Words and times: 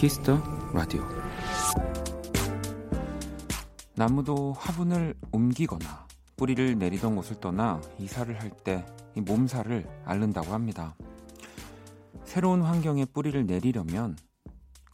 Kiss 0.00 0.24
the 0.24 0.42
Radio 0.72 1.02
나무도 3.96 4.54
화분을 4.54 5.14
옮기거나 5.30 6.08
뿌리를 6.38 6.78
내리던 6.78 7.14
곳을 7.16 7.38
떠나 7.38 7.82
이사를 7.98 8.40
할 8.40 8.50
때 8.64 8.86
몸살을 9.14 9.86
앓는다고 10.06 10.54
합니다. 10.54 10.96
새로운 12.24 12.62
환경에 12.62 13.04
뿌리를 13.04 13.44
내리려면 13.44 14.16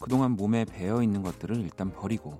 그동안 0.00 0.32
몸에 0.32 0.64
배어 0.64 1.04
있는 1.04 1.22
것들을 1.22 1.54
일단 1.54 1.92
버리고 1.92 2.36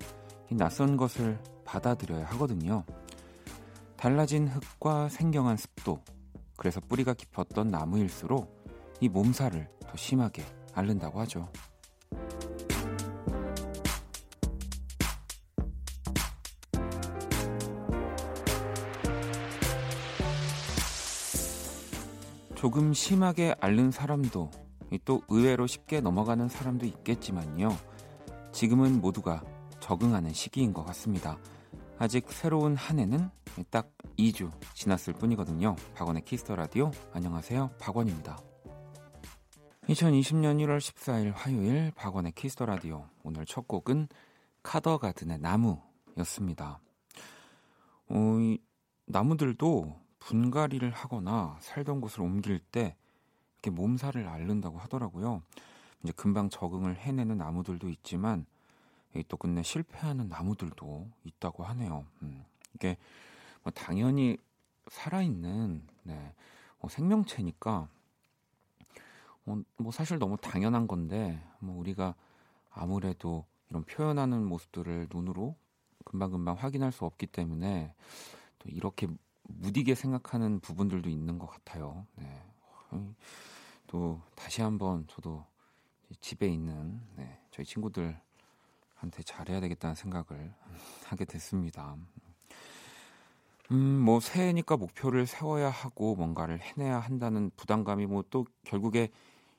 낯선 0.51 0.97
것을 0.97 1.39
받아들여야 1.65 2.25
하거든요. 2.31 2.83
달라진 3.97 4.49
흙과 4.49 5.09
생경한 5.09 5.57
습도, 5.57 6.03
그래서 6.57 6.81
뿌리가 6.81 7.15
깊었던 7.15 7.69
나무일수록 7.69 8.67
이 9.01 9.09
몸살을 9.09 9.69
더 9.87 9.97
심하게 9.97 10.45
앓는다고 10.75 11.21
하죠. 11.21 11.49
조금 22.67 22.93
심하게 22.93 23.55
앓는 23.61 23.93
사람도 23.93 24.51
또 25.05 25.23
의외로 25.29 25.69
쉽게 25.69 26.01
넘어가는 26.01 26.49
사람도 26.49 26.85
있겠지만요. 26.85 27.69
지금은 28.51 29.01
모두가 29.01 29.45
적응하는 29.79 30.33
시기인 30.33 30.73
것 30.73 30.85
같습니다. 30.87 31.39
아직 31.97 32.29
새로운 32.29 32.75
한 32.75 32.99
해는 32.99 33.31
딱 33.71 33.93
2주 34.19 34.51
지났을 34.75 35.13
뿐이거든요. 35.13 35.77
박원의 35.95 36.25
Kiss 36.25 36.43
the 36.43 36.57
Radio. 36.57 36.91
안녕하세요. 37.13 37.71
박원입니다. 37.79 38.37
2020년 39.89 40.59
1월 40.65 40.79
14일 40.79 41.35
화요일 41.37 41.93
박원의 41.95 42.33
Kiss 42.33 42.52
the 42.52 42.67
Radio. 42.67 43.07
오늘 43.23 43.47
첫 43.47 43.69
곡은 43.69 44.09
카더가든의 44.65 45.39
나무였습니다. 45.39 46.81
어, 48.09 48.39
이 48.41 48.59
나무들도 49.07 50.06
분갈이를 50.27 50.91
하거나 50.91 51.57
살던 51.61 52.01
곳을 52.01 52.23
옮길 52.23 52.59
때 52.59 52.97
이렇게 53.55 53.71
몸살을 53.71 54.27
앓는다고 54.27 54.77
하더라고요. 54.79 55.43
이제 56.03 56.13
금방 56.17 56.51
적응을 56.51 56.97
해내는 56.97 57.39
나무들도 57.39 57.89
있지만 57.91 58.45
또 59.29 59.37
끝내 59.37 59.63
실패하는 59.63 60.29
나무들도 60.29 61.09
있다고 61.25 61.63
하네요. 61.65 62.05
음, 62.23 62.45
이게 62.75 62.97
뭐 63.63 63.73
당연히 63.73 64.37
살아있는 64.89 65.87
네, 66.03 66.35
뭐 66.81 66.91
생명체니까 66.91 67.89
뭐, 69.45 69.63
뭐 69.77 69.93
사실 69.93 70.19
너무 70.19 70.37
당연한 70.37 70.89
건데 70.89 71.41
뭐 71.61 71.79
우리가 71.79 72.17
아무래도 72.71 73.45
이런 73.71 73.85
표현하는 73.85 74.45
모습들을 74.45 75.07
눈으로 75.13 75.55
금방금방 76.05 76.57
확인할 76.57 76.91
수 76.91 77.05
없기 77.05 77.29
때문에 77.29 77.95
또 78.59 78.69
이렇게 78.69 79.07
무디게 79.49 79.95
생각하는 79.95 80.61
부분들도 80.61 81.09
있는 81.09 81.39
것 81.39 81.47
같아요. 81.47 82.07
네. 82.17 82.43
또 83.87 84.21
다시 84.35 84.63
한번 84.63 85.07
저도 85.09 85.45
집에 86.21 86.49
있는 86.49 87.01
네, 87.17 87.41
저희 87.51 87.65
친구들한테 87.67 88.21
잘해야 89.25 89.61
되겠다는 89.61 89.95
생각을 89.95 90.55
하게 91.07 91.25
됐습니다. 91.25 91.97
음, 93.73 93.77
뭐 94.01 94.21
새해니까 94.21 94.77
목표를 94.77 95.27
세워야 95.27 95.71
하고 95.71 96.15
뭔가를 96.15 96.61
해내야 96.61 97.01
한다는 97.01 97.51
부담감이 97.57 98.07
뭐 98.07 98.23
또 98.31 98.47
결국에 98.65 99.11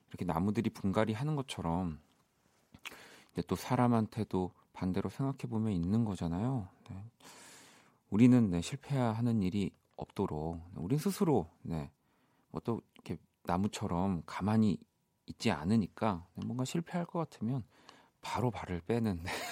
이렇게 0.10 0.26
나무들이 0.26 0.70
분갈이 0.70 1.14
하는 1.14 1.36
것처럼 1.36 2.00
이제 3.34 3.44
또 3.48 3.56
사람한테도 3.56 4.52
반대로 4.74 5.10
생각해 5.10 5.50
보면 5.50 5.74
있는 5.74 6.06
거잖아요. 6.06 6.68
네. 6.90 7.04
우리는 8.10 8.50
네, 8.50 8.62
실패하는 8.62 9.44
일이 9.44 9.72
없도록 9.96 10.62
우리 10.76 10.98
스스로 10.98 11.50
네, 11.62 11.92
뭐또 12.52 12.82
이렇게 12.96 13.18
나무처럼 13.44 14.24
가만히 14.26 14.78
있지 15.26 15.52
않으니까 15.52 16.26
뭔가 16.36 16.66
실패할 16.66 17.06
것 17.06 17.20
같으면 17.20 17.64
바로 18.22 18.52
발을 18.52 18.82
빼는. 18.82 19.24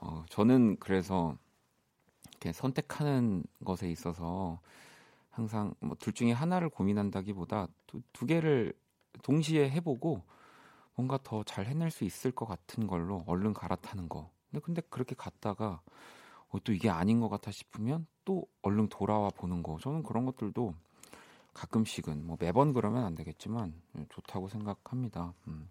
어, 0.00 0.24
저는 0.28 0.76
그래서 0.80 1.36
이렇게 2.30 2.52
선택하는 2.52 3.44
것에 3.64 3.90
있어서 3.90 4.60
항상 5.30 5.74
뭐 5.80 5.96
둘 5.98 6.12
중에 6.14 6.32
하나를 6.32 6.68
고민한다기보다 6.70 7.68
두, 7.86 8.02
두 8.12 8.26
개를 8.26 8.74
동시에 9.22 9.70
해보고 9.70 10.22
뭔가 10.96 11.18
더 11.24 11.44
잘 11.44 11.66
해낼 11.66 11.90
수 11.90 12.04
있을 12.04 12.32
것 12.32 12.46
같은 12.46 12.86
걸로 12.86 13.24
얼른 13.26 13.54
갈아타는 13.54 14.08
거. 14.08 14.30
근데 14.50 14.60
근데 14.64 14.82
그렇게 14.90 15.14
갔다가 15.16 15.80
어, 16.50 16.58
또 16.64 16.72
이게 16.72 16.88
아닌 16.88 17.20
것 17.20 17.28
같아 17.28 17.50
싶으면 17.50 18.06
또 18.24 18.44
얼른 18.62 18.88
돌아와 18.88 19.30
보는 19.30 19.62
거. 19.62 19.78
저는 19.80 20.02
그런 20.02 20.24
것들도 20.24 20.74
가끔씩은 21.54 22.26
뭐 22.26 22.36
매번 22.38 22.72
그러면 22.72 23.04
안 23.04 23.14
되겠지만 23.14 23.74
예, 23.98 24.06
좋다고 24.08 24.48
생각합니다. 24.48 25.34
음. 25.48 25.68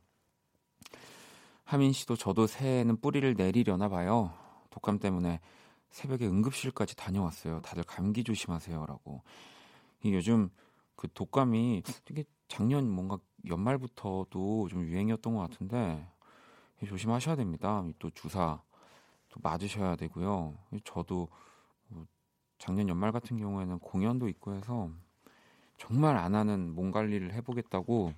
하민 1.63 1.91
씨도 1.91 2.15
저도 2.15 2.47
새해에는 2.47 2.97
뿌리를 2.97 3.33
내리려나 3.33 3.89
봐요. 3.89 4.33
독감 4.69 4.99
때문에 4.99 5.39
새벽에 5.89 6.27
응급실까지 6.27 6.95
다녀왔어요. 6.95 7.61
다들 7.61 7.83
감기 7.83 8.23
조심하세요라고. 8.23 9.21
요즘 10.05 10.49
그 10.95 11.07
독감이 11.13 11.83
되게 12.05 12.23
작년 12.47 12.89
뭔가 12.89 13.17
연말부터도 13.47 14.67
좀 14.69 14.83
유행이었던 14.83 15.35
것 15.35 15.41
같은데 15.41 16.07
조심하셔야 16.85 17.35
됩니다. 17.35 17.83
또 17.99 18.09
주사 18.11 18.61
또 18.61 18.66
맞으셔야 19.41 19.95
되고요. 19.95 20.57
저도 20.83 21.27
뭐 21.87 22.05
작년 22.57 22.89
연말 22.89 23.11
같은 23.11 23.37
경우에는 23.37 23.79
공연도 23.79 24.27
있고 24.29 24.53
해서 24.53 24.89
정말 25.77 26.17
안 26.17 26.35
하는 26.35 26.73
몸 26.73 26.91
관리를 26.91 27.33
해보겠다고 27.33 28.13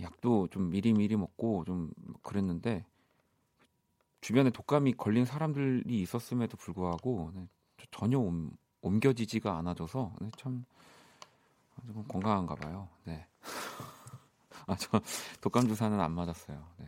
약도 0.00 0.48
좀 0.48 0.70
미리미리 0.70 1.16
먹고 1.16 1.64
좀 1.64 1.90
그랬는데 2.22 2.84
주변에 4.20 4.50
독감이 4.50 4.94
걸린 4.94 5.24
사람들이 5.26 6.00
있었음에도 6.00 6.56
불구하고 6.56 7.30
네, 7.34 7.46
전혀 7.90 8.18
옮, 8.18 8.50
옮겨지지가 8.80 9.56
않아져서 9.58 10.14
네, 10.20 10.30
참 10.38 10.64
조금 11.86 12.04
건강한가 12.04 12.54
봐요. 12.54 12.88
네. 13.04 13.26
아, 14.66 14.76
저 14.76 15.00
독감 15.42 15.68
주사는 15.68 16.00
안 16.00 16.12
맞았어요. 16.12 16.66
네. 16.78 16.86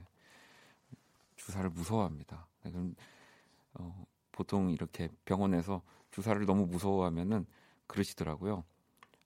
주사를 1.46 1.70
무서워합니다. 1.70 2.48
네, 2.64 2.72
그럼 2.72 2.96
어, 3.74 4.04
보통 4.32 4.70
이렇게 4.70 5.08
병원에서 5.24 5.80
주사를 6.10 6.44
너무 6.44 6.66
무서워하면은 6.66 7.46
그러시더라고요. 7.86 8.64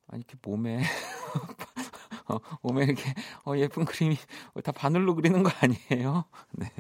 아니 0.07 0.21
이렇게 0.21 0.37
몸에 0.43 0.83
어, 2.29 2.39
몸에 2.61 2.85
이렇게 2.85 3.15
어, 3.47 3.57
예쁜 3.57 3.87
그림이 3.87 4.19
다 4.63 4.71
바늘로 4.71 5.15
그리는 5.15 5.43
거 5.43 5.51
아니에요? 5.63 6.25
네. 6.53 6.71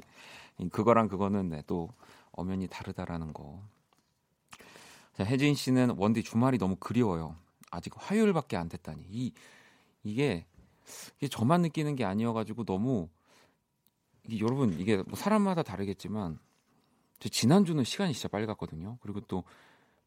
그거랑 0.71 1.09
그거는 1.09 1.49
네, 1.49 1.63
또 1.67 1.89
엄연히 2.33 2.67
다르다라는 2.67 3.33
거. 3.33 3.63
자, 5.17 5.25
혜진 5.25 5.55
씨는 5.55 5.95
원디 5.97 6.23
주말이 6.23 6.59
너무 6.59 6.77
그리워요. 6.77 7.35
아직 7.71 7.95
화요일밖에 7.97 8.59
안 8.59 8.69
됐다니. 8.69 9.07
이 9.09 9.33
이게 10.03 10.45
이게 11.17 11.29
저만 11.29 11.63
느끼는 11.63 11.97
게 11.97 12.05
아니어가지고 12.05 12.65
너무 12.65 13.09
이게 14.25 14.45
여러분 14.45 14.79
이게 14.79 14.97
뭐 14.97 15.15
사람마다 15.15 15.63
다르겠지만 15.63 16.39
지난주는 17.19 17.83
시간이 17.85 18.13
진짜 18.13 18.29
빨리 18.29 18.47
갔거든요. 18.47 18.99
그리고 19.01 19.21
또 19.21 19.45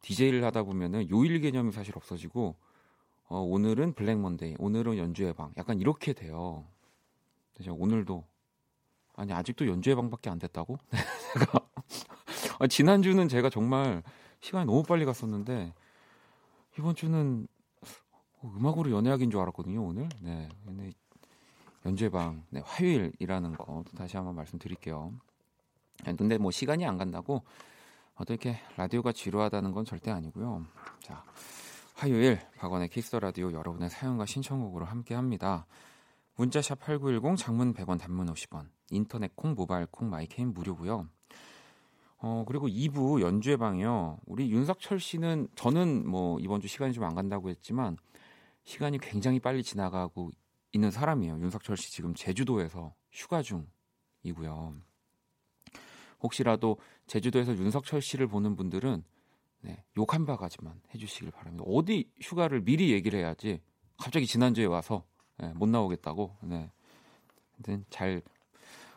DJ를 0.02 0.44
하다 0.44 0.64
보면은 0.64 1.10
요일 1.10 1.40
개념이 1.40 1.72
사실 1.72 1.96
없어지고 1.96 2.56
어, 3.28 3.40
오늘은 3.40 3.94
블랙 3.94 4.20
먼데이, 4.20 4.56
오늘은 4.60 4.98
연주의 4.98 5.34
방. 5.34 5.54
약간 5.58 5.80
이렇게 5.80 6.14
돼요. 6.14 6.66
제가 7.62 7.76
오늘도 7.78 8.26
아니 9.16 9.32
아직도 9.32 9.68
연주의 9.68 9.96
방밖에 9.96 10.30
안 10.30 10.40
됐다고? 10.40 10.78
제가 11.34 11.60
아, 12.60 12.68
지난주는 12.68 13.28
제가 13.28 13.50
정말 13.50 14.04
시간이 14.42 14.66
너무 14.66 14.84
빨리 14.84 15.06
갔었는데 15.06 15.74
이번 16.78 16.96
주는 16.96 17.48
음악으로 18.44 18.92
연애하기인 18.92 19.32
줄 19.32 19.40
알았거든요 19.40 19.84
오늘. 19.84 20.10
네, 20.22 20.50
연주의 21.86 22.10
방, 22.10 22.44
네, 22.50 22.62
화요일이라는 22.64 23.56
거 23.56 23.84
다시 23.98 24.16
한번 24.16 24.36
말씀드릴게요. 24.36 25.14
근데 26.18 26.38
뭐 26.38 26.52
시간이 26.52 26.86
안 26.86 26.98
간다고 26.98 27.44
어떻게 28.16 28.58
라디오가 28.78 29.12
지루하다는 29.12 29.72
건 29.72 29.86
절대 29.86 30.12
아니고요. 30.12 30.66
자, 31.02 31.24
화요일 31.96 32.40
박원의 32.58 32.90
Kiss 32.90 33.16
the 33.16 33.29
Radio 33.29 33.52
여러분의 33.52 33.90
사연과 33.90 34.26
신청곡으로 34.26 34.86
함께 34.86 35.14
합니다. 35.14 35.66
문자 36.36 36.60
샵 36.60 36.80
8910 36.80 37.38
장문 37.38 37.74
100원 37.74 38.00
단문 38.00 38.28
50원 38.34 38.68
인터넷 38.90 39.36
콩 39.36 39.54
모바일 39.54 39.86
콩 39.88 40.10
my 40.10 40.22
K는 40.22 40.54
무료고요. 40.54 41.08
어, 42.20 42.46
그리고 42.48 42.68
2부 42.68 43.22
연주회 43.22 43.58
방이요. 43.58 44.20
우리 44.26 44.50
윤석철 44.50 45.00
씨는 45.00 45.50
저는 45.56 46.08
뭐 46.08 46.40
이번 46.40 46.62
주 46.62 46.68
시간이 46.68 46.94
좀 46.94 47.04
안 47.04 47.14
간다고 47.16 47.50
했지만 47.50 47.98
시간이 48.64 48.98
굉장히 49.00 49.40
빨리 49.40 49.62
지나가고 49.62 50.32
있는 50.74 50.92
사람이에요. 50.92 51.40
윤석철 51.40 51.78
씨 51.78 51.92
지금 51.92 52.14
제주도에서 52.14 52.94
휴가 53.12 53.42
중이고요. 53.42 54.76
혹시라도 56.22 56.78
제주도에서 57.08 57.56
윤석철 57.56 58.02
씨를 58.02 58.28
보는 58.28 58.56
분들은 58.56 59.04
네, 59.62 59.84
욕 59.98 60.14
한 60.14 60.26
바가지만 60.26 60.82
해주시길 60.94 61.32
바랍니다. 61.32 61.64
어디 61.68 62.12
휴가를 62.22 62.62
미리 62.62 62.92
얘기를 62.92 63.18
해야지 63.20 63.62
갑자기 63.98 64.26
지난주에 64.28 64.66
와서 64.66 65.06
네, 65.38 65.54
못 65.54 65.70
나오겠다고. 65.70 66.38
네. 66.42 66.70
잘 67.90 68.22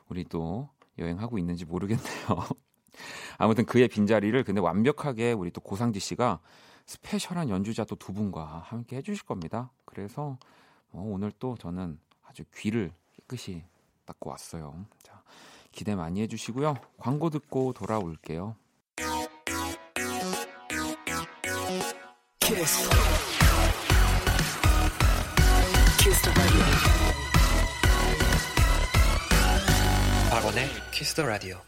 우리 0.08 0.24
또 0.24 0.68
여행하고 0.98 1.38
있는지 1.38 1.64
모르겠네요. 1.64 2.04
아무튼 3.38 3.64
그의 3.64 3.86
빈자리를 3.86 4.42
근데 4.44 4.60
완벽하게 4.60 5.32
우리 5.32 5.50
또 5.50 5.60
고상지 5.60 6.00
씨가 6.00 6.40
스페셜한 6.86 7.48
연주자 7.50 7.84
또 7.84 7.96
두 7.96 8.12
분과 8.12 8.60
함께 8.64 8.96
해주실 8.96 9.24
겁니다. 9.24 9.72
그래서 9.84 10.38
어, 10.92 11.02
오늘 11.04 11.32
또 11.38 11.56
저는 11.56 11.98
아주 12.24 12.44
귀를 12.54 12.92
깨끗이 13.16 13.64
닦고 14.04 14.30
왔어요. 14.30 14.86
자, 15.02 15.22
기대 15.72 15.94
많이 15.94 16.20
해주시고요. 16.22 16.74
광고 16.98 17.30
듣고 17.30 17.72
돌아올게요. 17.72 18.56
키스. 22.40 22.88
키스 25.98 26.30
박원의 30.30 30.68
키스 30.92 31.14
더 31.14 31.24
라디오. 31.24 31.60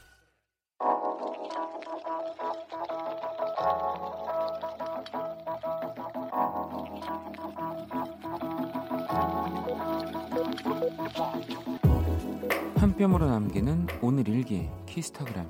한 12.77 12.95
뼘으로 12.97 13.27
남기는 13.27 13.87
오늘 14.03 14.29
일기 14.29 14.69
키스타그램 14.87 15.47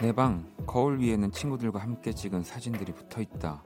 내 0.00 0.12
방 0.12 0.50
거울 0.66 0.98
위에는 0.98 1.30
친구들과 1.30 1.78
함께 1.80 2.12
찍은 2.12 2.42
사진들이 2.42 2.92
붙어 2.92 3.20
있다. 3.20 3.62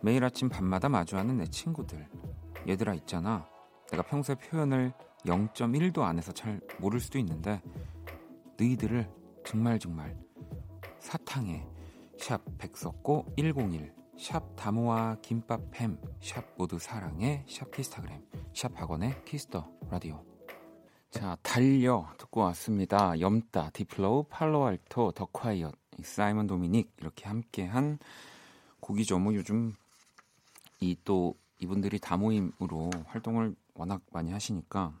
매일 0.00 0.24
아침 0.24 0.48
밤마다 0.48 0.88
마주하는 0.88 1.36
내 1.38 1.46
친구들. 1.46 2.08
얘들아 2.68 2.94
있잖아. 2.94 3.46
내가 3.90 4.02
평소에 4.02 4.34
표현을 4.36 4.92
0.1도 5.26 6.00
안 6.02 6.10
해서 6.10 6.32
잘 6.32 6.60
모를 6.78 6.98
수도 7.00 7.18
있는데 7.18 7.60
너희들을 8.58 9.08
정말 9.44 9.78
정말 9.78 10.16
사랑해 10.98 11.66
샵 12.20 12.42
백석고 12.58 13.34
101, 13.36 13.94
샵 14.18 14.54
다모아 14.54 15.16
김밥햄, 15.22 15.98
샵 16.20 16.44
모두 16.58 16.78
사랑해, 16.78 17.44
샵 17.48 17.70
키스타그램, 17.70 18.22
샵 18.54 18.78
박원의 18.78 19.24
Kiss 19.24 19.48
the 19.48 19.66
Radio. 19.90 20.22
자, 21.10 21.36
달려 21.42 22.06
듣고 22.18 22.42
왔습니다. 22.42 23.18
염따, 23.18 23.70
딥플로우, 23.70 24.24
팔로알토, 24.24 25.12
더콰이엇, 25.12 25.74
사이먼 26.02 26.46
도미닉 26.46 26.92
이렇게 26.98 27.26
함께한 27.26 27.98
곡이죠. 28.80 29.18
뭐 29.18 29.34
요즘 29.34 29.74
이 30.80 30.96
또 31.04 31.34
이분들이 31.58 31.98
다모임으로 31.98 32.90
활동을 33.06 33.54
워낙 33.74 34.02
많이 34.12 34.30
하시니까 34.30 34.92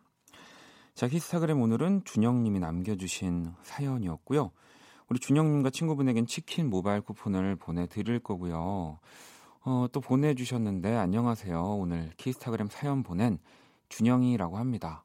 자, 0.94 1.08
키스타그램 1.08 1.60
오늘은 1.60 2.02
준영님이 2.04 2.60
남겨주신 2.60 3.54
사연이었고요. 3.62 4.50
우리 5.10 5.18
준영님과 5.18 5.70
친구분에겐 5.70 6.26
치킨 6.26 6.70
모바일 6.70 7.00
쿠폰을 7.00 7.56
보내드릴 7.56 8.20
거고요. 8.20 9.00
어, 9.64 9.86
또 9.92 10.00
보내주셨는데 10.00 10.94
안녕하세요. 10.94 11.60
오늘 11.60 12.12
키스타그램 12.16 12.68
사연 12.70 13.02
보낸 13.02 13.38
준영이라고 13.88 14.56
합니다. 14.56 15.04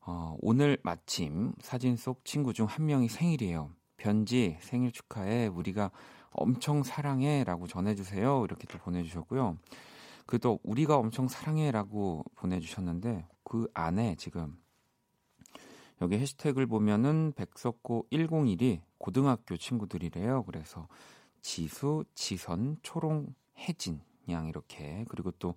어, 0.00 0.34
오늘 0.40 0.78
마침 0.82 1.52
사진 1.60 1.96
속 1.96 2.24
친구 2.24 2.54
중 2.54 2.66
한 2.66 2.86
명이 2.86 3.08
생일이에요. 3.08 3.70
변지 3.98 4.56
생일 4.62 4.92
축하해 4.92 5.48
우리가 5.48 5.90
엄청 6.30 6.82
사랑해 6.82 7.44
라고 7.44 7.66
전해주세요. 7.66 8.44
이렇게 8.46 8.66
또 8.66 8.78
보내주셨고요. 8.78 9.58
그 10.26 10.38
또 10.38 10.58
우리가 10.62 10.96
엄청 10.96 11.28
사랑해 11.28 11.70
라고 11.70 12.24
보내주셨는데 12.36 13.26
그 13.44 13.68
안에 13.74 14.16
지금 14.16 14.56
여기 16.00 16.16
해시태그를 16.16 16.66
보면은 16.66 17.32
백석고 17.36 18.08
101이 18.10 18.80
고등학교 18.98 19.56
친구들이래요. 19.56 20.44
그래서 20.44 20.88
지수, 21.40 22.04
지선, 22.14 22.78
초롱, 22.82 23.34
혜진 23.58 24.00
양 24.28 24.48
이렇게 24.48 25.04
그리고 25.08 25.30
또 25.32 25.54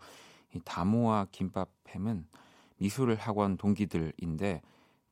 이 0.53 0.61
다모와 0.63 1.27
김밥햄은 1.31 2.27
미술 2.77 3.15
학원 3.15 3.57
동기들인데 3.57 4.61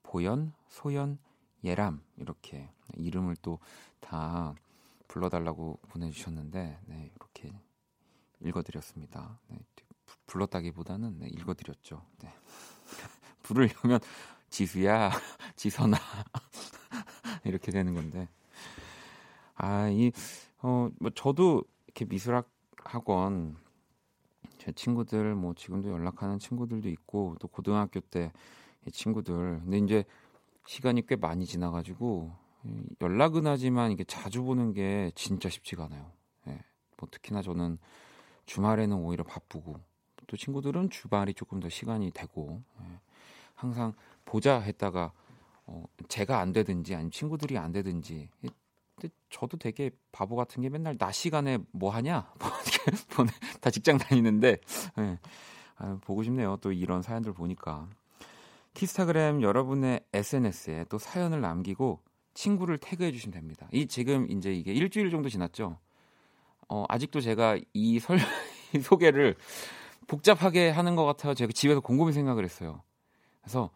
보연, 0.04 0.54
소연, 0.70 1.18
예람 1.64 2.02
이렇게 2.18 2.70
이름을 2.96 3.36
또 3.38 3.60
다 4.00 4.54
불러달라고 5.08 5.80
보내주셨는데 5.90 6.80
네, 6.86 7.12
이렇게 7.16 7.52
읽어드렸습니다. 8.40 9.40
네, 9.48 9.58
불렀다기보다는 10.28 11.20
네, 11.20 11.28
읽어드렸죠. 11.30 12.06
네. 12.20 12.32
부르려면 13.42 14.00
지수야, 14.56 15.10
지선아 15.58 15.98
이렇게 17.44 17.72
되는 17.72 17.94
건데 17.94 18.30
아 19.56 19.90
이 19.90 20.12
어 20.64 20.90
뭐 21.00 21.12
저도 21.14 21.64
이렇게 21.88 22.06
미술학 22.06 22.50
학원 22.84 23.58
제 24.58 24.72
친구들 24.72 25.36
뭐 25.36 25.54
지금도 25.54 25.90
연락하는 25.92 26.40
친구들도 26.40 26.90
있고 26.90 27.36
또 27.40 27.48
고등학교 27.48 28.00
때 28.00 28.32
친구들 28.92 29.60
근데 29.64 29.78
이제 29.80 30.04
시간이 30.68 31.06
꽤 31.08 31.16
많이 31.16 31.46
지나가지고 31.46 32.32
연락은 33.02 33.46
하지만 33.48 33.92
이게 33.92 34.04
자주 34.06 34.44
보는 34.44 34.74
게 34.74 35.12
진짜 35.16 35.50
쉽지가 35.50 35.86
않아요. 35.86 36.12
예. 36.48 36.64
뭐 36.98 37.08
특히나 37.12 37.42
저는 37.44 37.78
주말에는 38.46 38.96
오히려 38.98 39.24
바쁘고 39.24 39.76
또 40.28 40.38
친구들은 40.38 40.90
주말이 40.90 41.34
조금 41.36 41.60
더 41.60 41.70
시간이 41.70 42.12
되고 42.12 42.64
예. 42.82 43.00
항상 43.56 43.94
보자 44.26 44.60
했다가 44.60 45.12
어, 45.68 45.84
제가 46.08 46.40
안 46.40 46.54
되든지 46.54 46.94
아니면 46.94 47.12
친구들이 47.12 47.58
안 47.58 47.72
되든지. 47.72 48.30
저도 49.30 49.58
되게 49.58 49.92
바보 50.12 50.36
같은 50.36 50.62
게 50.62 50.70
맨날 50.70 50.98
낮 50.98 51.12
시간에 51.12 51.58
뭐 51.72 51.92
하냐? 51.92 52.32
뭐다 53.18 53.70
직장 53.70 53.98
다니는데. 53.98 54.58
네. 54.98 55.20
아, 55.78 55.98
보고 56.02 56.24
싶네요. 56.24 56.58
또 56.62 56.72
이런 56.72 57.02
사연들 57.02 57.34
보니까. 57.34 57.90
키스타그램 58.74 59.42
여러분의 59.42 60.02
SNS에 60.14 60.86
또 60.90 60.98
사연을 60.98 61.42
남기고 61.42 62.02
친구를 62.34 62.78
태그해 62.78 63.12
주시면 63.12 63.34
됩니다. 63.34 63.68
이 63.72 63.88
지금 63.88 64.30
이제 64.30 64.54
이게 64.54 64.74
일주일 64.74 65.10
정도 65.10 65.30
지났죠? 65.30 65.78
어, 66.68 66.86
아직도 66.90 67.22
제가 67.22 67.58
이 67.74 68.00
설, 68.00 68.20
소개를 68.84 69.36
복잡하게 70.08 70.70
하는 70.70 70.96
것 70.96 71.06
같아서 71.06 71.34
제가 71.34 71.52
집에서 71.54 71.80
곰곰이 71.80 72.12
생각을 72.12 72.44
했어요. 72.44 72.82
그래서 73.42 73.72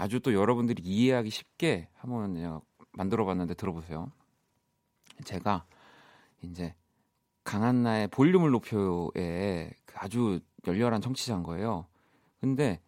아주 0.00 0.18
또 0.20 0.32
여러분들이 0.32 0.82
이해하기 0.82 1.28
쉽게 1.28 1.86
한번 1.94 2.62
만들어 2.92 3.26
봤는데 3.26 3.52
들어보세요. 3.52 4.10
제가 5.24 5.66
이제 6.40 6.74
강한나의 7.44 8.08
볼륨을 8.08 8.50
높여요에 8.50 9.70
그 9.84 9.94
아주 9.96 10.40
열렬한 10.66 11.02
청취자인 11.02 11.42
거예요. 11.42 11.86
근데 12.40 12.80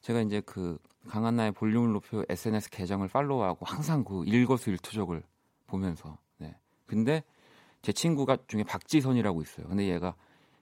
제가 0.00 0.22
이제 0.22 0.40
그 0.40 0.76
강한나의 1.06 1.52
볼륨을 1.52 1.92
높여 1.92 2.24
SNS 2.28 2.70
계정을 2.70 3.06
팔로우하고 3.06 3.64
항상 3.64 4.02
그 4.02 4.24
일거수일투족을 4.24 5.22
보면서 5.68 6.18
네. 6.38 6.56
근데 6.86 7.22
제 7.80 7.92
친구가 7.92 8.38
중에 8.48 8.64
박지선이라고 8.64 9.40
있어요. 9.42 9.68
근데 9.68 9.86
얘가 9.86 10.16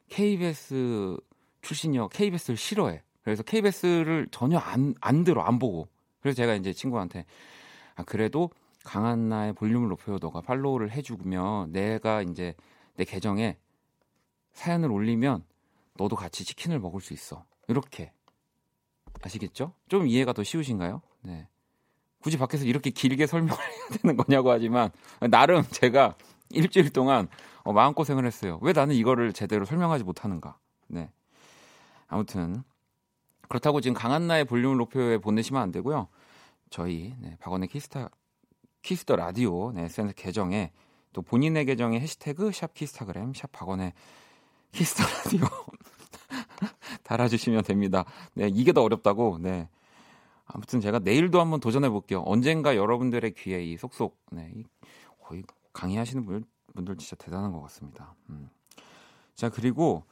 KBS 0.08 1.16
출신이요. 1.62 2.08
KBS를 2.08 2.58
싫어해. 2.58 3.02
그래서 3.28 3.42
KBS를 3.42 4.28
전혀 4.30 4.56
안, 4.56 4.94
안 5.02 5.22
들어, 5.22 5.42
안 5.42 5.58
보고. 5.58 5.86
그래서 6.22 6.36
제가 6.36 6.54
이제 6.54 6.72
친구한테, 6.72 7.26
아, 7.94 8.02
그래도 8.04 8.48
강한 8.84 9.28
나의 9.28 9.52
볼륨을 9.52 9.90
높여 9.90 10.16
너가 10.18 10.40
팔로우를 10.40 10.92
해주면 10.92 11.72
내가 11.72 12.22
이제 12.22 12.54
내 12.96 13.04
계정에 13.04 13.58
사연을 14.54 14.90
올리면 14.90 15.44
너도 15.98 16.16
같이 16.16 16.42
치킨을 16.42 16.78
먹을 16.78 17.02
수 17.02 17.12
있어. 17.12 17.44
이렇게. 17.68 18.12
아시겠죠? 19.20 19.74
좀 19.88 20.06
이해가 20.06 20.32
더 20.32 20.42
쉬우신가요? 20.42 21.02
네. 21.20 21.48
굳이 22.22 22.38
밖에서 22.38 22.64
이렇게 22.64 22.88
길게 22.88 23.26
설명을 23.26 23.60
해야 23.62 23.98
되는 24.00 24.16
거냐고 24.16 24.50
하지만 24.50 24.90
나름 25.30 25.64
제가 25.70 26.14
일주일 26.48 26.94
동안 26.94 27.28
어, 27.62 27.74
마음고생을 27.74 28.24
했어요. 28.24 28.58
왜 28.62 28.72
나는 28.72 28.94
이거를 28.94 29.34
제대로 29.34 29.66
설명하지 29.66 30.04
못하는가. 30.04 30.56
네. 30.86 31.10
아무튼 32.06 32.64
그렇다고 33.48 33.80
지금 33.80 33.94
강한나의 33.94 34.44
볼륨을 34.44 34.76
높여요에 34.76 35.18
보내시면 35.18 35.60
안 35.62 35.72
되고요. 35.72 36.08
저희 36.70 37.14
네, 37.18 37.36
박원의 37.40 37.68
키스타 37.68 38.10
Kiss 38.82 39.02
the 39.02 39.16
Radio 39.16 39.72
네, 39.72 39.84
SNS 39.84 40.14
계정에 40.14 40.72
또 41.12 41.22
본인의 41.22 41.64
계정에 41.64 41.98
해시태그 42.00 42.52
샵 42.52 42.74
키스타그램 42.74 43.32
샵 43.34 43.50
박원의 43.52 43.92
Kiss 44.72 44.89
the 44.89 45.02
Radio 45.02 45.46
달아주시면 47.02 47.64
됩니다. 47.64 48.04
네, 48.34 48.48
이게 48.48 48.72
더 48.72 48.82
어렵다고. 48.82 49.38
네. 49.40 49.68
아무튼 50.44 50.80
제가 50.80 50.98
내일도 51.00 51.40
한번 51.40 51.60
도전해 51.60 51.88
볼게요. 51.88 52.22
언젠가 52.26 52.76
여러분들의 52.76 53.34
귀에 53.34 53.62
이 53.64 53.76
속속 53.76 54.18
네, 54.30 54.52
거의 55.22 55.42
강의하시는 55.72 56.24
분, 56.24 56.44
분들 56.74 56.96
진짜 56.96 57.16
대단한 57.16 57.52
것 57.52 57.60
같습니다. 57.62 58.14
음. 58.30 58.48
자 59.34 59.48
그리고 59.48 60.04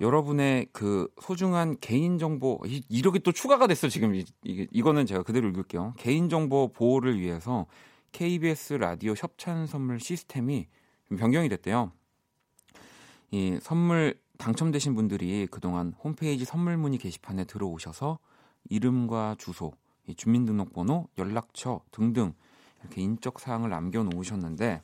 여러분의 0.00 0.68
그 0.72 1.08
소중한 1.20 1.76
개인 1.78 2.18
정보 2.18 2.58
이렇게 2.88 3.18
또 3.18 3.32
추가가 3.32 3.66
됐어 3.66 3.88
지금 3.88 4.14
이, 4.14 4.24
이 4.44 4.66
이거는 4.70 5.04
제가 5.04 5.22
그대로 5.22 5.48
읽을게요. 5.48 5.94
개인 5.98 6.28
정보 6.28 6.68
보호를 6.72 7.20
위해서 7.20 7.66
KBS 8.12 8.74
라디오 8.74 9.12
협찬 9.16 9.66
선물 9.66 10.00
시스템이 10.00 10.68
변경이 11.18 11.48
됐대요. 11.48 11.92
이 13.30 13.58
선물 13.60 14.18
당첨되신 14.38 14.94
분들이 14.94 15.46
그동안 15.50 15.92
홈페이지 16.02 16.44
선물 16.44 16.78
문의 16.78 16.98
게시판에 16.98 17.44
들어오셔서 17.44 18.18
이름과 18.70 19.36
주소, 19.38 19.72
주민등록번호, 20.16 21.08
연락처 21.18 21.82
등등 21.90 22.32
이렇게 22.80 23.02
인적 23.02 23.38
사항을 23.38 23.68
남겨 23.68 24.02
놓으셨는데 24.02 24.82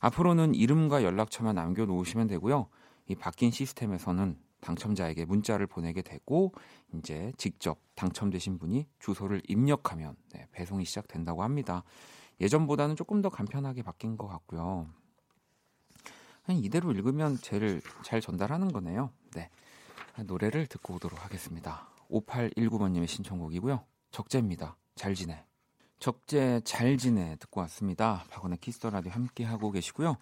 앞으로는 0.00 0.54
이름과 0.54 1.02
연락처만 1.02 1.54
남겨 1.54 1.86
놓으시면 1.86 2.26
되고요. 2.26 2.68
이 3.12 3.14
바뀐 3.14 3.50
시스템에서는 3.50 4.38
당첨자에게 4.60 5.26
문자를 5.26 5.66
보내게 5.66 6.00
되고 6.00 6.52
이제 6.94 7.32
직접 7.36 7.78
당첨되신 7.94 8.58
분이 8.58 8.86
주소를 9.00 9.42
입력하면 9.48 10.16
네, 10.32 10.46
배송이 10.52 10.84
시작된다고 10.86 11.42
합니다. 11.42 11.84
예전보다는 12.40 12.96
조금 12.96 13.20
더 13.20 13.28
간편하게 13.28 13.82
바뀐 13.82 14.16
것 14.16 14.26
같고요. 14.28 14.88
이대로 16.48 16.90
읽으면 16.92 17.36
제일 17.36 17.82
잘 18.02 18.20
전달하는 18.20 18.72
거네요. 18.72 19.10
네. 19.34 19.50
노래를 20.24 20.66
듣고 20.66 20.94
오도록 20.94 21.22
하겠습니다. 21.24 21.88
5819번님의 22.10 23.06
신청곡이고요. 23.06 23.84
적재입니다. 24.10 24.76
잘 24.94 25.14
지내. 25.14 25.44
적재 25.98 26.60
잘 26.64 26.96
지내 26.96 27.36
듣고 27.36 27.60
왔습니다. 27.60 28.24
박원의 28.30 28.58
Kiss 28.58 28.76
the 28.76 28.90
Radio 28.90 29.12
함께 29.12 29.44
하고 29.44 29.70
계시고요. 29.70 30.16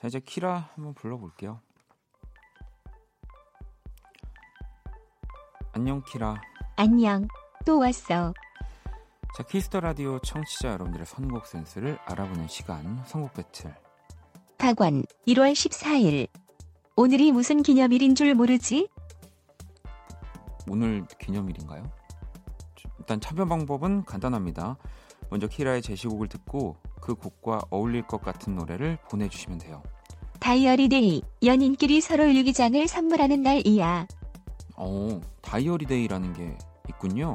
자 0.00 0.08
이제 0.08 0.20
키라 0.20 0.70
한번 0.74 0.94
불러볼게요. 0.94 1.60
안녕 5.72 6.02
키라. 6.02 6.40
안녕. 6.76 7.28
또 7.64 7.78
왔어. 7.78 8.32
자 9.36 9.42
Kiss 9.44 9.65
the 9.65 9.80
Radio 9.80 10.18
청취자 10.18 10.72
여러분들의 10.72 11.06
선곡 11.06 11.46
센스를 11.46 11.98
알아보는 12.06 12.48
시간 12.48 13.02
선곡 13.06 13.34
배틀. 13.34 13.74
박원 14.58 15.04
1월 15.28 15.52
14일. 15.52 16.28
오늘이 16.96 17.32
무슨 17.32 17.62
기념일인 17.62 18.14
줄 18.14 18.34
모르지? 18.34 18.88
오늘 20.68 21.06
기념일인가요? 21.18 21.84
일단 22.98 23.20
참여 23.20 23.46
방법은 23.46 24.04
간단합니다. 24.04 24.76
먼저 25.30 25.46
키라의 25.46 25.82
제시곡을 25.82 26.28
듣고 26.28 26.76
그 27.00 27.14
곡과 27.14 27.62
어울릴 27.70 28.02
것 28.02 28.20
같은 28.20 28.56
노래를 28.56 28.98
보내주시면 29.08 29.58
돼요. 29.58 29.82
다이어리 30.40 30.88
데이 30.88 31.22
연인끼리 31.44 32.00
서로 32.00 32.24
일기장을 32.24 32.86
선물하는 32.88 33.42
날이야. 33.42 34.06
어, 34.82 35.20
다이어리 35.42 35.84
데이라는 35.84 36.32
게 36.32 36.56
있군요. 36.88 37.34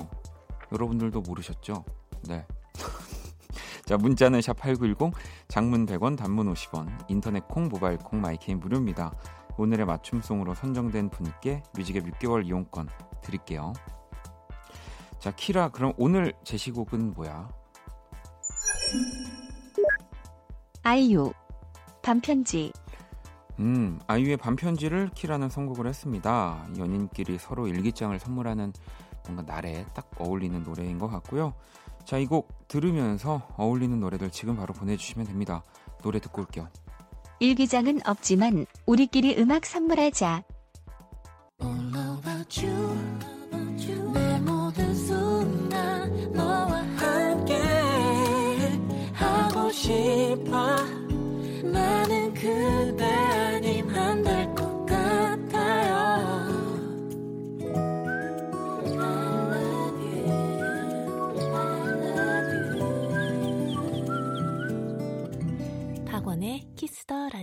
여러분들도 0.72 1.22
모르셨죠? 1.22 1.86
네. 2.28 2.44
자, 3.86 3.98
문자는 3.98 4.40
샵8910, 4.40 5.14
장문 5.48 5.86
100원, 5.86 6.18
단문 6.18 6.52
50원, 6.52 7.06
인터넷 7.08 7.48
콩, 7.48 7.68
모바일 7.68 8.00
콩, 8.00 8.20
마이케이는 8.20 8.60
무료입니다. 8.60 9.14
오늘의 9.58 9.86
맞춤송으로 9.86 10.56
선정된 10.56 11.12
분께 11.12 11.62
뮤직앱 11.78 12.02
6개월 12.02 12.48
이용권 12.48 12.90
드릴게요. 13.22 13.74
자, 15.20 15.30
키라, 15.30 15.70
그럼 15.70 15.94
오늘 15.98 16.34
제시곡은 16.44 17.14
뭐야? 17.14 17.48
아이유, 20.82 21.32
밤편지. 22.02 22.72
음, 23.60 24.00
아이유의 24.08 24.38
밤편지를 24.38 25.12
키라는 25.14 25.50
선곡을 25.50 25.88
했습니다. 25.88 26.68
연인끼리 26.78 27.38
서로 27.38 27.68
일기장을 27.68 28.18
선물하는 28.20 28.74
뭔가 29.24 29.44
날에 29.44 29.86
딱 29.94 30.10
어울리는 30.20 30.64
노래인 30.64 30.98
것 31.00 31.08
같고요. 31.08 31.54
자, 32.06 32.18
이 32.18 32.26
곡 32.28 32.68
들으면서 32.68 33.48
어울리는 33.58 34.00
노래들 34.00 34.30
지금 34.30 34.58
바로 34.58 34.74
보내주시면 34.74 35.26
됩니다. 35.28 35.64
노래 36.04 36.20
듣고 36.20 36.42
올게요. 36.42 36.68
일기장은 37.40 38.02
없지만 38.06 38.66
우리끼리 38.86 39.38
음악 39.38 39.66
선물하자. 39.66 40.44
싶어 49.76 51.05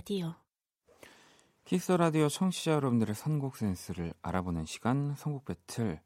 라디오 0.03 0.35
키스 1.63 1.82
더 1.82 1.93
라디오 1.93 2.27
청취자 2.27 2.73
여러분들의 2.73 3.15
선곡 3.15 3.55
센스를 3.55 4.13
알아보는 4.21 4.65
시간 4.65 5.15
선곡 5.15 5.45
배틀 5.45 6.01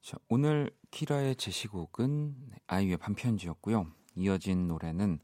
자, 0.00 0.16
오늘 0.30 0.70
키라의 0.90 1.36
제시곡은 1.36 2.34
아이유의 2.66 2.96
밤편지였고요 2.96 3.88
이어진 4.14 4.68
노래는 4.68 5.18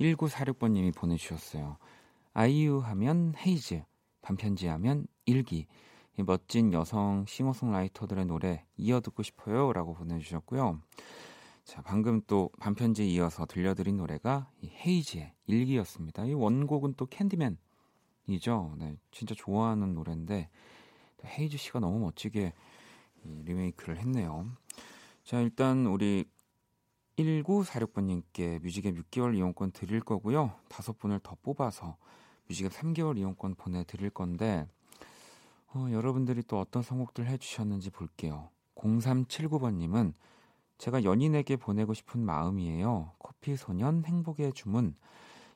1946번님이 0.00 0.96
보내주셨어요. 0.96 1.76
아이유 2.32 2.78
하면 2.78 3.34
헤이즈, 3.36 3.82
밤편지 4.22 4.66
하면 4.66 5.06
일기. 5.26 5.66
멋진 6.16 6.72
여성 6.72 7.26
싱어송라이터들의 7.28 8.24
노래 8.24 8.64
이어 8.78 9.00
듣고 9.00 9.22
싶어요. 9.22 9.74
라고 9.74 9.92
보내주셨고요. 9.92 10.80
자, 11.70 11.82
방금 11.82 12.20
또 12.26 12.50
밤편지에 12.58 13.06
이어서 13.06 13.46
들려드린 13.46 13.98
노래가 13.98 14.50
이 14.60 14.68
헤이즈의 14.68 15.32
일기였습니다. 15.46 16.24
이 16.24 16.34
원곡은 16.34 16.94
또 16.96 17.06
캔디맨이죠. 17.06 18.74
네, 18.76 18.96
진짜 19.12 19.36
좋아하는 19.36 19.94
노래인데 19.94 20.50
헤이즈 21.24 21.58
씨가 21.58 21.78
너무 21.78 22.00
멋지게 22.00 22.52
리메이크를 23.22 23.98
했네요. 23.98 24.50
자, 25.22 25.40
일단 25.40 25.86
우리 25.86 26.24
1946번님께 27.16 28.60
뮤직앱 28.60 28.96
6개월 28.96 29.36
이용권 29.36 29.70
드릴 29.70 30.00
거고요. 30.00 30.52
다섯 30.68 30.98
분을 30.98 31.20
더 31.22 31.36
뽑아서 31.40 31.96
뮤직앱 32.48 32.72
3개월 32.72 33.16
이용권 33.16 33.54
보내드릴 33.54 34.10
건데 34.10 34.66
어, 35.72 35.86
여러분들이 35.92 36.42
또 36.48 36.58
어떤 36.58 36.82
선곡들 36.82 37.28
해주셨는지 37.28 37.90
볼게요. 37.90 38.50
0379번님은 38.74 40.14
제가 40.80 41.04
연인에게 41.04 41.56
보내고 41.56 41.92
싶은 41.92 42.24
마음이에요. 42.24 43.12
커피 43.18 43.54
소년 43.54 44.02
행복의 44.04 44.54
주문 44.54 44.96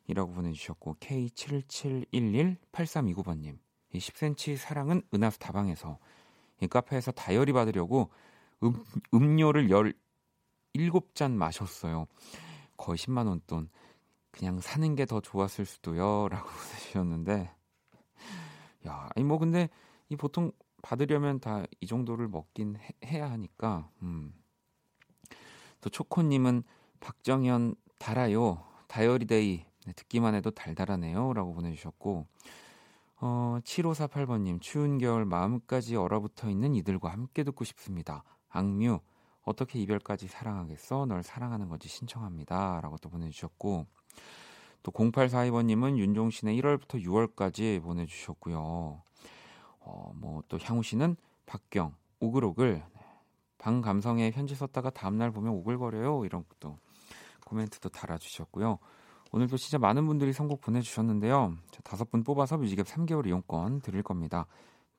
이라고 0.07 0.33
보내주셨고 0.33 0.97
K77118329번님 1.00 3.57
이 3.95 3.99
10cm 3.99 4.59
사랑은 4.59 5.00
은하수 5.14 5.38
다방에서 5.38 5.99
이 6.61 6.66
카페에서 6.66 7.11
다이어리 7.12 7.54
받으려고 7.54 8.11
음, 8.62 8.85
음료를 9.14 9.71
열 9.71 9.95
일곱 10.75 11.14
잔 11.14 11.38
마셨어요. 11.38 12.07
거의 12.76 12.99
10만 12.99 13.26
원 13.26 13.40
돈. 13.47 13.71
그냥 14.31 14.61
사는 14.61 14.95
게 14.95 15.07
더 15.07 15.21
좋았을 15.21 15.64
수도요 15.64 16.28
라고 16.28 16.47
보내주셨는데 16.50 17.50
야, 18.87 19.09
아니 19.16 19.25
뭐 19.25 19.38
근데 19.38 19.71
이 20.11 20.16
보통 20.16 20.52
받으려면 20.83 21.40
다 21.40 21.64
이 21.81 21.87
정도를 21.87 22.28
먹긴 22.28 22.76
해, 23.07 23.21
야 23.21 23.31
하니까 23.31 23.88
음. 24.02 24.35
또 25.84 25.90
초코님은 25.90 26.62
박정현 27.00 27.74
달아요 27.98 28.64
다이어리데이 28.88 29.66
네, 29.84 29.92
듣기만 29.92 30.34
해도 30.34 30.50
달달하네요 30.50 31.34
라고 31.34 31.52
보내주셨고 31.52 32.26
어, 33.16 33.58
7548번님 33.62 34.62
추운 34.62 34.96
겨울 34.96 35.26
마음까지 35.26 35.96
얼어붙어 35.96 36.48
있는 36.48 36.74
이들과 36.74 37.10
함께 37.12 37.44
듣고 37.44 37.64
싶습니다. 37.64 38.24
악뮤 38.48 38.98
어떻게 39.42 39.78
이별까지 39.80 40.26
사랑하겠어? 40.26 41.04
널 41.04 41.22
사랑하는 41.22 41.68
거지 41.68 41.86
신청합니다. 41.88 42.80
라고 42.82 42.96
또 42.96 43.10
보내주셨고 43.10 43.86
또 44.82 44.90
0842번님은 44.90 45.98
윤종신의 45.98 46.58
1월부터 46.62 47.02
6월까지 47.04 47.82
보내주셨고요. 47.82 49.02
어, 49.80 50.12
뭐 50.14 50.42
또 50.48 50.58
향우 50.62 50.82
씨는 50.82 51.16
박경, 51.44 51.94
오글오글 52.20 52.82
방 53.64 53.80
감성에 53.80 54.30
편지 54.30 54.54
썼다가 54.54 54.90
다음날 54.90 55.30
보면 55.30 55.54
오글거려요. 55.54 56.26
이런 56.26 56.44
것도 56.47 56.76
코멘트도 57.47 57.88
달아주셨고요. 57.88 58.78
오늘도 59.33 59.56
진짜 59.56 59.78
많은 59.78 60.06
분들이 60.06 60.35
선곡 60.35 60.61
보내주셨는데요. 60.61 61.54
다섯 61.83 62.11
분 62.11 62.25
뽑아서 62.25 62.59
뮤직앱 62.59 62.87
3개월 62.87 63.26
이용권 63.26 63.80
드릴 63.80 64.02
겁니다. 64.02 64.47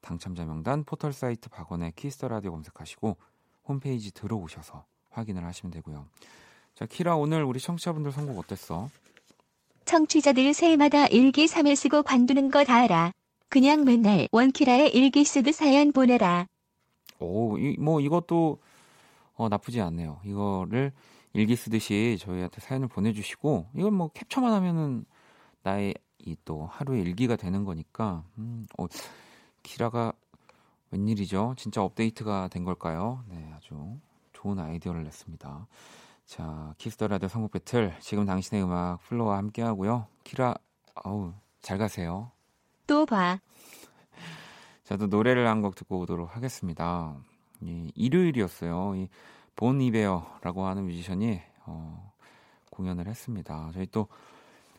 당첨자 0.02 0.46
명단 0.46 0.84
포털 0.84 1.14
사이트 1.14 1.48
박원의 1.48 1.94
키스 1.96 2.16
더 2.16 2.28
라디오 2.28 2.54
검색하시고 2.54 3.18
홈페이지 3.68 4.12
들어오셔서 4.12 4.84
확인을 5.12 5.46
하시면 5.46 5.72
되고요. 5.72 6.08
자, 6.74 6.88
키라 6.88 7.18
오늘 7.18 7.44
우리 7.44 7.60
청취자분들 7.60 8.12
선곡 8.14 8.40
어땠어? 8.40 8.90
청취자들 9.86 10.56
새해마다 10.56 11.06
일기 11.06 11.46
3일 11.46 11.76
쓰고 11.76 12.02
관두는 12.02 12.50
거 12.50 12.64
다 12.64 12.78
알아. 12.78 13.12
그냥 13.48 13.86
맨날 13.86 14.28
원키라의 14.32 14.90
일기 14.96 15.24
쓰듯 15.24 15.54
사연 15.54 15.92
보내라. 15.92 16.48
오, 17.20 17.58
이, 17.58 17.78
뭐 17.80 18.00
이것도 18.02 18.60
어, 19.36 19.50
나쁘지 19.50 19.82
않네요. 19.82 20.20
이거를 20.24 20.92
일기 21.34 21.56
쓰듯이 21.56 22.18
저희한테 22.20 22.62
사연을 22.62 22.88
보내주시고 22.88 23.68
이건 23.76 23.94
뭐 23.94 24.10
캡처만 24.14 24.54
하면은 24.54 25.06
나의 25.64 25.94
이 26.20 26.36
또 26.44 26.66
하루의 26.66 27.02
일기가 27.04 27.36
되는 27.36 27.66
거니까 27.66 28.24
음, 28.40 28.66
어, 28.80 28.88
키라가 29.62 30.14
웬일이죠? 30.92 31.54
진짜 31.58 31.84
업데이트가 31.84 32.48
된 32.48 32.64
걸까요? 32.64 33.24
네, 33.28 33.52
아주 33.56 33.98
좋은 34.34 34.58
아이디어를 34.58 35.04
냈습니다. 35.04 35.68
자, 36.26 36.74
키스 36.80 36.97
더 36.97 37.08
라디오 37.08 37.28
선곡 37.28 37.52
배틀 37.52 37.96
지금 38.00 38.26
당신의 38.26 38.64
음악 38.64 39.02
플로와 39.04 39.38
함께 39.38 39.62
하고요. 39.62 40.08
키라 40.24 40.56
아우 40.96 41.34
잘 41.62 41.78
가세요. 41.78 42.32
또 42.88 43.06
봐. 43.06 43.40
저도 44.86 45.08
노래를 45.08 45.48
한 45.48 45.62
곡 45.62 45.76
듣고 45.76 46.00
오도록 46.00 46.36
하겠습니다. 46.36 47.16
이, 47.62 47.92
일요일이었어요. 47.96 48.96
이 48.96 49.10
본 49.56 49.80
이베어라고 49.80 50.66
하는 50.66 50.86
뮤지션이 50.86 51.40
어, 51.66 52.12
공연을 52.72 53.08
했습니다. 53.08 53.72
저희 53.74 53.86
또 53.88 54.08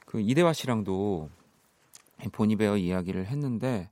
그 0.05 0.21
이대화 0.21 0.53
씨랑도 0.53 1.29
본 2.31 2.51
이베어 2.53 2.77
이야기를 2.77 3.27
했는데 3.27 3.91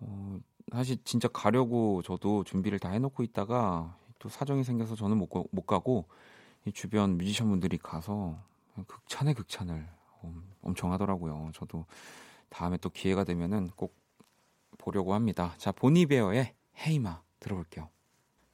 어, 0.00 0.38
사실 0.72 0.96
진짜 1.04 1.28
가려고 1.28 2.02
저도 2.02 2.42
준비를 2.42 2.80
다 2.80 2.90
해놓고 2.90 3.22
있다가 3.22 3.94
또 4.18 4.28
사정이 4.28 4.64
생겨서 4.64 4.96
저는 4.96 5.18
못, 5.18 5.28
못 5.52 5.66
가고 5.66 6.06
이 6.64 6.72
주변 6.72 7.16
뮤지션 7.16 7.48
분들이 7.48 7.78
가서 7.78 8.36
극찬의 8.88 9.34
극찬을 9.34 9.86
엄청 10.62 10.92
하더라고요. 10.92 11.50
저도 11.54 11.84
다음에 12.48 12.76
또 12.78 12.90
기회가 12.90 13.22
되면은 13.22 13.70
꼭 13.76 13.94
보려고 14.78 15.14
합니다. 15.14 15.54
자, 15.58 15.72
Bon 15.72 15.99
Iver의 15.99 16.54
Hey, 16.78 17.07
Ma 17.07 17.22
들어볼게요. 17.40 17.88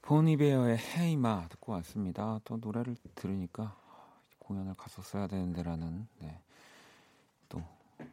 Bon 0.03 0.28
Iver의 0.28 0.79
Hey, 0.79 1.26
Ma 1.26 1.49
듣고 1.49 1.73
왔습니다. 1.73 2.41
또 2.45 2.57
노래를 2.57 2.97
들으니까 3.15 3.77
공연을 4.39 4.75
갔었어야 4.75 5.27
되는데라는 5.29 6.07
네. 6.19 6.41
또 7.49 7.63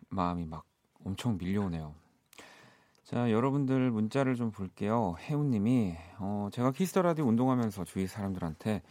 마음이 0.09 0.45
막 0.45 0.65
엄청 1.03 1.37
밀려오네요. 1.37 1.93
자, 3.03 3.31
여러분들 3.31 3.89
문자를 3.89 4.35
좀 4.35 4.51
볼게요. 4.51 5.15
혜우님이 5.19 5.95
어, 6.19 6.49
제가 6.51 6.71
키스 6.71 6.90
더 6.90 7.01
라디오 7.01 7.25
운동하면서 7.25 7.85
주위 7.85 8.05
사람들한테 8.05 8.83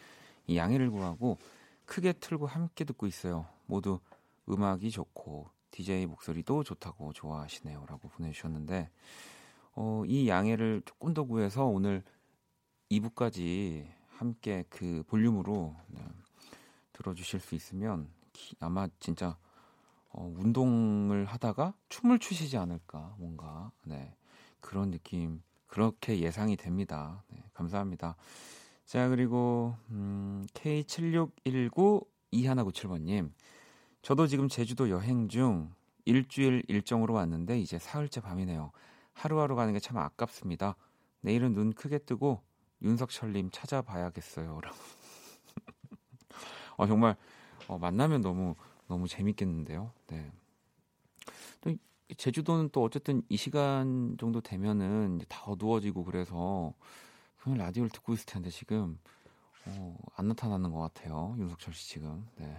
이 0.49 0.57
양해를 0.57 0.91
구하고 0.91 1.39
크게 1.85 2.15
틀고 2.15 2.47
함께 2.47 2.85
듣고 2.85 3.07
있어요. 3.07 3.47
모두 3.67 4.01
음악이 4.49 4.91
좋고 4.91 5.49
DJ 5.79 6.07
목소리도 6.07 6.65
좋다고 6.65 7.13
좋아하시네요 7.13 7.87
라고 7.87 8.09
보내주셨는데 8.09 8.91
어, 9.77 10.03
이 10.07 10.29
양해를 10.29 10.83
조금 10.85 11.15
더 11.15 11.23
구해서 11.23 11.67
오늘 11.67 12.03
2부까지 12.91 13.87
함께 14.09 14.65
그 14.71 15.05
볼륨으로 15.07 15.77
네, 15.87 16.05
들어주실 16.95 17.39
수 17.39 17.55
있으면 17.55 18.11
기, 18.33 18.57
아마 18.59 18.89
진짜 18.99 19.39
어, 20.09 20.35
운동을 20.37 21.27
하다가 21.27 21.75
춤을 21.89 22.19
추시지 22.19 22.57
않을까 22.57 23.15
뭔가 23.17 23.71
네, 23.85 24.17
그런 24.61 24.91
느낌 24.91 25.43
그렇게 25.69 26.19
예상이 26.19 26.57
됩니다. 26.57 27.23
네, 27.29 27.45
감사합니다. 27.53 28.17
자 28.85 29.09
그리고 29.09 29.77
음, 29.91 30.45
K7619 30.55 32.05
2197번님 32.33 33.31
저도 34.03 34.27
지금 34.27 34.49
제주도 34.49 34.91
여행 34.91 35.29
중 35.29 35.73
일주일 36.05 36.63
일정으로 36.69 37.15
왔는데 37.15 37.59
이제 37.61 37.79
사흘째 37.79 38.21
밤이네요. 38.21 38.71
하루하루 39.13 39.57
가는 39.57 39.73
게 39.73 39.81
참 39.81 39.99
아깝습니다. 39.99 40.77
내일은 41.21 41.53
눈 41.53 41.73
크게 41.73 41.99
뜨고 41.99 42.41
윤석철님 42.83 43.51
찾아봐야겠어요. 43.51 44.61
어, 46.77 46.87
정말 46.87 47.17
어, 47.67 47.79
만나면 47.79 48.23
너무 48.23 48.55
너무 48.87 49.09
재밌겠는데요. 49.09 49.91
네. 50.07 50.31
또 51.61 51.75
제주도는 52.17 52.71
또 52.73 52.83
어쨌든 52.85 53.23
이 53.29 53.37
시간 53.37 54.17
정도 54.19 54.41
되면은 54.41 55.21
다 55.29 55.43
어두워지고 55.47 56.05
그래서 56.05 56.73
그냥 57.43 57.59
라디오를 57.59 57.91
듣고 57.91 58.15
있을 58.15 58.25
텐데 58.25 58.49
지금 58.49 58.99
어, 59.67 59.99
안 60.17 60.29
나타나는 60.29 60.71
것 60.71 60.79
같아요. 60.79 61.35
윤석철 61.39 61.75
씨 61.75 61.89
지금. 61.89 62.27
네. 62.37 62.57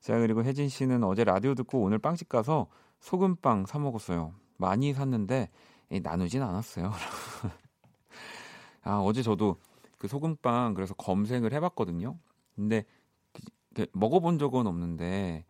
자 0.00 0.18
그리고 0.18 0.44
혜진 0.44 0.68
씨는 0.68 1.04
어제 1.04 1.24
라디오 1.24 1.54
듣고 1.54 1.82
오늘 1.82 1.98
빵집 1.98 2.28
가서 2.28 2.68
소금빵 3.00 3.66
사 3.66 3.78
먹었어요. 3.78 4.34
많이 4.56 4.92
샀는데 4.92 5.50
나누진 6.02 6.42
않았어요. 6.42 6.92
아 8.82 8.98
어제 8.98 9.22
저도 9.22 9.56
그 9.98 10.08
소금빵 10.08 10.74
그래서 10.74 10.94
검색을 10.94 11.52
해 11.52 11.60
봤거든요. 11.60 12.16
근데 12.54 12.84
그, 13.32 13.42
그 13.74 13.86
먹어 13.92 14.20
본 14.20 14.38
적은 14.38 14.66
없는데 14.66 15.44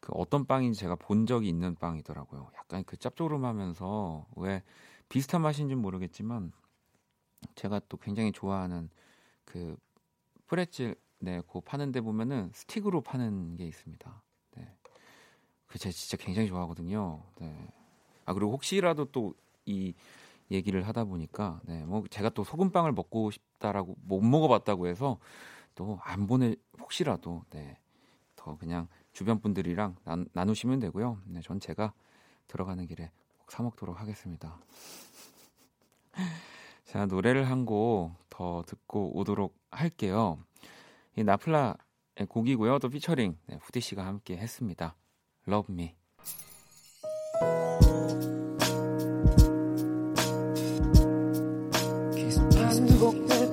그 0.00 0.12
어떤 0.14 0.46
빵인지 0.46 0.80
제가 0.80 0.96
본 0.96 1.26
적이 1.26 1.48
있는 1.48 1.74
빵이더라고요. 1.74 2.50
약간 2.56 2.82
그 2.84 2.96
짭조름하면서 2.96 4.26
왜 4.36 4.62
비슷한 5.08 5.42
맛인지 5.42 5.74
모르겠지만 5.74 6.52
제가 7.54 7.80
또 7.88 7.96
굉장히 7.96 8.32
좋아하는 8.32 8.90
그 9.44 9.76
프레첼 10.46 10.96
네, 11.20 11.42
그 11.50 11.60
파는 11.60 11.92
데 11.92 12.00
보면은 12.00 12.50
스틱으로 12.54 13.02
파는 13.02 13.56
게 13.56 13.66
있습니다. 13.66 14.22
네. 14.56 14.76
그 15.66 15.78
제가 15.78 15.92
진짜 15.92 16.16
굉장히 16.16 16.48
좋아하거든요. 16.48 17.22
네. 17.40 17.68
아 18.26 18.34
그리고 18.34 18.52
혹시라도 18.52 19.06
또 19.06 19.34
이 19.66 19.94
얘기를 20.50 20.86
하다 20.88 21.04
보니까 21.04 21.60
네, 21.64 21.84
뭐 21.84 22.04
제가 22.10 22.30
또 22.30 22.44
소금빵을 22.44 22.92
먹고 22.92 23.30
싶다라고 23.30 23.94
못 24.02 24.20
먹어 24.22 24.48
봤다고 24.48 24.88
해서 24.88 25.18
또 25.76 25.98
안 26.02 26.26
보내 26.26 26.56
혹시라도 26.80 27.44
네, 27.50 27.78
더 28.36 28.56
그냥 28.56 28.88
주변 29.12 29.40
분들이랑 29.40 29.96
나, 30.04 30.16
나누시면 30.32 30.80
되고요. 30.80 31.18
네, 31.26 31.40
전 31.42 31.60
제가 31.60 31.92
들어가는 32.48 32.86
길에 32.86 33.12
사 33.48 33.62
먹도록 33.62 34.00
하겠습니다. 34.00 34.58
자 36.84 37.06
노래를 37.06 37.48
한 37.48 37.64
곡 37.66 38.12
더 38.30 38.64
듣고 38.66 39.16
오도록 39.18 39.54
할게요. 39.70 40.38
이 41.16 41.24
나플라 41.24 41.76
곡이고요. 42.28 42.78
또 42.78 42.88
피처링 42.88 43.36
네, 43.46 43.58
후디 43.60 43.80
씨가 43.80 44.06
함께 44.06 44.36
했습니다. 44.36 44.96
Love 45.48 45.72
Me. 45.72 45.94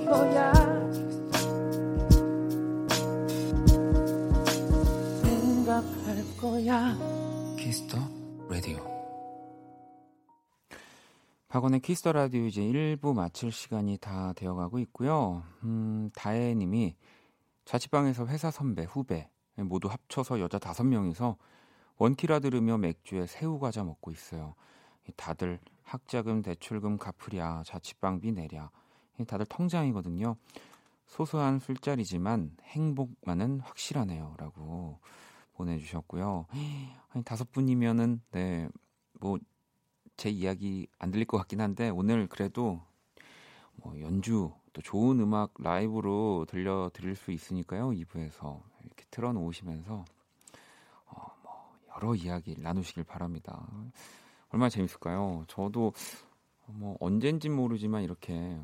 거야. 0.08 0.54
생각할 5.24 6.38
거야. 6.40 6.98
키스 7.58 7.83
더 7.83 7.98
라디오. 8.50 8.78
박원의 11.50 11.80
키스 11.82 12.00
더 12.01 12.12
라디오 12.12 12.46
이제 12.46 12.62
1부 12.62 13.14
마칠 13.14 13.52
시간이 13.52 13.98
다 13.98 14.34
되어가고 14.34 14.80
있고요. 14.80 15.44
음, 15.64 16.10
다혜님이 16.16 16.96
자취방에서 17.68 18.28
회사 18.28 18.50
선배, 18.50 18.84
후배 18.86 19.30
모두 19.56 19.88
합쳐서 19.90 20.40
여자 20.40 20.58
다섯 20.58 20.84
명이서 20.84 21.38
원키라 21.98 22.40
들으며 22.40 22.78
맥주에 22.78 23.28
새우 23.28 23.60
과자 23.60 23.84
먹고 23.84 24.12
있어요. 24.12 24.56
다들 25.16 25.60
학자금, 25.84 26.42
대출금 26.42 26.98
갚으랴, 26.98 27.64
자취방비 27.66 28.32
내랴. 28.32 28.72
다들 29.28 29.46
통장이거든요. 29.48 30.36
소소한 31.08 31.60
술자리지만 31.60 32.56
행복만은 32.64 33.60
확실하네요 33.62 34.36
라고 34.38 35.00
보내주셨고요. 35.54 36.46
아니 37.10 37.24
다섯 37.24 37.52
분이면은 37.52 38.22
네 38.32 38.70
뭐 39.20 39.40
제 40.18 40.30
이야기 40.32 40.88
안 40.98 41.12
들릴 41.12 41.26
것 41.26 41.38
같긴 41.38 41.62
한데 41.62 41.90
오늘 41.90 42.28
그래도 42.28 42.82
뭐 43.76 44.00
연주 44.02 44.52
또 44.78 44.82
좋은 44.84 45.20
음악 45.20 45.56
라이브로 45.58 46.46
들려드릴 46.48 47.16
수 47.16 47.32
있으니까요. 47.32 47.90
2부에서 47.90 48.62
이렇게 48.84 49.06
틀어놓으시면서 49.10 50.06
어, 51.08 51.26
뭐 51.42 51.76
여러 51.96 52.14
이야기 52.14 52.56
나누시길 52.60 53.04
바랍니다. 53.04 53.68
얼마나 54.50 54.70
재밌을까요? 54.70 55.46
저도 55.48 55.94
뭐 56.68 56.96
언젠진 57.00 57.56
모르지만 57.56 58.04
이렇게 58.04 58.62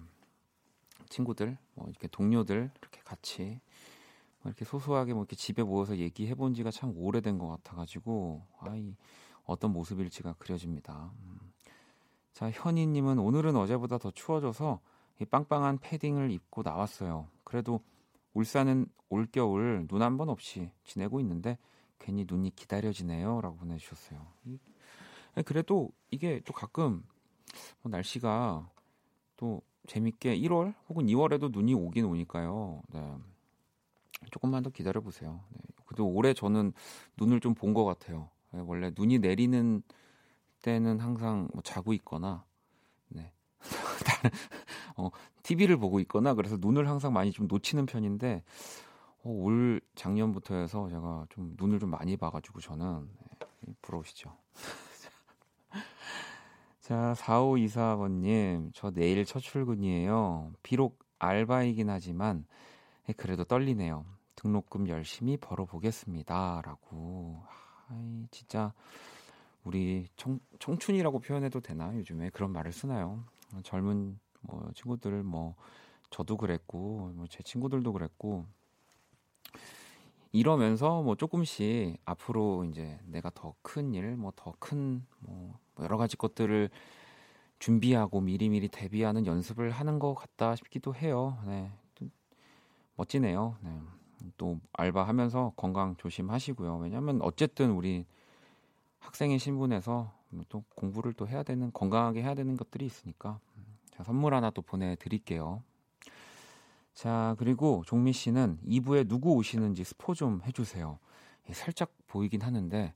친구들, 1.10 1.58
뭐 1.74 1.88
이렇게 1.90 2.08
동료들 2.08 2.70
이렇게 2.80 3.02
같이 3.04 3.60
뭐 4.44 4.52
이렇게 4.52 4.66
소소하게 4.66 5.14
뭐 5.14 5.24
이렇게 5.24 5.36
집에 5.36 5.64
모여서 5.64 5.98
얘기해 5.98 6.36
본 6.36 6.54
지가 6.54 6.70
참 6.70 6.94
오래된 6.96 7.40
것 7.40 7.48
같아가지고 7.48 8.46
아이 8.60 8.96
어떤 9.46 9.74
모습일지가 9.74 10.34
그려집니다. 10.34 11.12
음. 11.24 11.40
자 12.34 12.52
현희님은 12.52 13.18
오늘은 13.18 13.56
어제보다 13.56 13.98
더 13.98 14.12
추워져서 14.12 14.80
이 14.80 14.93
빵빵한 15.26 15.80
패딩을 15.80 16.32
입고 16.32 16.64
나왔어요. 16.64 17.28
그래도 17.44 17.82
울산은 18.34 18.88
올겨울 19.10 19.88
눈 19.90 20.02
한 20.02 20.18
번 20.18 20.30
없이 20.30 20.72
지내고 20.84 21.20
있는데 21.22 21.58
괜히 22.00 22.26
눈이 22.28 22.56
기다려지네요 22.56 23.42
라고 23.42 23.58
보내주셨어요. 23.58 24.26
그래도 25.46 25.90
이게 26.12 26.42
또 26.46 26.54
가끔 26.54 27.04
뭐 27.82 27.92
날씨가 27.92 28.70
또 29.38 29.62
재밌게 29.88 30.36
1월 30.38 30.74
혹은 30.90 31.08
2월에도 31.08 31.52
눈이 31.52 31.74
오긴 31.74 32.06
오니까요. 32.06 32.82
네. 32.90 33.16
조금만 34.32 34.64
더 34.64 34.70
기다려 34.70 35.02
보세요. 35.02 35.42
네. 35.52 35.60
그래도 35.86 36.08
올해 36.08 36.34
저는 36.34 36.74
눈을 37.18 37.40
좀 37.40 37.54
본 37.56 37.74
것 37.74 37.86
같아요. 37.86 38.30
네. 38.52 38.62
원래 38.66 38.92
눈이 38.96 39.20
내리는 39.20 39.84
때는 40.62 41.00
항상 41.00 41.50
뭐 41.54 41.62
자고 41.62 41.94
있거나, 41.94 42.46
네. 43.10 43.32
어, 44.96 45.10
TV를 45.44 45.78
보고 45.78 46.00
있거나 46.02 46.34
그래서 46.34 46.58
눈을 46.60 46.88
항상 46.88 47.14
많이 47.14 47.32
좀 47.32 47.48
놓치는 47.48 47.86
편인데 47.86 48.44
어, 49.24 49.30
올 49.30 49.82
작년부터 49.96 50.56
해서 50.56 50.90
제가 50.90 51.26
좀 51.30 51.56
눈을 51.58 51.80
좀 51.80 51.90
많이 51.90 52.18
봐가지고 52.18 52.60
저는 52.60 53.10
네, 53.62 53.74
부러우시죠. 53.82 54.36
자, 56.82 57.14
4524번님, 57.18 58.72
저 58.74 58.92
내일 58.92 59.24
첫 59.24 59.40
출근이에요. 59.40 60.52
비록 60.64 61.00
알바이긴 61.18 61.90
하지만, 61.90 62.46
예, 63.08 63.14
그래도 63.14 63.46
떨리네요. 63.46 64.06
등록금 64.36 64.90
열심히 64.90 65.38
벌어보겠습니다. 65.38 66.62
라고. 66.66 67.42
아이, 67.88 68.28
진짜, 68.32 68.74
우리 69.64 70.08
청, 70.18 70.40
청춘이라고 70.60 71.20
표현해도 71.20 71.62
되나? 71.62 71.96
요즘에 71.96 72.30
그런 72.32 72.52
말을 72.52 72.74
쓰나요? 72.74 73.24
젊은 73.64 74.20
뭐 74.44 74.70
친구들, 74.76 75.24
뭐, 75.24 75.56
저도 76.12 76.38
그랬고, 76.38 77.12
뭐 77.16 77.28
제 77.30 77.44
친구들도 77.44 77.94
그랬고, 77.94 78.46
이러면서 80.32 81.02
뭐 81.04 81.16
조금씩 81.16 81.98
앞으로 82.06 82.66
이제 82.66 83.00
내가 83.06 83.30
더 83.34 83.54
큰 83.62 83.94
일, 83.94 84.16
뭐 84.18 84.32
더큰뭐 84.36 85.60
여러 85.82 85.98
가지 85.98 86.18
것들을 86.18 86.70
준비하고 87.60 88.22
미리미리 88.22 88.68
대비하는 88.70 89.26
연습을 89.26 89.72
하는 89.72 90.00
것 90.00 90.16
같다 90.16 90.56
싶기도 90.56 90.96
해요. 90.96 91.38
네. 91.46 91.72
멋지네요. 92.96 93.58
네. 93.62 93.82
또 94.38 94.60
알바하면서 94.74 95.54
건강 95.56 95.96
조심하시고요. 95.98 96.78
왜냐하면 96.78 97.22
어쨌든 97.22 97.72
우리 97.72 98.06
학생의 99.00 99.40
신분에서 99.40 100.12
또 100.50 100.64
공부를 100.76 101.14
또 101.14 101.28
해야 101.28 101.44
되는 101.44 101.72
건강하게 101.74 102.22
해야 102.24 102.34
되는 102.36 102.58
것들이 102.58 102.86
있으니까 102.86 103.40
자, 103.96 104.04
선물 104.04 104.34
하나 104.34 104.50
또 104.50 104.62
보내드릴게요. 104.62 105.64
자, 106.94 107.36
그리고 107.40 107.84
종미 107.86 108.14
씨는 108.14 108.60
2부에 108.66 109.08
누구 109.08 109.34
오시는지 109.34 109.84
스포 109.84 110.14
좀 110.14 110.42
해주세요. 110.46 111.00
예, 111.50 111.54
살짝 111.54 111.92
보이긴 112.08 112.42
하는데, 112.42 112.94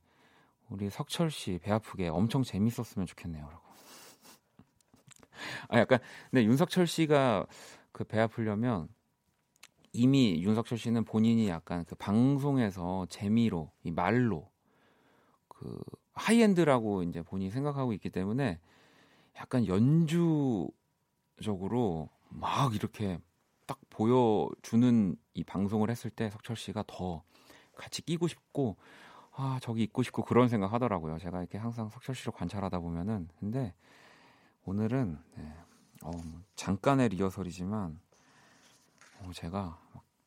우리 0.70 0.90
석철 0.90 1.32
씨 1.32 1.58
배 1.60 1.72
아프게 1.72 2.08
엄청 2.10 2.44
재밌었으면 2.44 3.06
좋겠네요. 3.08 3.48
라고. 3.50 3.64
아, 5.70 5.80
약간, 5.80 6.00
근데 6.32 6.44
윤석철 6.46 6.88
씨가 6.88 7.46
그 7.92 8.04
배 8.04 8.20
아프려면 8.20 8.90
이미 9.94 10.42
윤석철 10.44 10.78
씨는 10.78 11.04
본인이 11.06 11.48
약간 11.48 11.86
그 11.86 11.96
방송에서 11.96 13.08
재미로, 13.10 13.72
이 13.84 13.92
말로, 13.92 14.50
그 15.48 15.80
high-end라고 16.14 17.04
이제 17.04 17.22
본인이 17.24 17.50
생각하고 17.52 17.94
있기 17.94 18.10
때문에 18.10 18.60
약간 19.38 19.66
연주 19.68 20.68
적으로 21.42 22.10
막 22.30 22.76
이렇게 22.76 23.20
딱 23.66 23.80
보여주는 23.90 25.16
이 25.34 25.44
방송을 25.44 25.90
했을 25.90 26.10
때 26.10 26.30
석철 26.30 26.56
씨가 26.56 26.84
더 26.88 27.24
같이 27.76 28.02
끼고 28.02 28.28
싶고 28.28 28.78
아 29.34 29.60
저기 29.62 29.84
있고 29.84 30.04
싶고 30.04 30.24
그런 30.24 30.48
생각 30.50 30.74
하더라고요. 30.74 31.20
제가 31.20 31.40
이렇게 31.40 31.58
항상 31.58 31.90
석철 31.90 32.16
씨를 32.16 32.34
관찰하다 32.34 32.80
보면은 32.80 33.28
근데 33.40 33.74
오늘은 34.66 35.18
네, 35.36 35.54
어, 36.04 36.12
뭐 36.12 36.42
잠깐의 36.56 37.10
리허설이지만 37.10 38.00
어, 39.20 39.32
제가 39.34 39.80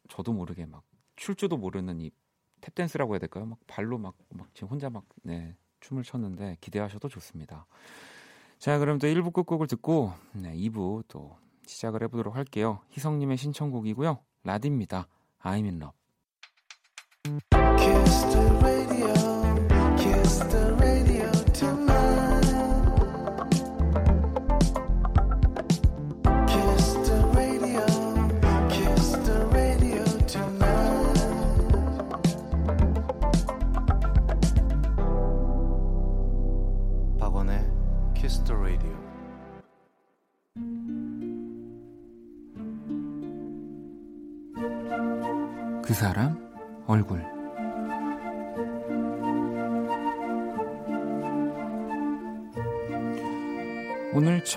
저도 0.09 0.33
모르게 0.33 0.67
막 0.67 1.01
출 1.01 1.35
줄도 1.35 1.57
모르는 1.57 2.01
이 2.01 2.11
탭댄스라고 2.61 3.13
해야 3.13 3.19
될까요? 3.19 3.47
막 3.47 3.59
발로 3.67 3.99
막, 3.99 4.15
막 4.29 4.49
지금 4.55 4.69
혼자 4.69 4.91
막 4.91 5.05
네, 5.23 5.57
춤을 5.81 6.03
췄는데 6.03 6.59
기대하셔도 6.61 7.09
좋습니다. 7.09 7.67
자, 8.61 8.79
그럼 8.79 8.99
또 8.99 9.07
1부 9.07 9.33
끝곡을 9.33 9.67
듣고 9.69 10.13
네, 10.35 10.55
2부 10.55 11.05
또 11.09 11.39
시작을 11.67 12.03
해보도록 12.03 12.37
할게요. 12.37 12.81
희성님의 12.91 13.39
신청곡이고요. 13.39 14.19
라디입니다. 14.45 15.09
I'm 15.43 15.65
in 15.65 15.81
love. 15.81 15.95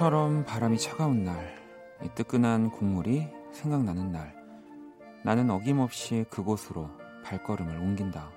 처럼 0.04 0.44
바람이 0.44 0.80
차가운 0.80 1.24
날, 1.24 1.56
이 2.04 2.10
뜨끈한 2.14 2.72
국물이 2.72 3.30
생각나는 3.54 4.12
날, 4.12 4.36
나는 5.24 5.50
어김없이 5.50 6.26
그곳으로 6.30 6.90
발걸음을 7.24 7.78
옮긴다. 7.78 8.30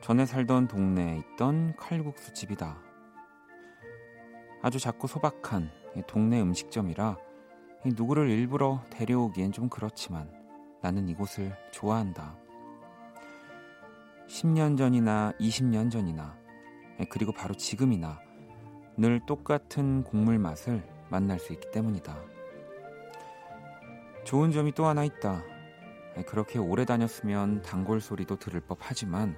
전에 0.00 0.26
살던 0.26 0.66
동네에 0.66 1.18
있던 1.18 1.76
칼국수 1.76 2.34
집이다. 2.34 2.82
아주 4.60 4.80
작고 4.80 5.06
소박한 5.06 5.70
동네 6.08 6.40
음식점이라 6.40 7.16
누구를 7.84 8.28
일부러 8.28 8.82
데려오기엔 8.90 9.52
좀 9.52 9.68
그렇지만 9.68 10.28
나는 10.82 11.08
이곳을 11.08 11.56
좋아한다. 11.70 12.36
10년 14.26 14.76
전이나 14.76 15.32
20년 15.38 15.92
전이나 15.92 16.36
그리고 17.08 17.30
바로 17.30 17.54
지금이나 17.54 18.25
늘 18.96 19.20
똑같은 19.26 20.02
곡물 20.04 20.38
맛을 20.38 20.82
만날 21.10 21.38
수 21.38 21.52
있기 21.52 21.70
때문이다. 21.70 22.16
좋은 24.24 24.50
점이 24.50 24.72
또 24.72 24.86
하나 24.86 25.04
있다. 25.04 25.42
그렇게 26.26 26.58
오래 26.58 26.84
다녔으면 26.84 27.62
단골 27.62 28.00
소리도 28.00 28.36
들을 28.36 28.60
법 28.60 28.78
하지만 28.80 29.36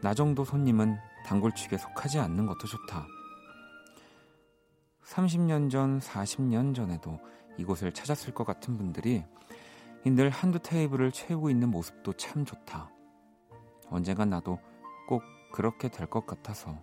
나 0.00 0.14
정도 0.14 0.44
손님은 0.44 0.96
단골축에 1.26 1.76
속하지 1.76 2.18
않는 2.20 2.46
것도 2.46 2.66
좋다. 2.66 3.06
30년 5.04 5.70
전, 5.70 6.00
40년 6.00 6.74
전에도 6.74 7.20
이곳을 7.58 7.92
찾았을 7.92 8.32
것 8.32 8.44
같은 8.44 8.76
분들이 8.78 9.24
늘 10.06 10.30
한두 10.30 10.58
테이블을 10.58 11.12
채우고 11.12 11.50
있는 11.50 11.70
모습도 11.70 12.14
참 12.14 12.44
좋다. 12.44 12.90
언젠간 13.90 14.30
나도 14.30 14.58
꼭 15.06 15.22
그렇게 15.52 15.88
될 15.88 16.06
것 16.08 16.26
같아서. 16.26 16.80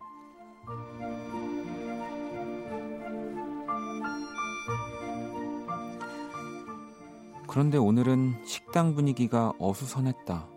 그런데 7.52 7.78
오늘은 7.78 8.46
식당 8.46 8.96
분위기가 8.96 9.52
어수선했다. 9.60 10.48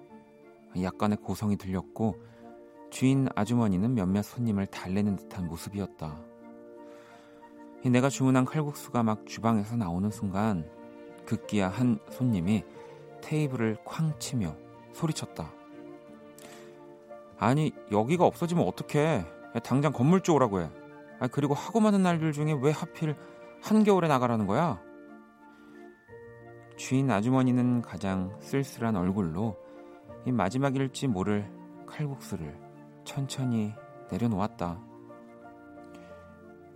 약간의 0.81 1.17
고성이 1.17 1.57
들렸고 1.57 2.23
주인 2.89 3.27
아주머니는 3.35 3.97
몇몇 3.97 4.23
손님을 4.23 4.67
달래는 4.69 5.17
듯한 5.17 5.49
모습이었다. 5.49 6.17
내가 7.87 8.09
주문한 8.09 8.45
칼국수가 8.45 9.03
막 9.03 9.27
주방에서 9.27 9.75
나오는 9.75 10.09
순간 10.13 10.71
급기야 11.27 11.69
한 11.69 11.99
손님이 12.11 12.63
테이블을 13.23 13.79
쾅 13.85 14.17
치며 14.21 14.55
소리쳤다. 14.93 15.53
아니, 17.41 17.73
여기가 17.91 18.25
없어지면 18.25 18.69
어떡해. 18.69 19.27
당장 19.65 19.93
건물 19.93 20.21
쪽으라고 20.21 20.61
해. 20.61 20.71
아, 21.19 21.27
그리고 21.27 21.55
하고 21.55 21.81
많은 21.81 22.05
날들 22.05 22.31
중에 22.31 22.57
왜 22.63 22.71
하필 22.71 23.17
한겨울에 23.63 24.07
나가라는 24.07 24.47
거야? 24.47 24.81
주인 26.77 27.11
아주머니는 27.11 27.83
가장 27.83 28.37
쓸쓸한 28.41 28.97
얼굴로 28.97 29.57
이 30.27 30.33
마지막일지 30.33 31.07
모를 31.07 31.51
칼국수를 31.87 32.59
천천히 33.05 33.73
내려놓았다. 34.11 34.83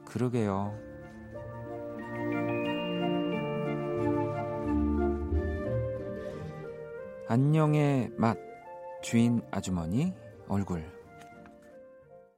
그러게요. 0.05 0.89
안녕의 7.27 8.13
맛 8.17 8.39
주인 9.03 9.43
아주머니 9.51 10.15
얼굴 10.49 10.91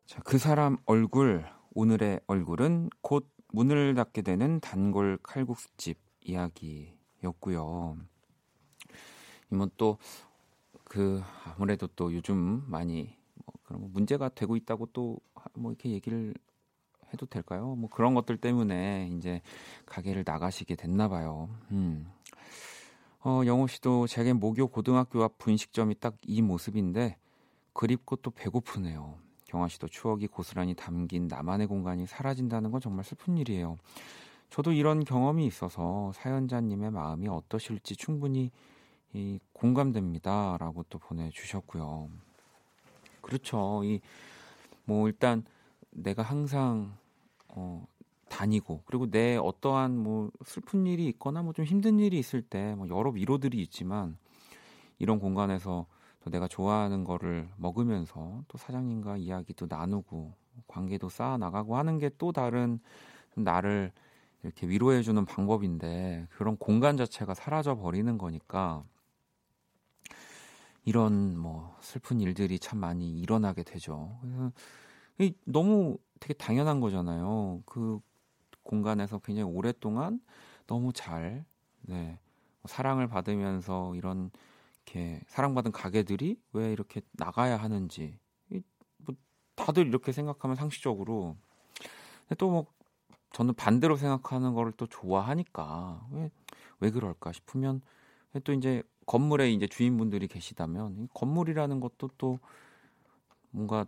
자, 0.05 0.21
그 0.25 0.37
사람 0.37 0.79
얼굴 0.85 1.45
오늘의 1.75 2.21
얼굴은 2.27 2.91
곧 3.01 3.29
문을 3.53 3.95
닫게 3.95 4.23
되는 4.23 4.59
단골 4.59 5.19
칼국수집 5.23 5.99
이야기 6.23 7.00
였고요. 7.25 7.97
이건 9.53 9.71
또그 9.77 11.23
아무래도 11.45 11.87
또 11.89 12.15
요즘 12.15 12.65
많이 12.67 13.17
뭐 13.45 13.55
그런 13.65 13.93
문제가 13.93 14.29
되고 14.29 14.57
있다고 14.57 14.87
또 14.93 15.19
뭐 15.55 15.73
이렇게 15.73 15.91
얘기를 15.91 16.35
해도 17.13 17.27
될까요? 17.27 17.75
뭐 17.75 17.89
그런 17.91 18.15
것들 18.15 18.37
때문에 18.37 19.11
이제 19.17 19.41
가게를 19.87 20.23
나가시게 20.27 20.77
됐나 20.77 21.09
봐요. 21.09 21.49
음. 21.71 22.11
어, 23.23 23.43
영호 23.45 23.67
씨도 23.67 24.07
제게 24.07 24.33
모교 24.33 24.69
고등학교 24.69 25.23
앞 25.23 25.39
분식점이 25.39 25.99
딱 26.01 26.15
이 26.27 26.41
모습인데 26.43 27.17
그립고 27.73 28.17
또 28.17 28.31
배고프네요. 28.31 29.19
경아 29.47 29.69
씨도 29.69 29.89
추억이 29.89 30.29
고스란히 30.29 30.75
담긴 30.75 31.27
나만의 31.27 31.67
공간이 31.67 32.07
사라진다는 32.07 32.71
건 32.71 32.81
정말 32.81 33.05
슬픈 33.05 33.37
일이에요. 33.37 33.77
저도 34.51 34.73
이런 34.73 35.05
경험이 35.05 35.47
있어서 35.47 36.13
사연자님의 36.15 36.91
마음이 36.91 37.29
어떠실지 37.29 37.97
충분히 37.97 38.51
이 39.13 39.39
공감됩니다 39.53 40.57
라고 40.61 40.85
또 40.91 40.99
보내주셨고요. 40.99 42.09
그렇죠. 43.21 43.83
이 43.85 44.01
뭐 44.87 45.09
일단 45.09 45.45
내가 45.93 46.23
항상 46.23 46.97
어 47.49 47.87
다니고 48.29 48.83
그리고 48.87 49.11
내 49.11 49.37
어떠한 49.37 49.97
뭐 49.99 50.31
슬픈 50.45 50.87
일이 50.87 51.07
있거나 51.09 51.43
뭐 51.43 51.53
좀 51.55 51.65
힘든 51.65 52.01
일이 52.01 52.19
있을 52.19 52.43
때 52.43 52.75
뭐 52.77 52.89
여러 52.89 53.11
위로들이 53.11 53.61
있지만 53.63 54.19
이런 54.99 55.19
공간에서 55.21 55.87
또 56.25 56.31
내가 56.31 56.49
좋아하는 56.49 57.05
거를 57.05 57.49
먹으면서 57.59 58.43
또 58.49 58.59
사장님과 58.59 59.19
이야기도 59.19 59.67
나누고 59.71 60.35
관계도 60.69 61.09
쌓아 61.09 61.37
나가고 61.39 61.77
하는 61.77 61.99
게 61.99 62.11
또 62.19 62.33
다른 62.33 62.81
나를 63.37 63.93
이렇게 64.43 64.67
위로해 64.67 65.03
주는 65.03 65.25
방법인데 65.25 66.27
그런 66.31 66.57
공간 66.57 66.97
자체가 66.97 67.35
사라져 67.35 67.77
버리는 67.77 68.17
거니까 68.19 68.85
이런 70.85 71.37
뭐 71.39 71.77
슬픈 71.81 72.21
일들이 72.21 72.59
참 72.59 72.79
많이 72.79 73.21
일어나게 73.21 73.63
되죠. 73.63 74.19
너무 75.45 75.99
되게 76.19 76.35
당연한 76.35 76.81
거잖아요. 76.81 77.63
그 77.67 78.01
공간에서 78.63 79.19
굉장히 79.19 79.51
오랫동안 79.51 80.21
너무 80.67 80.93
잘 80.93 81.45
네, 81.83 82.19
사랑을 82.65 83.09
받으면서 83.09 83.95
이런 83.95 84.31
이렇게 84.85 85.21
사랑받은 85.29 85.73
가게들이 85.73 86.41
왜 86.53 86.73
이렇게 86.73 87.01
나가야 87.13 87.57
하는지 87.57 88.19
뭐 88.99 89.15
다들 89.55 89.87
이렇게 89.87 90.13
생각하면 90.13 90.57
상식적으로 90.57 91.37
또뭐 92.39 92.67
저는 93.33 93.55
반대로 93.55 93.97
생각하는 93.97 94.55
거를 94.55 94.73
또 94.77 94.87
좋아하니까 94.87 96.07
왜 96.13 96.31
왜 96.81 96.91
그럴까 96.91 97.33
싶으면 97.33 97.83
또 98.45 98.53
이제 98.55 98.83
건물에 99.07 99.51
이제 99.53 99.67
주인분들이 99.67 100.29
계시다면 100.29 101.09
건물이라는 101.15 101.81
것도 101.81 102.11
또 102.19 102.39
뭔가 103.51 103.87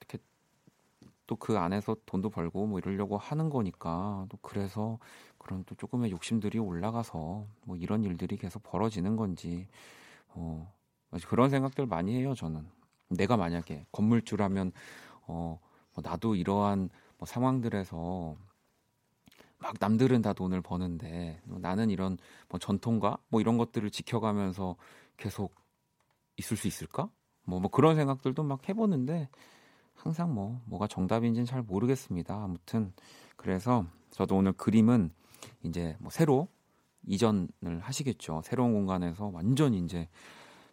이렇게 0.00 0.18
또 1.26 1.36
그 1.36 1.58
안에서 1.58 1.96
돈도 2.06 2.30
벌고 2.30 2.66
뭐 2.66 2.78
이러려고 2.78 3.18
하는 3.18 3.50
거니까 3.50 4.26
또 4.28 4.38
그래서 4.42 4.98
그런 5.38 5.64
또 5.64 5.74
조금의 5.74 6.10
욕심들이 6.12 6.58
올라가서 6.58 7.46
뭐 7.64 7.76
이런 7.76 8.04
일들이 8.04 8.36
계속 8.36 8.62
벌어지는 8.62 9.16
건지 9.16 9.66
어, 10.30 10.72
그런 11.28 11.50
생각들 11.50 11.86
많이 11.86 12.16
해요, 12.16 12.34
저는. 12.34 12.66
내가 13.10 13.36
만약에 13.36 13.86
건물주라면, 13.92 14.72
어, 15.28 15.60
뭐 15.94 16.02
나도 16.04 16.34
이러한 16.36 16.90
뭐 17.18 17.26
상황들에서 17.26 18.36
막 19.58 19.74
남들은 19.80 20.22
다 20.22 20.32
돈을 20.32 20.60
버는데 20.60 21.40
뭐 21.44 21.58
나는 21.58 21.90
이런 21.90 22.18
뭐 22.48 22.58
전통과 22.58 23.18
뭐 23.28 23.40
이런 23.40 23.58
것들을 23.58 23.90
지켜가면서 23.90 24.76
계속 25.16 25.54
있을 26.36 26.56
수 26.56 26.68
있을까? 26.68 27.08
뭐, 27.44 27.60
뭐 27.60 27.70
그런 27.70 27.96
생각들도 27.96 28.42
막 28.42 28.68
해보는데 28.68 29.28
항상 29.94 30.34
뭐 30.34 30.60
뭐가 30.66 30.86
정답인지는 30.86 31.46
잘 31.46 31.62
모르겠습니다. 31.62 32.34
아무튼 32.34 32.92
그래서 33.36 33.86
저도 34.10 34.36
오늘 34.36 34.52
그림은 34.52 35.10
이제 35.62 35.96
뭐 36.00 36.10
새로 36.10 36.48
이전을 37.06 37.80
하시겠죠. 37.80 38.42
새로운 38.44 38.72
공간에서 38.72 39.30
완전 39.32 39.74
이제 39.74 40.08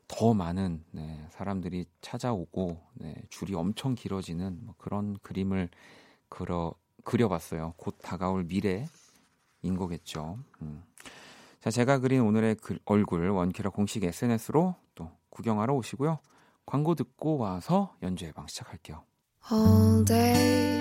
더 0.08 0.34
많은 0.34 0.84
네, 0.92 1.26
사람들이 1.30 1.86
찾아오고 2.02 2.82
네, 2.96 3.16
줄이 3.30 3.56
엄청 3.56 3.96
길어지는 3.96 4.60
뭐 4.64 4.76
그런 4.78 5.18
그림을 5.22 5.70
그려 6.30 6.74
그려봤어요. 7.04 7.74
곧 7.78 7.98
다가올 8.02 8.46
미래인 8.46 8.88
거겠죠. 9.78 10.38
음. 10.62 10.84
자, 11.60 11.72
제가 11.72 12.00
그린 12.00 12.22
오늘의 12.22 12.56
글, 12.56 12.80
얼굴 12.86 13.30
원키라 13.30 13.70
공식 13.70 14.04
SNS로 14.04 14.76
또 14.96 15.12
구경하러 15.30 15.74
오시고요. 15.74 16.20
광고 16.66 16.96
듣고 16.96 17.38
와서 17.38 17.96
연주 18.02 18.26
예방 18.26 18.48
시작할게요. 18.48 19.04
All 19.52 20.06
day 20.06 20.74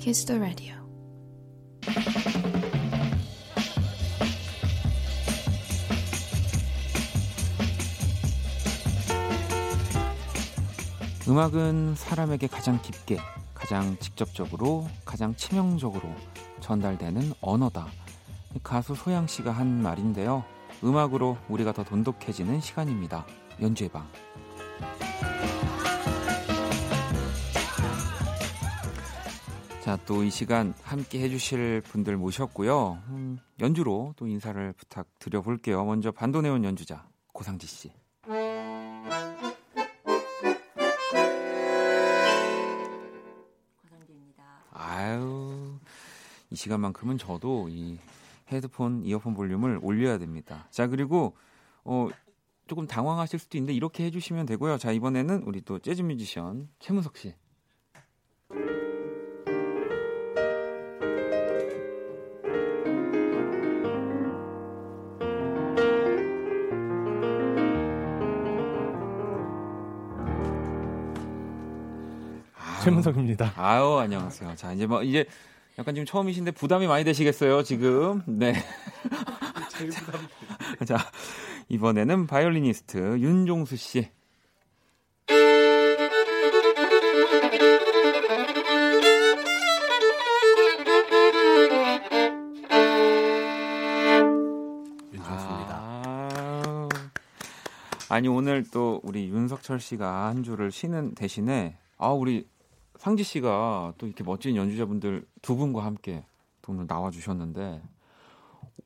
Kiss 0.00 0.24
the 0.24 0.40
Radio. 0.40 0.79
음악은 11.30 11.94
사람에게 11.94 12.48
가장 12.48 12.82
깊게, 12.82 13.18
가장 13.54 13.96
직접적으로, 14.00 14.88
가장 15.04 15.32
치명적으로 15.36 16.12
전달되는 16.60 17.34
언어다. 17.40 17.86
가수 18.64 18.96
소양 18.96 19.28
씨가 19.28 19.52
한 19.52 19.80
말인데요. 19.80 20.42
음악으로 20.82 21.38
우리가 21.48 21.72
더 21.72 21.84
돈독해지는 21.84 22.60
시간입니다. 22.60 23.24
연주의 23.62 23.88
방. 23.88 24.08
자, 29.84 29.96
또 30.04 30.24
이 30.24 30.30
시간 30.30 30.74
함께 30.82 31.20
해주실 31.20 31.82
분들 31.82 32.16
모셨고요. 32.16 32.98
음, 33.08 33.38
연주로 33.60 34.14
또 34.16 34.26
인사를 34.26 34.72
부탁드려 34.72 35.42
볼게요. 35.42 35.84
먼저 35.84 36.10
반도네온 36.10 36.64
연주자 36.64 37.06
고상지 37.32 37.68
씨. 37.68 37.92
시간만큼은 46.60 47.16
저도 47.16 47.68
이 47.70 47.98
헤드폰, 48.52 49.02
이어폰 49.04 49.32
볼륨을 49.34 49.80
올려야 49.82 50.18
됩니다. 50.18 50.66
자, 50.70 50.86
그리고 50.88 51.34
어 51.84 52.08
조금 52.66 52.86
당황하실 52.86 53.38
수도 53.38 53.56
있는데 53.56 53.72
이렇게 53.72 54.04
해주시면 54.04 54.44
되고요. 54.44 54.76
자, 54.76 54.92
이번에는 54.92 55.44
우리 55.44 55.62
또 55.62 55.78
재즈 55.78 56.02
뮤지션 56.02 56.68
최문석 56.78 57.16
씨. 57.16 57.34
최문석입니다. 72.84 73.52
아유 73.56 73.98
안녕하세요. 73.98 74.54
자 74.56 74.72
이제 74.72 74.86
뭐 74.86 75.02
이제 75.02 75.26
약간 75.80 75.94
지금 75.94 76.04
처음이신데 76.04 76.50
부담이 76.50 76.86
많이 76.86 77.04
되시겠어요, 77.04 77.62
지금. 77.62 78.20
네. 78.26 78.52
자, 80.86 80.98
이번에는 81.70 82.26
바이올리니스트 82.26 83.18
윤종수 83.18 83.76
씨. 83.76 84.10
아... 95.22 96.88
아니 98.10 98.28
오늘 98.28 98.64
또 98.70 99.00
우리 99.02 99.30
윤석철 99.30 99.80
씨가 99.80 100.26
한 100.26 100.42
주를 100.42 100.70
쉬는 100.70 101.14
대신에 101.14 101.78
아 101.96 102.08
우리 102.08 102.46
상지 103.00 103.24
씨가 103.24 103.94
또 103.96 104.06
이렇게 104.06 104.22
멋진 104.22 104.56
연주자분들 104.56 105.26
두 105.40 105.56
분과 105.56 105.82
함께 105.82 106.22
오늘 106.68 106.86
나와 106.86 107.10
주셨는데 107.10 107.82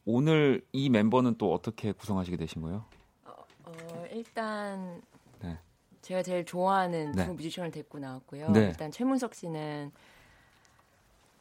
오늘 0.04 0.64
이 0.70 0.88
멤버는 0.88 1.34
또 1.36 1.52
어떻게 1.52 1.90
구성하시게 1.90 2.36
되신 2.36 2.62
거예요? 2.62 2.84
어, 3.24 3.32
어, 3.64 4.04
일단 4.12 5.02
네. 5.40 5.58
제가 6.00 6.22
제일 6.22 6.44
좋아하는 6.44 7.10
네. 7.10 7.26
두 7.26 7.34
뮤지션을 7.34 7.72
데리고 7.72 7.98
나왔고요. 7.98 8.50
네. 8.52 8.60
일단 8.60 8.92
최문석 8.92 9.34
씨는 9.34 9.90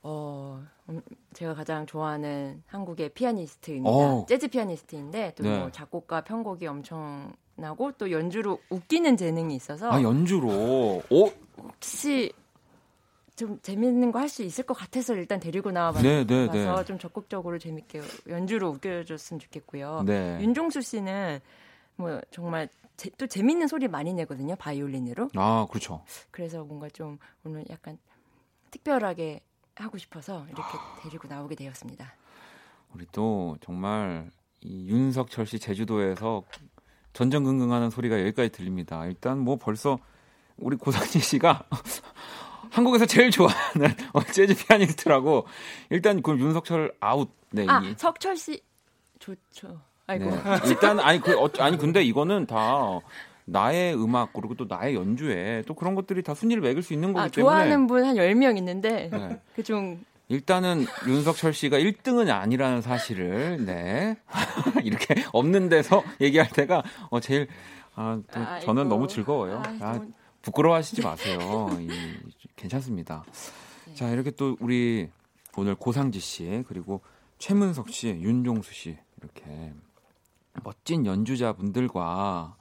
어 0.01 0.65
음, 0.89 0.99
제가 1.33 1.53
가장 1.53 1.85
좋아하는 1.85 2.63
한국의 2.65 3.09
피아니스트입니다. 3.09 3.89
오. 3.89 4.25
재즈 4.27 4.47
피아니스트인데 4.47 5.35
또 5.35 5.43
네. 5.43 5.59
뭐 5.59 5.69
작곡가 5.69 6.21
편곡이 6.21 6.65
엄청 6.65 7.35
나고 7.55 7.91
또 7.93 8.09
연주로 8.11 8.59
웃기는 8.71 9.15
재능이 9.15 9.55
있어서 9.55 9.91
아 9.91 10.01
연주로 10.01 11.03
오 11.11 11.31
혹시 11.61 12.33
좀 13.35 13.59
재밌는 13.61 14.11
거 14.11 14.19
할 14.19 14.29
수 14.29 14.43
있을 14.43 14.63
것 14.65 14.73
같아서 14.75 15.15
일단 15.15 15.39
데리고 15.39 15.71
나와봐서 15.71 16.03
네, 16.03 16.23
네, 16.25 16.47
네. 16.47 16.85
좀 16.85 16.99
적극적으로 16.99 17.57
재밌게 17.57 18.01
연주로 18.29 18.69
웃겨줬으면 18.69 19.39
좋겠고요. 19.39 20.03
네. 20.05 20.39
윤종수 20.41 20.81
씨는 20.81 21.39
뭐 21.95 22.21
정말 22.31 22.69
제- 22.95 23.09
또 23.17 23.25
재밌는 23.25 23.67
소리 23.67 23.87
많이 23.87 24.13
내거든요 24.13 24.55
바이올린으로. 24.55 25.29
아 25.35 25.65
그렇죠. 25.69 26.03
그래서 26.31 26.63
뭔가 26.63 26.89
좀 26.89 27.17
오늘 27.43 27.65
약간 27.69 27.97
특별하게 28.71 29.39
하고 29.75 29.97
싶어서 29.97 30.45
이렇게 30.47 30.61
아. 30.61 30.99
데리고 31.01 31.27
나오게 31.27 31.55
되었습니다. 31.55 32.13
우리 32.93 33.07
또 33.11 33.57
정말 33.61 34.29
이 34.61 34.87
윤석철 34.89 35.47
씨 35.47 35.57
제주도에서 35.59 36.43
전전긍긍하는 37.13 37.89
소리가 37.89 38.19
여기까지 38.21 38.49
들립니다. 38.51 39.05
일단 39.07 39.39
뭐 39.39 39.55
벌써 39.57 39.97
우리 40.57 40.77
고상진 40.77 41.19
씨가 41.21 41.65
한국에서 42.73 43.05
제일 43.05 43.29
좋아하는 43.31 43.87
어, 44.13 44.23
재즈 44.23 44.55
피아니스트라고 44.55 45.45
일단 45.89 46.21
그 46.21 46.31
윤석철 46.37 46.93
아웃. 46.99 47.29
네. 47.51 47.65
아 47.69 47.81
이- 47.83 47.93
석철 47.97 48.35
씨 48.35 48.61
좋죠. 49.19 49.79
아이고 50.07 50.25
네. 50.31 50.37
일단 50.65 50.99
아니 50.99 51.21
그 51.21 51.37
어, 51.39 51.49
아니 51.59 51.77
근데 51.77 52.03
이거는 52.03 52.45
다 52.47 52.99
나의 53.45 53.93
음악 53.95 54.33
그리고 54.33 54.55
또 54.55 54.65
나의 54.67 54.95
연주에 54.95 55.63
또 55.67 55.75
그런 55.75 55.95
것들이 55.95 56.23
다 56.23 56.33
순위를 56.33 56.61
매길 56.63 56.81
수 56.81 56.93
있는 56.93 57.13
거기 57.13 57.25
아, 57.25 57.27
때문에 57.29 57.41
좋아하는 57.51 57.87
분 57.87 58.03
한 58.05 58.15
10명 58.15 58.57
있는데 58.57 59.09
네. 59.11 59.39
그중 59.55 60.03
일단은 60.29 60.87
윤석철 61.07 61.53
씨가 61.53 61.77
1등은 61.77 62.29
아니라는 62.31 62.81
사실을 62.81 63.65
네 63.65 64.17
이렇게 64.83 65.23
없는 65.31 65.69
데서 65.69 66.03
얘기할 66.19 66.49
때가 66.49 66.81
어 67.09 67.19
제일 67.19 67.47
아, 67.95 68.19
또. 68.33 68.65
저는 68.65 68.89
너무 68.89 69.07
즐거워요. 69.07 69.61
아, 69.79 70.01
부끄러워하시지 70.41 71.03
마세요. 71.03 71.69
이, 71.79 71.87
괜찮습니다. 72.55 73.23
네. 73.87 73.95
자 73.95 74.09
이렇게 74.09 74.31
또 74.31 74.57
우리 74.59 75.09
오늘 75.57 75.75
고상지 75.75 76.19
씨 76.19 76.63
그리고 76.67 77.01
최문석 77.37 77.89
씨, 77.89 78.07
윤종수 78.09 78.73
씨 78.73 78.97
이렇게 79.17 79.73
멋진 80.63 81.05
연주자분들과 81.05 82.55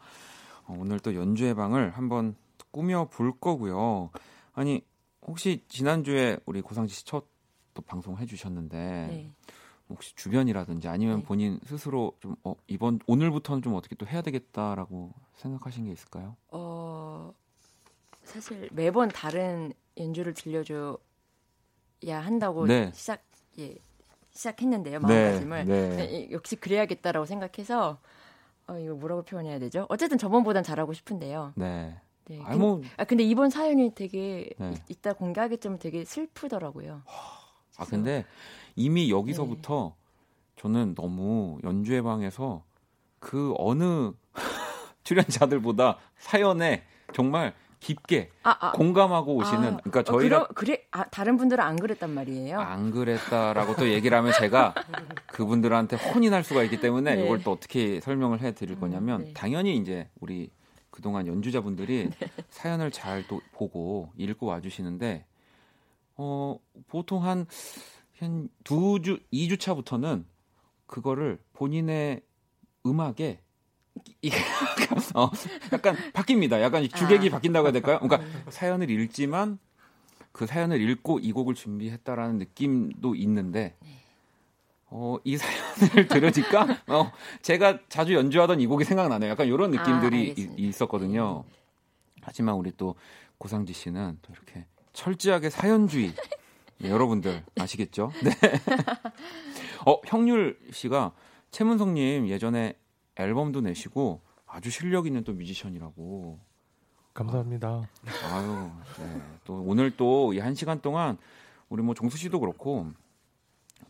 어, 0.65 0.77
오늘 0.79 1.01
또 1.01 1.15
연주회 1.15 1.55
방을 1.55 1.91
한번 1.91 2.37
꾸며 2.71 3.09
볼 3.11 3.33
거고요. 3.39 4.11
아니 4.53 4.83
혹시 5.23 5.65
지난주에 5.69 6.39
우리 6.47 6.61
고상지 6.61 6.95
씨 6.95 7.05
첫 7.05 7.27
또 7.75 7.83
방송 7.83 8.19
해주셨는데 8.19 8.77
네. 8.77 9.31
혹시 9.89 10.15
주변이라든지 10.15 10.89
아니면 10.89 11.19
네. 11.19 11.25
본인 11.25 11.61
스스로 11.65 12.17
좀 12.21 12.37
어, 12.45 12.55
이번 12.67 12.99
오늘부터는 13.07 13.63
좀 13.63 13.75
어떻게 13.75 13.95
또 13.97 14.07
해야 14.07 14.23
되겠다라고 14.23 15.13
생각하신 15.35 15.85
게 15.85 15.93
있을까요? 15.93 16.37
어 16.49 17.33
사실 18.33 18.69
매번 18.73 19.09
다른 19.09 19.73
연주를 19.99 20.33
들려줘야 20.35 20.97
한다고 22.09 22.67
네. 22.67 22.91
시작 22.95 23.23
예 23.59 23.75
시작했는데요 24.31 25.01
마음가짐을 25.01 25.65
네. 25.67 25.97
네, 25.97 26.05
이- 26.05 26.33
역시 26.33 26.57
그래야겠다라고 26.57 27.27
생각해서 27.27 27.99
어 28.67 28.79
이거 28.79 28.95
뭐라고 28.95 29.23
표현해야 29.23 29.59
되죠? 29.59 29.87
어쨌든 29.91 30.17
저번보단 30.17 30.63
잘하고 30.63 30.93
싶은데요. 30.95 31.53
네. 31.57 31.97
네. 32.27 32.41
아니 32.45 32.59
뭐 32.59 32.81
아 32.97 33.05
근데 33.05 33.25
이번 33.25 33.51
사연이 33.51 33.93
되게 33.95 34.49
네. 34.57 34.73
이- 34.73 34.93
이따 34.93 35.13
공개하겠지만 35.13 35.79
되게 35.79 36.05
슬프더라고요. 36.05 37.03
아 37.77 37.85
근데 37.85 38.25
이미 38.77 39.11
여기서부터 39.11 39.95
저는 40.57 40.95
너무 40.95 41.59
연주회 41.65 42.01
방에서 42.03 42.65
그 43.19 43.53
어느 43.59 44.13
출연자들보다 45.05 45.99
사연에 46.17 46.85
정말 47.13 47.55
깊게 47.83 48.31
아, 48.45 48.57
아. 48.61 48.73
공감하고 48.73 49.35
오시는 49.35 49.75
아, 49.75 49.77
그러니까 49.79 50.01
어, 50.01 50.03
저희가 50.05 50.47
그래 50.55 50.85
아, 50.93 51.03
다른 51.09 51.37
분들은 51.37 51.63
안 51.63 51.75
그랬단 51.77 52.11
말이에요. 52.15 52.61
안 52.61 52.93
그랬다라고 52.93 53.75
또 53.75 53.89
얘기를 53.91 54.17
하면 54.17 54.33
제가 54.39 54.73
그분들한테 55.27 55.97
혼이 55.97 56.31
날 56.31 56.45
수가 56.45 56.63
있기 56.63 56.81
때문에 56.81 57.17
네. 57.17 57.25
이걸 57.25 57.43
또 57.43 57.51
어떻게 57.53 58.01
설명을 58.01 58.41
해 58.41 58.53
드릴 58.53 58.79
거냐면 58.79 59.25
네. 59.25 59.33
당연히 59.35 59.77
이제 59.77 60.09
우리 60.21 60.51
그동안 60.91 61.27
연주자분들이 61.27 62.11
사연을 62.51 62.93
잘 62.93 63.27
또 63.27 63.41
보고 63.53 64.11
읽고 64.17 64.47
와 64.47 64.61
주시는데 64.61 65.27
어 66.17 66.59
보통 66.89 67.25
한 67.25 67.47
한 68.21 68.49
두 68.63 69.01
주, 69.03 69.19
이 69.33 69.49
주 69.49 69.57
차부터는 69.59 70.25
그거를 70.87 71.41
본인의 71.55 72.23
음악에 72.87 73.41
이- 73.41 73.52
어, 75.15 75.31
약간 75.73 75.97
바뀝니다. 76.13 76.61
약간 76.61 76.89
주객이 76.89 77.29
아. 77.29 77.33
바뀐다고 77.33 77.67
해야 77.67 77.73
될까요? 77.73 77.99
그러니까 78.01 78.51
사연을 78.51 78.89
읽지만 78.91 79.59
그 80.33 80.47
사연을 80.47 80.81
읽고 80.81 81.19
이 81.19 81.33
곡을 81.33 81.55
준비했다라는 81.55 82.39
느낌도 82.39 83.15
있는데 83.17 83.77
어, 84.87 85.17
이 85.25 85.37
사연을 85.37 86.07
들으니까 86.09 86.79
어, 86.87 87.13
제가 87.43 87.81
자주 87.89 88.15
연주하던 88.15 88.61
이 88.61 88.67
곡이 88.67 88.85
생각나네요. 88.85 89.31
약간 89.31 89.47
이런 89.47 89.77
아, 89.77 89.83
느낌들이 89.83 90.31
알겠습니다. 90.31 90.55
이- 90.63 90.69
있었거든요. 90.69 91.45
하지만 92.23 92.55
우리 92.55 92.73
또 92.77 92.95
고상지 93.39 93.73
씨는 93.73 94.19
또 94.23 94.33
이렇게 94.33 94.67
철저하게 94.93 95.51
사연주의 95.51 96.13
네, 96.79 96.91
여러분들 96.91 97.43
아시겠죠? 97.59 98.13
네. 98.23 98.31
어, 99.87 100.01
형률 100.07 100.59
씨가 100.71 101.13
최문성님 101.51 102.29
예전에 102.29 102.75
앨범도 103.17 103.61
내시고 103.63 104.21
아주 104.47 104.71
실력 104.71 105.07
있는 105.07 105.25
또 105.25 105.33
뮤지션이라고. 105.33 106.39
감사합니다. 107.15 107.89
아유, 108.33 108.71
네. 108.99 109.23
또 109.45 109.63
오늘 109.63 109.91
또 109.97 110.33
이 110.33 110.39
한 110.39 110.55
시간 110.55 110.81
동안 110.81 111.19
우리 111.69 111.83
뭐 111.83 111.95
종수 111.95 112.17
씨도 112.17 112.41
그렇고 112.41 112.91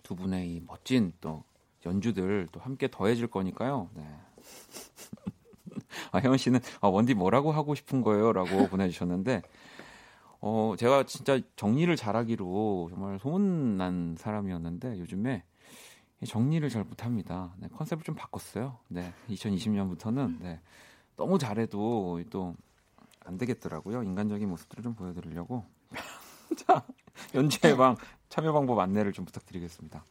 두 0.03 0.17
분의 0.17 0.51
이 0.51 0.61
멋진 0.67 1.13
또 1.21 1.45
연주들 1.87 2.49
또 2.53 2.61
함께 2.61 2.89
더해질 2.91 3.29
거니까요. 3.29 3.91
네. 3.95 4.05
아, 6.11 6.19
혜원 6.19 6.37
씨는 6.39 6.61
아, 6.81 6.89
원디 6.89 7.15
뭐라고 7.15 7.53
하고 7.53 7.75
싶은 7.75 8.03
거예요?라고 8.03 8.67
보내주셨는데 8.69 9.43
어 10.41 10.75
제가 10.77 11.05
진짜 11.05 11.39
정리를 11.57 11.95
잘하기로 11.95 12.89
정말 12.91 13.19
소문난 13.21 14.17
사람이었는데 14.19 14.99
요즘에 14.99 15.45
정리를 16.27 16.69
잘 16.69 16.85
못합니다. 16.85 17.53
네, 17.59 17.69
컨셉을 17.69 18.05
좀 18.05 18.15
바꿨어요. 18.15 18.79
네, 18.89 19.13
2020년부터는 19.29 20.41
네, 20.41 20.61
너무 21.17 21.39
잘해도 21.39 22.23
또 22.31 22.55
안 23.25 23.39
되겠더라고요. 23.39 24.03
인간적인 24.03 24.49
모습들을 24.49 24.83
좀 24.83 24.95
보여드리려고. 24.95 25.65
자, 26.57 26.85
연주회 27.35 27.77
방 27.77 27.97
참여 28.29 28.53
방법 28.53 28.79
안내를 28.79 29.13
좀 29.13 29.25
부탁드리겠습니다. 29.25 30.05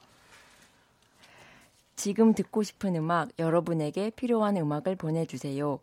지금 1.96 2.34
듣고 2.34 2.64
싶은 2.64 2.96
음악, 2.96 3.30
여러분에게 3.38 4.10
필요한 4.12 4.58
음악을 4.58 4.96
보내주세요. 4.96 5.80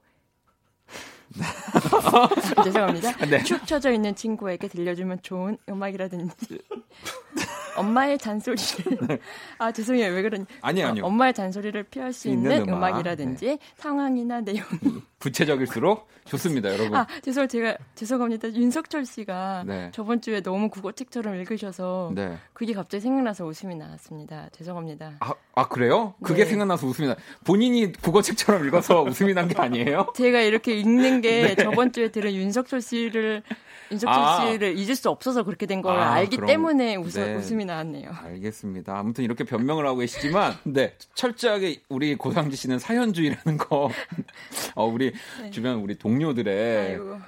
죄송합니다. 2.64 3.26
네. 3.26 3.42
축 3.44 3.66
처져 3.66 3.92
있는 3.92 4.14
친구에게 4.14 4.66
들려주면 4.66 5.22
좋은 5.22 5.58
음악이라든지 5.68 6.58
엄마의 7.78 8.18
잔소리를 8.18 9.18
아 9.58 9.72
죄송해요 9.72 10.12
왜 10.12 10.22
그러니 10.22 10.44
아니 10.62 10.82
아니요. 10.82 11.04
엄마의 11.04 11.34
잔소리를 11.34 11.82
피할 11.84 12.12
수 12.12 12.28
있는 12.28 12.50
있는, 12.52 12.68
음악. 12.68 12.90
음악이라든지 12.90 13.58
상황이나 13.76 14.40
내용 14.40 14.64
구체적일수록 15.18 16.06
좋습니다, 16.26 16.70
여러분. 16.72 16.94
아 16.94 17.06
죄송 17.22 17.48
제가 17.48 17.76
죄송합니다 17.94 18.52
윤석철 18.52 19.04
씨가 19.06 19.64
네. 19.66 19.90
저번 19.94 20.20
주에 20.20 20.42
너무 20.42 20.68
국어책처럼 20.68 21.34
읽으셔서 21.36 22.12
네. 22.14 22.36
그게 22.52 22.74
갑자기 22.74 23.00
생각나서 23.00 23.46
웃음이 23.46 23.74
나왔습니다 23.76 24.48
죄송합니다 24.52 25.14
아, 25.20 25.32
아 25.54 25.68
그래요? 25.68 26.14
그게 26.22 26.44
네. 26.44 26.50
생각나서 26.50 26.86
웃음이 26.86 27.08
나. 27.08 27.16
본인이 27.44 27.92
국어책처럼 27.92 28.66
읽어서 28.66 29.02
웃음이 29.02 29.32
난 29.34 29.48
게 29.48 29.54
아니에요? 29.58 30.12
제가 30.14 30.40
이렇게 30.42 30.74
읽는 30.78 31.22
게 31.22 31.54
저번 31.56 31.90
주에 31.92 32.10
들은 32.10 32.32
윤석철 32.34 32.82
씨를 32.82 33.42
윤석철 33.90 34.14
네. 34.20 34.26
아. 34.26 34.50
씨를 34.52 34.76
잊을 34.78 34.94
수 34.96 35.08
없어서 35.10 35.42
그렇게 35.44 35.66
된 35.66 35.82
걸 35.82 35.96
아, 35.98 36.12
알기 36.12 36.36
그럼- 36.36 36.46
때문에 36.48 36.96
웃, 36.96 37.12
네. 37.14 37.34
웃음이 37.36 37.64
나왔네요. 37.64 38.10
알겠습니다. 38.22 38.98
아무튼 38.98 39.24
이렇게 39.24 39.44
변명을 39.44 39.86
하고 39.86 39.98
계시지만, 39.98 40.54
네 40.64 40.94
철저하게 41.14 41.82
우리 41.88 42.14
고상지 42.16 42.56
씨는 42.56 42.78
사연주의라는 42.78 43.58
거, 43.58 43.90
어, 44.74 44.86
우리 44.86 45.12
주변 45.50 45.76
우리 45.76 45.96
동료들의 45.98 46.54
네. 46.54 46.90
아이고. 46.92 47.18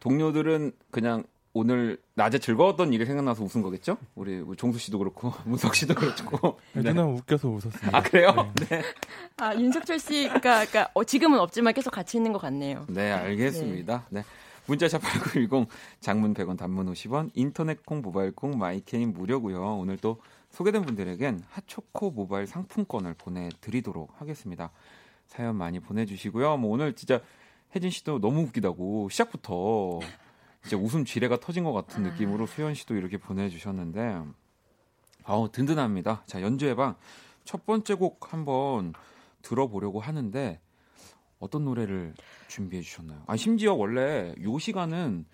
동료들은 0.00 0.72
그냥 0.90 1.24
오늘 1.54 1.98
낮에 2.14 2.38
즐거웠던 2.38 2.92
일이 2.92 3.04
생각나서 3.04 3.42
웃은 3.42 3.62
거겠죠? 3.62 3.96
우리, 4.14 4.44
종수 4.56 4.78
씨도 4.78 4.98
그렇고 4.98 5.32
문석 5.44 5.74
씨도 5.74 5.94
그렇고. 5.94 6.58
네. 6.72 6.82
누나 6.82 7.04
웃겨서 7.04 7.48
웃었습니다. 7.48 7.96
아 7.96 8.00
그래요? 8.02 8.52
네. 8.68 8.82
아 9.38 9.54
윤석철 9.54 9.98
씨가 9.98 10.38
그러니까 10.40 10.88
어, 10.94 11.02
지금은 11.04 11.40
없지만 11.40 11.74
계속 11.74 11.90
같이 11.90 12.16
있는 12.16 12.32
것 12.32 12.38
같네요. 12.40 12.84
네, 12.88 13.10
알겠습니다. 13.10 14.06
네. 14.10 14.24
문자 14.68 14.87
샵 14.87 15.02
8910 15.02 15.68
장문 16.00 16.34
100원 16.34 16.56
단문 16.56 16.92
50원 16.92 17.30
인터넷 17.34 17.84
콩 17.84 18.00
모바일 18.00 18.32
콩 18.32 18.58
마이케이는 18.58 19.12
무료고요. 19.12 19.78
오늘 19.78 19.96
또 19.96 20.20
소개된 20.50 20.82
분들에겐 20.82 21.42
핫초코 21.50 22.12
모바일 22.12 22.46
상품권을 22.46 23.14
보내드리도록 23.14 24.20
하겠습니다. 24.20 24.70
사연 25.26 25.56
많이 25.56 25.80
보내주시고요. 25.80 26.58
뭐 26.58 26.72
오늘 26.72 26.94
진짜 26.94 27.20
혜진 27.74 27.90
씨도 27.90 28.20
너무 28.20 28.42
웃기다고 28.42 29.08
시작부터 29.10 30.00
진짜 30.62 30.76
웃음 30.76 31.04
지뢰가 31.04 31.40
터진 31.40 31.64
것 31.64 31.72
같은 31.72 32.02
느낌으로 32.02 32.46
수현 32.46 32.74
씨도 32.74 32.94
이렇게 32.94 33.18
보내주셨는데 33.18 34.22
아우 35.24 35.50
든든합니다. 35.50 36.22
자 36.26 36.40
연주의 36.42 36.76
방 36.76 36.94
첫 37.48 37.64
번째 37.64 37.94
곡 37.94 38.30
한번 38.30 38.92
들어보려고 39.40 40.00
하는데 40.00 40.60
어떤 41.38 41.64
노래를 41.64 42.14
준비해 42.48 42.82
주셨나요? 42.82 43.22
아 43.26 43.36
심지어 43.36 43.74
원래 43.74 44.34
요 44.42 44.58
시간은 44.58 45.24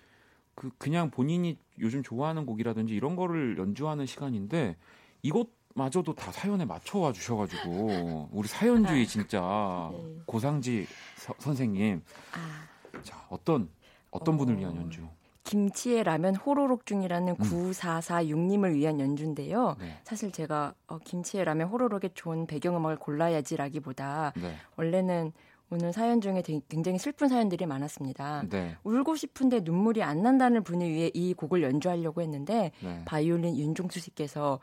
그 0.53 0.69
그냥 0.77 1.09
본인이 1.11 1.57
요즘 1.79 2.03
좋아하는 2.03 2.45
곡이라든지 2.45 2.93
이런 2.95 3.15
거를 3.15 3.57
연주하는 3.57 4.05
시간인데 4.05 4.77
이것마저도 5.23 6.13
다 6.15 6.31
사연에 6.31 6.63
맞춰와 6.65 7.11
주셔가지고 7.11 8.29
우리 8.31 8.47
사연주의 8.47 9.05
진짜 9.07 9.89
네. 9.91 10.15
고상지 10.25 10.87
서- 11.17 11.33
선생님 11.39 12.01
아, 12.33 12.99
자 13.01 13.25
어떤 13.29 13.69
어떤 14.11 14.37
분을 14.37 14.55
어. 14.55 14.57
위한 14.57 14.75
연주? 14.77 15.01
김치의 15.43 16.03
라면 16.03 16.35
호로록 16.35 16.87
중이라는 16.87 17.35
9446님을 17.35 18.73
위한 18.73 18.99
연주인데요. 18.99 19.75
네, 19.79 19.99
사실 20.03 20.31
제가 20.31 20.73
어, 20.87 20.97
김치의 20.97 21.45
라면 21.45 21.67
호로록에 21.67 22.09
좋은 22.15 22.47
배경음악을 22.47 22.97
골라야지라기보다 22.97 24.33
네, 24.37 24.55
원래는 24.75 25.33
오늘 25.71 25.91
사연 25.93 26.21
중에 26.21 26.43
굉장히 26.69 26.99
슬픈 26.99 27.27
사연들이 27.27 27.65
많았습니다. 27.65 28.43
네, 28.49 28.77
울고 28.83 29.15
싶은데 29.15 29.61
눈물이 29.61 30.03
안 30.03 30.21
난다는 30.21 30.63
분을 30.63 30.87
위해 30.89 31.09
이 31.13 31.33
곡을 31.33 31.63
연주하려고 31.63 32.21
했는데 32.21 32.71
네. 32.81 33.01
바이올린 33.05 33.57
윤종수 33.57 33.99
씨께서 33.99 34.59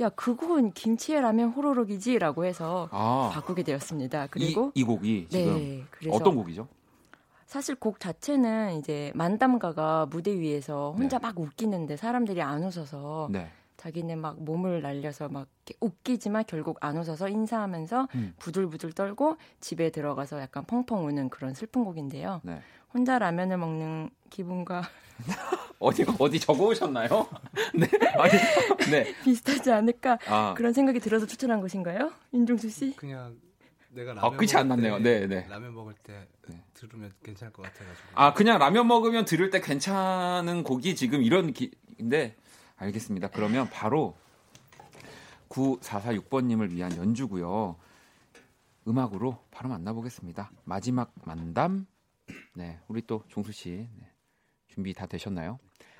야, 0.00 0.10
그 0.10 0.34
곡은 0.34 0.72
김치의 0.72 1.20
라면 1.20 1.50
호로록이지라고 1.50 2.44
해서 2.44 2.88
아 2.90 3.30
바꾸게 3.32 3.62
되었습니다. 3.62 4.28
그리고 4.30 4.72
이, 4.74 4.80
이 4.80 4.84
곡이 4.84 5.26
지금 5.30 5.54
네, 5.54 5.84
그래서 5.90 6.16
어떤 6.16 6.34
곡이죠? 6.36 6.68
사실 7.46 7.76
곡 7.76 8.00
자체는 8.00 8.78
이제 8.78 9.12
만담가가 9.14 10.06
무대 10.06 10.36
위에서 10.38 10.94
혼자 10.98 11.18
막 11.18 11.38
웃기는데 11.38 11.96
사람들이 11.96 12.42
안 12.42 12.64
웃어서 12.64 13.28
네, 13.30 13.50
자기는 13.86 14.18
막 14.18 14.42
몸을 14.42 14.82
날려서 14.82 15.28
막 15.28 15.46
웃기지만 15.80 16.44
결국 16.48 16.76
안 16.80 16.96
웃어서 16.96 17.28
인사하면서 17.28 18.08
음. 18.16 18.34
부들부들 18.38 18.92
떨고 18.92 19.36
집에 19.60 19.90
들어가서 19.90 20.40
약간 20.40 20.64
펑펑 20.64 21.06
우는 21.06 21.28
그런 21.28 21.54
슬픈 21.54 21.84
곡인데요. 21.84 22.40
네. 22.42 22.60
혼자 22.92 23.18
라면을 23.20 23.58
먹는 23.58 24.10
기분과 24.30 24.82
어디 25.78 26.04
어디 26.18 26.40
적어오셨나요? 26.40 27.28
네, 27.78 27.88
아니, 28.18 28.32
네, 28.90 29.14
비슷하지 29.22 29.70
않을까 29.70 30.18
아 30.26 30.54
그런 30.56 30.72
생각이 30.72 30.98
들어서 30.98 31.24
추천한 31.24 31.60
것인가요? 31.60 32.10
윤종수 32.34 32.68
씨? 32.68 32.96
그냥 32.96 33.36
내가 33.90 34.12
아, 34.12 34.14
라면 34.14 34.36
끝이 34.36 34.50
안 34.56 34.68
먹을 34.68 34.82
났네요. 34.82 35.02
때, 35.02 35.26
네, 35.26 35.42
네. 35.42 35.46
라면 35.48 35.74
먹을 35.74 35.94
때 36.02 36.26
네. 36.48 36.60
들으면 36.74 37.12
괜찮을 37.22 37.52
것 37.52 37.62
같아가지고. 37.62 38.08
아 38.14 38.34
그냥 38.34 38.58
라면 38.58 38.88
먹으면 38.88 39.24
들을 39.26 39.48
때 39.50 39.60
괜찮은 39.60 40.64
곡이 40.64 40.96
지금 40.96 41.22
이런 41.22 41.52
기인데 41.52 42.34
알겠습니다. 42.76 43.28
그러면 43.28 43.68
바로 43.70 44.14
9446번님을 45.48 46.70
위한 46.70 46.96
연주고요. 46.96 47.76
음악으로 48.88 49.38
바로 49.50 49.68
만나보겠습니다. 49.70 50.50
마지막 50.64 51.12
만담. 51.24 51.86
네, 52.54 52.78
우리 52.88 53.02
또 53.02 53.22
종수 53.28 53.52
씨 53.52 53.88
네, 53.98 54.10
준비 54.68 54.94
다 54.94 55.06
되셨나요? 55.06 55.58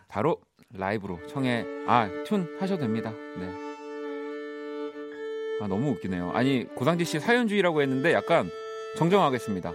바로 0.09 0.41
라이브로 0.71 1.25
청해 1.27 1.65
아튠 1.87 2.61
하셔도 2.61 2.83
됩니다. 2.83 3.13
네. 3.39 3.53
아 5.61 5.69
너무 5.69 5.91
웃기네요. 5.93 6.33
아니 6.33 6.65
고상지 6.75 7.05
씨 7.05 7.19
사연주의라고 7.19 7.83
했는데 7.83 8.13
약간 8.13 8.49
정정하겠습니다. 8.97 9.73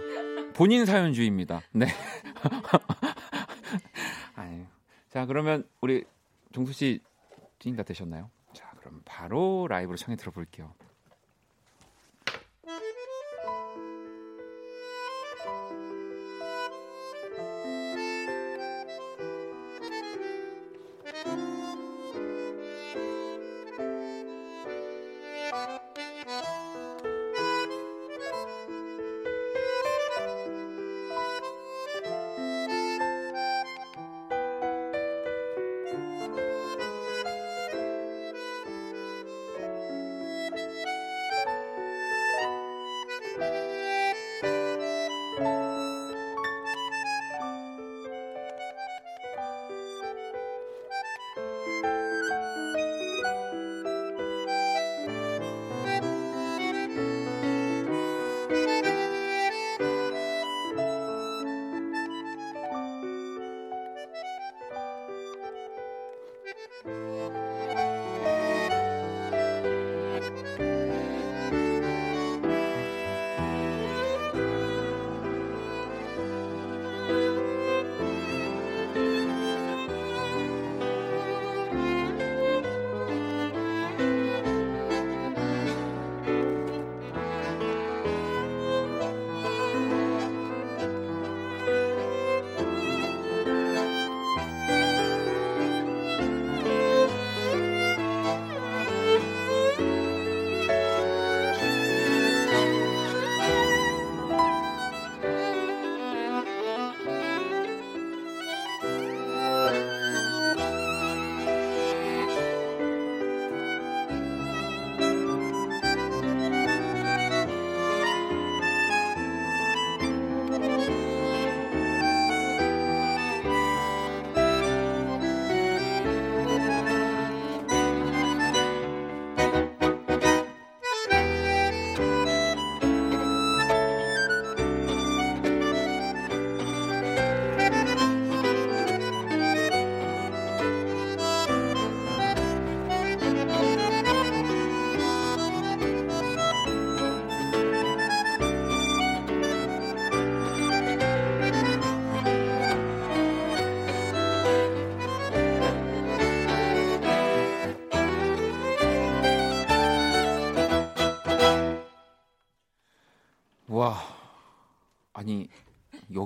본인 0.54 0.86
사연주의입니다. 0.86 1.62
네. 1.72 1.86
아유. 4.36 4.64
자, 5.08 5.26
그러면 5.26 5.64
우리 5.80 6.04
종수 6.52 6.72
씨찐다 6.72 7.82
되셨나요? 7.84 8.30
자, 8.52 8.70
그럼 8.78 9.02
바로 9.04 9.66
라이브로 9.68 9.96
청해 9.96 10.16
들어볼게요. 10.16 10.74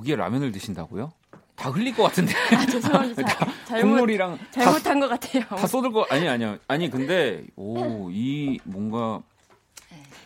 여기에 0.07 0.14
라면을 0.16 0.52
드신다고요? 0.52 1.11
다 1.57 1.68
흘릴 1.70 1.92
것 1.96 2.04
같은데 2.04 2.32
아, 2.54 2.64
죄송합니다. 2.64 3.22
자- 3.24 3.46
잘못 3.64 3.88
국물이랑 3.88 4.38
다, 4.38 4.61
잘못한 4.62 5.00
것 5.00 5.09
같아요. 5.09 5.42
다 5.46 5.66
쏟을 5.66 5.90
거 5.90 6.07
아니 6.11 6.28
아니요 6.28 6.59
아니 6.68 6.88
근데 6.90 7.44
오 7.57 8.09
이 8.12 8.61
뭔가 8.62 9.20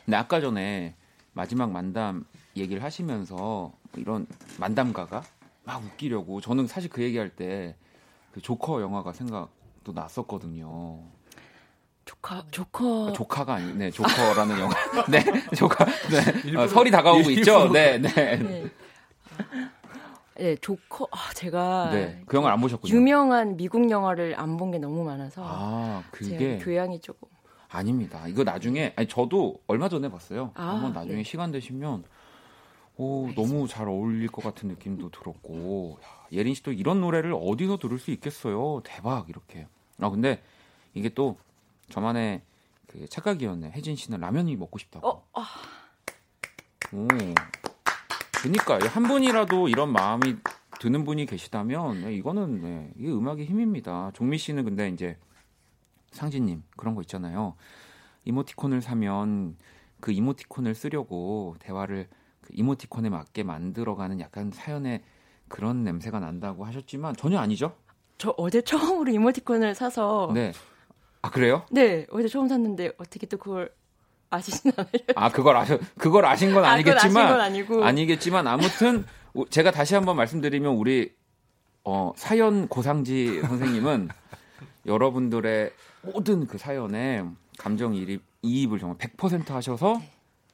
근데 0.05 0.17
아까 0.19 0.41
전에 0.41 0.95
마지막 1.33 1.71
만담 1.71 2.25
얘기를 2.57 2.83
하시면서 2.83 3.73
이런 3.97 4.27
만담가가 4.59 5.23
막 5.65 5.83
웃기려고 5.83 6.43
저는 6.43 6.67
사실 6.67 6.91
그 6.91 7.03
얘기할 7.03 7.31
때 7.31 7.75
그 8.33 8.41
조커 8.41 8.81
영화가 8.81 9.13
생각도 9.13 9.93
났었거든요. 9.93 11.01
조카 12.05 12.45
조커 12.53 13.13
조카가 13.13 13.55
아니, 13.55 13.75
네 13.75 13.91
조커라는 13.91 14.57
영화, 14.61 14.73
네 15.11 15.25
조카, 15.57 15.85
네 15.85 16.55
어, 16.57 16.69
설이 16.69 16.93
다가오고 16.93 17.29
있죠, 17.33 17.69
네, 17.73 17.99
네, 17.99 18.37
네. 18.37 18.65
아, 18.67 18.69
네, 20.37 20.57
조커 20.57 21.09
아, 21.11 21.33
제가 21.35 21.91
네, 21.93 22.23
그 22.27 22.37
영화를 22.37 22.55
안 22.55 22.61
보셨군요. 22.61 22.95
유명한 22.95 23.57
미국 23.57 23.91
영화를 23.91 24.39
안 24.39 24.57
본 24.57 24.71
게 24.71 24.79
너무 24.79 25.05
많아서 25.05 25.43
아, 25.45 26.03
그게 26.11 26.59
교양이 26.59 27.01
조금 27.01 27.29
아닙니다. 27.69 28.27
이거 28.27 28.43
나중에 28.45 28.93
아니 28.97 29.07
저도 29.07 29.61
얼마 29.67 29.89
전에 29.89 30.11
봤어요. 30.11 30.53
아, 30.55 30.69
한번 30.71 30.93
나중에 30.93 31.17
네. 31.17 31.23
시간 31.25 31.51
되시면 31.53 32.05
오 32.97 33.31
너무 33.35 33.67
잘 33.69 33.89
어울릴 33.89 34.29
것 34.29 34.43
같은 34.43 34.69
느낌도 34.69 35.11
들었고 35.11 35.99
야, 36.03 36.09
예린 36.33 36.55
씨도 36.55 36.73
이런 36.73 37.01
노래를 37.01 37.35
어디서 37.35 37.79
들을 37.79 37.99
수 37.99 38.11
있겠어요? 38.11 38.81
대박 38.85 39.29
이렇게. 39.29 39.67
아 40.01 40.09
근데 40.11 40.43
이게 40.95 41.09
또 41.11 41.37
저만의 41.91 42.41
그 42.87 43.07
착각이었네. 43.09 43.71
혜진 43.73 43.95
씨는 43.95 44.21
라면이 44.21 44.57
먹고 44.57 44.79
싶다고. 44.79 45.07
어, 45.09 45.27
아, 45.35 45.47
오. 46.93 47.07
그니까 48.43 48.79
한 48.89 49.03
분이라도 49.03 49.69
이런 49.69 49.93
마음이 49.93 50.37
드는 50.81 51.05
분이 51.05 51.27
계시다면 51.27 52.03
네, 52.03 52.15
이거는 52.15 52.63
네, 52.63 52.91
이게 52.97 53.11
음악의 53.11 53.45
힘입니다. 53.45 54.11
종미 54.15 54.39
씨는 54.39 54.65
근데 54.65 54.89
이제 54.89 55.19
상진님 56.13 56.63
그런 56.77 56.95
거 56.95 57.03
있잖아요. 57.03 57.55
이모티콘을 58.25 58.81
사면 58.81 59.57
그 60.01 60.13
이모티콘을 60.13 60.75
쓰려고 60.75 61.57
대화를 61.61 62.09
그 62.41 62.53
이모티콘에 62.55 63.11
맞게 63.11 63.43
만들어가는 63.43 64.21
약간 64.21 64.51
사연의 64.51 65.03
그런 65.49 65.85
냄새가 65.85 66.21
난다고 66.21 66.65
하셨지만 66.65 67.17
전혀 67.17 67.39
아니죠? 67.39 67.77
저 68.17 68.35
어제 68.39 68.63
처음으로 68.63 69.13
이모티콘을 69.13 69.75
사서 69.75 70.31
네. 70.33 70.53
네. 70.53 70.53
아 71.23 71.31
그래요? 71.31 71.67
어제 72.11 72.29
처음 72.29 72.49
샀는데 72.49 72.93
어떻게 72.97 73.27
또 73.27 73.37
그걸 73.37 73.71
아시나요? 74.31 74.87
아 75.17 75.31
그걸 75.31 75.57
아셔 75.57 75.79
그걸 75.99 76.25
아신 76.25 76.55
건 76.55 76.65
아, 76.65 76.77
그걸 76.77 76.97
아신 76.97 77.09
아니겠지만 77.09 77.29
건 77.33 77.41
아니고 77.41 77.85
아니겠지만 77.85 78.47
아무튼 78.47 79.05
우- 79.35 79.49
제가 79.49 79.71
다시 79.73 79.95
한번 79.95 80.17
말씀드리면 80.17 80.75
우리 80.75 81.13
어, 81.85 82.13
사연 82.17 82.69
고상지 82.69 83.41
선생님은 83.43 84.09
여러분들의 84.87 85.71
모든 86.03 86.47
그 86.47 86.59
사연에 86.59 87.25
감정 87.59 87.95
이입, 87.95 88.23
이입을 88.43 88.79
정말 88.79 88.97
100% 88.99 89.49
하셔서 89.49 90.01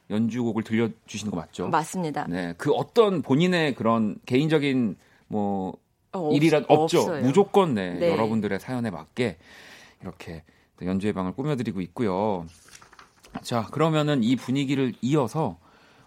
연주곡을 0.09 0.63
들려주시는 0.63 1.31
거 1.31 1.37
맞죠? 1.37 1.67
맞습니다. 1.69 2.25
네, 2.29 2.53
그 2.57 2.71
어떤 2.73 3.21
본인의 3.21 3.75
그런 3.75 4.17
개인적인 4.25 4.95
뭐 5.27 5.77
어, 6.13 6.31
일이란 6.31 6.65
없- 6.69 6.81
없죠. 6.83 6.99
없어요. 7.01 7.21
무조건 7.23 7.73
네, 7.73 7.93
네. 7.93 8.09
여러분들의 8.11 8.59
사연에 8.59 8.89
맞게 8.89 9.37
이렇게 10.01 10.43
또 10.79 10.85
연주의 10.85 11.11
방을 11.13 11.33
꾸며드리고 11.33 11.81
있고요. 11.81 12.45
자, 13.43 13.65
그러면은 13.71 14.23
이 14.23 14.35
분위기를 14.35 14.93
이어서 15.01 15.59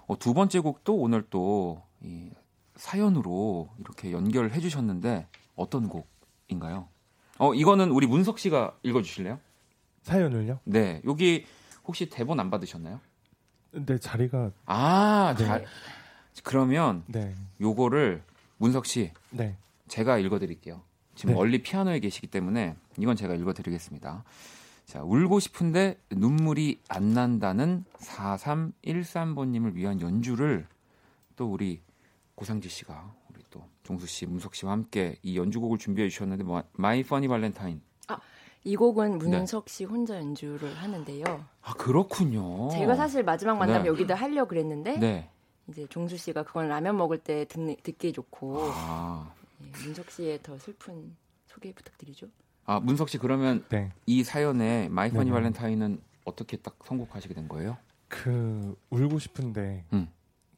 어, 0.07 0.19
두 0.19 0.35
번째 0.35 0.61
곡도 0.61 0.97
오늘 0.97 1.23
또 1.31 1.83
이 2.03 2.31
사연으로 2.77 3.69
이렇게 3.79 4.13
연결해 4.13 4.59
주셨는데 4.61 5.27
어떤 5.55 5.89
곡인가요? 5.89 6.89
어, 7.39 7.55
이거는 7.55 7.91
우리 7.91 8.07
문석 8.07 8.39
씨가 8.39 8.77
읽어 8.83 9.03
주실래요? 9.03 9.39
사연을요? 10.03 10.61
네. 10.65 11.03
여기 11.05 11.45
혹시 11.85 12.09
대본 12.09 12.41
안 12.41 12.51
받으셨나요? 12.51 13.01
네 13.73 13.99
자리가 13.99 14.51
아, 14.67 15.35
네. 15.39 15.45
잘. 15.45 15.67
그러면 16.43 17.05
네, 17.07 17.35
요거를 17.61 18.23
문석 18.57 18.87
씨 18.87 19.13
네, 19.31 19.57
제가 19.89 20.19
읽어 20.19 20.39
드릴게요. 20.39 20.81
지금 21.15 21.33
네. 21.33 21.39
멀리 21.39 21.63
피아노에 21.63 22.01
계시기 22.01 22.29
때문에 22.29 22.77
이건 22.99 23.15
제가 23.15 23.35
읽어 23.35 23.53
드리겠습니다. 23.53 24.25
자, 24.91 25.05
울고 25.05 25.39
싶은데 25.39 26.01
눈물이 26.11 26.81
안 26.89 27.15
난다는 27.15 27.85
4313번님을 27.99 29.75
위한 29.75 30.01
연주를 30.01 30.67
또 31.37 31.47
우리 31.47 31.81
고상지 32.35 32.69
씨가 32.69 33.15
우리 33.33 33.41
또 33.51 33.63
종수 33.85 34.09
씨, 34.09 34.27
문석 34.27 34.57
씨와 34.57 34.73
함께 34.73 35.17
이 35.23 35.39
연주곡을 35.39 35.79
준비해 35.79 36.09
주셨는데 36.09 36.43
뭐, 36.43 36.65
My 36.73 37.05
Funny 37.05 37.29
Valentine. 37.29 37.81
이 38.65 38.75
곡은 38.75 39.19
네. 39.21 39.27
문석 39.29 39.69
씨 39.69 39.85
혼자 39.85 40.17
연주를 40.17 40.75
하는데요. 40.75 41.25
아 41.63 41.73
그렇군요. 41.75 42.71
제가 42.71 42.97
사실 42.97 43.23
마지막 43.23 43.59
만남 43.59 43.85
네. 43.85 43.89
여기다 43.89 44.17
하려 44.17 44.43
고 44.43 44.49
그랬는데 44.49 44.99
네. 44.99 45.31
이제 45.69 45.87
종수 45.87 46.17
씨가 46.17 46.43
그건 46.43 46.69
라면 46.69 46.97
먹을 46.97 47.19
때 47.19 47.47
듣, 47.49 47.81
듣기 47.85 48.13
좋고 48.13 48.59
아, 48.73 49.33
예, 49.63 49.71
문석 49.85 50.11
씨의 50.11 50.41
더 50.43 50.59
슬픈 50.59 51.17
소개 51.47 51.73
부탁드리죠. 51.73 52.27
아 52.67 52.79
문석 52.81 53.09
씨 53.09 53.19
그러면 53.19 53.65
네. 53.69 53.91
이 54.07 54.23
사연에 54.23 54.89
My 54.89 55.11
Funny 55.11 55.31
Valentine은 55.31 56.01
어떻게 56.25 56.57
딱 56.57 56.77
선곡하시게 56.85 57.35
된 57.35 57.49
거예요? 57.49 57.77
그 58.09 58.77
울고 58.91 59.19
싶은데 59.19 59.85
음. 59.93 60.09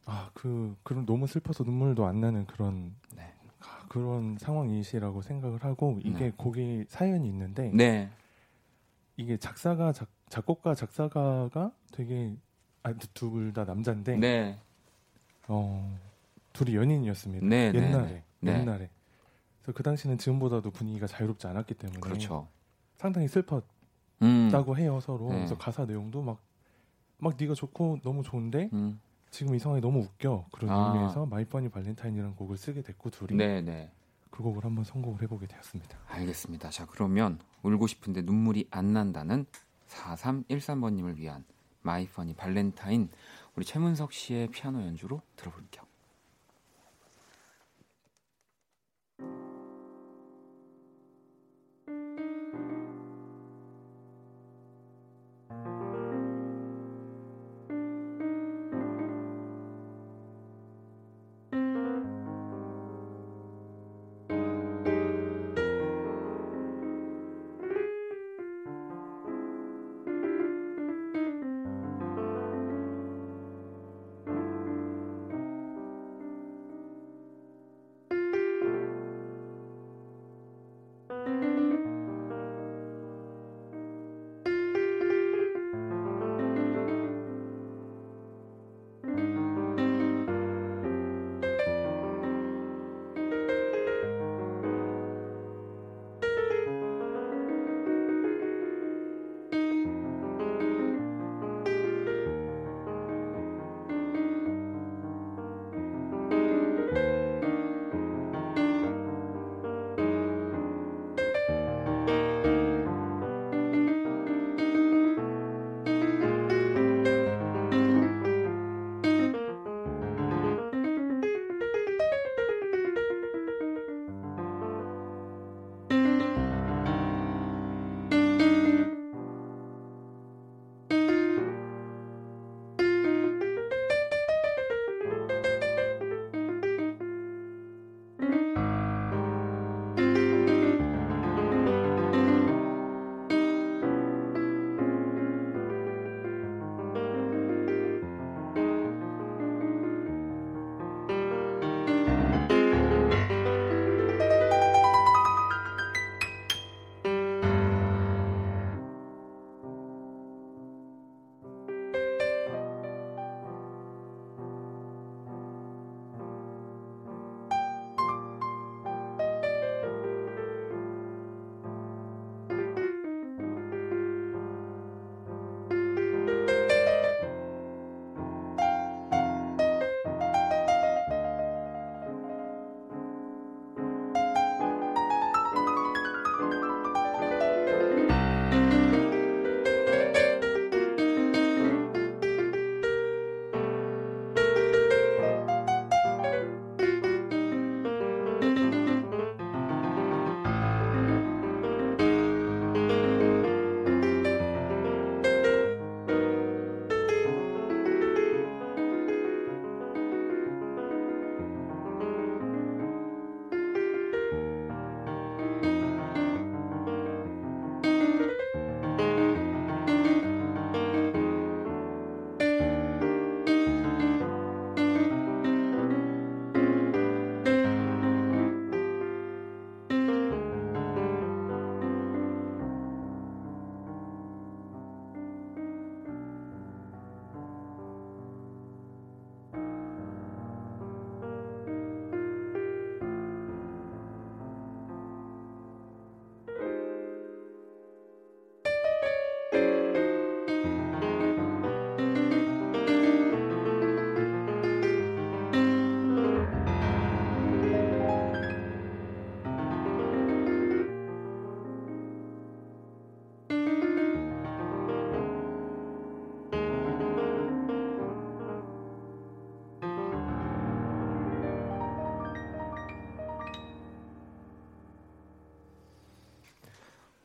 아그 0.04 0.76
그런 0.82 1.06
너무 1.06 1.26
슬퍼서 1.26 1.64
눈물도 1.64 2.04
안 2.06 2.20
나는 2.20 2.46
그런 2.46 2.94
네. 3.16 3.32
아, 3.60 3.84
그런 3.88 4.36
상황이시라고 4.38 5.22
생각을 5.22 5.62
하고 5.64 5.98
이게 6.02 6.18
네. 6.26 6.32
곡이 6.36 6.86
사연이 6.88 7.28
있는데 7.28 7.70
네. 7.72 8.10
이게 9.16 9.36
작사가 9.36 9.92
작, 9.92 10.08
작곡가 10.28 10.74
작사가가 10.74 11.70
되게 11.92 12.34
아, 12.82 12.92
둘 13.14 13.52
다 13.52 13.64
남자인데 13.64 14.16
네. 14.16 14.58
어, 15.46 15.96
둘이 16.52 16.74
연인이었습니다. 16.74 17.46
네, 17.46 17.70
네, 17.72 17.78
옛날에 17.78 18.22
네. 18.40 18.52
옛날에 18.60 18.90
그래서 19.62 19.76
그 19.76 19.82
당시는 19.82 20.18
지금보다도 20.18 20.70
분위기가 20.70 21.06
자유롭지 21.06 21.46
않았기 21.46 21.74
때문에 21.74 22.00
그렇죠. 22.00 22.48
상당히 22.96 23.28
슬펐다고 23.28 23.64
음. 24.22 24.76
해요 24.76 25.00
서로 25.00 25.28
네. 25.28 25.36
그래서 25.36 25.56
가사 25.56 25.84
내용도 25.84 26.22
막막 26.22 27.36
네가 27.38 27.54
좋고 27.54 28.00
너무 28.02 28.22
좋은데 28.22 28.70
음. 28.72 29.00
지금 29.30 29.54
이 29.54 29.58
상황이 29.58 29.80
너무 29.80 30.00
웃겨 30.00 30.46
그런 30.52 30.70
아. 30.70 30.92
의미에서 30.92 31.26
My 31.26 31.44
Funny 31.44 31.70
Valentine이라는 31.70 32.36
곡을 32.36 32.56
쓰게 32.56 32.82
됐고 32.82 33.10
둘이 33.10 33.36
네, 33.36 33.62
네. 33.62 33.90
그 34.30 34.42
곡을 34.42 34.64
한번 34.64 34.84
선곡을 34.84 35.22
해보게 35.22 35.46
되었습니다. 35.46 35.98
알겠습니다. 36.06 36.70
자, 36.70 36.86
그러면 36.86 37.38
울고 37.62 37.86
싶은데 37.86 38.22
눈물이 38.22 38.68
안 38.70 38.92
난다는 38.92 39.46
4313번님을 39.88 41.16
위한 41.16 41.44
My 41.82 42.06
Funny 42.06 42.34
Valentine 42.34 43.10
우리 43.54 43.64
최문석 43.64 44.12
씨의 44.12 44.48
피아노 44.48 44.82
연주로 44.82 45.20
들어볼게요. 45.36 45.84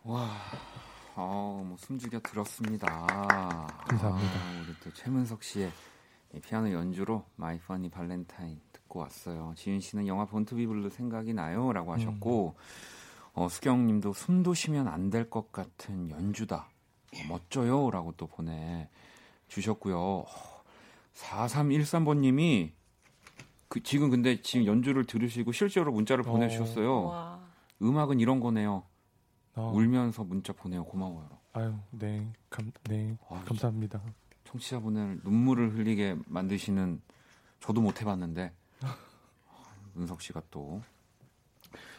와, 0.07 0.29
어, 1.15 1.63
뭐 1.67 1.75
숨죽여 1.77 2.21
들었습니다. 2.21 2.87
감사합니다. 2.87 4.31
아, 4.39 4.61
우리 4.61 4.73
또 4.81 4.93
최문석 4.93 5.43
씨의 5.43 5.69
이 6.33 6.39
피아노 6.39 6.71
연주로 6.71 7.25
My 7.35 7.59
Funny 7.59 7.89
Valentine 7.89 8.61
듣고 8.71 8.99
왔어요. 9.01 9.53
지윤 9.57 9.81
씨는 9.81 10.07
영화 10.07 10.23
Born 10.25 10.45
to 10.45 10.55
Be 10.55 10.65
Blue 10.65 10.89
생각이 10.91 11.33
나요라고 11.33 11.93
하셨고 11.93 12.55
어, 13.33 13.49
수경 13.49 13.85
님도 13.85 14.13
숨도 14.13 14.53
쉬면 14.53 14.87
안 14.87 15.09
될 15.09 15.29
것 15.29 15.51
같은 15.51 16.09
연주다. 16.09 16.69
멋져요라고 17.27 18.13
또 18.15 18.27
보내 18.27 18.89
주셨고요. 19.49 20.25
4313번 21.15 22.19
님이 22.19 22.71
그 23.67 23.83
지금 23.83 24.09
근데 24.09 24.41
지금 24.41 24.65
연주를 24.65 25.03
들으시고 25.05 25.51
실제로 25.51 25.91
문자를 25.91 26.25
어. 26.27 26.31
보내 26.31 26.47
주셨어요. 26.47 27.03
와. 27.07 27.39
음악은 27.81 28.19
이런 28.21 28.39
거네요. 28.39 28.83
어, 29.57 29.71
울면서 29.73 30.23
문자 30.23 30.53
보내요. 30.53 30.85
고마워요. 30.85 31.27
아유, 31.53 31.73
네, 31.89 32.31
감, 32.49 32.71
네, 32.83 33.17
아, 33.29 33.43
감사합니다. 33.45 33.99
청취자분을 34.45 35.21
눈물을 35.23 35.73
흘리게 35.75 36.15
만드시는 36.27 37.01
저도 37.59 37.81
못 37.81 37.99
해봤는데 38.01 38.53
은석 39.97 40.21
씨가 40.21 40.43
또 40.51 40.81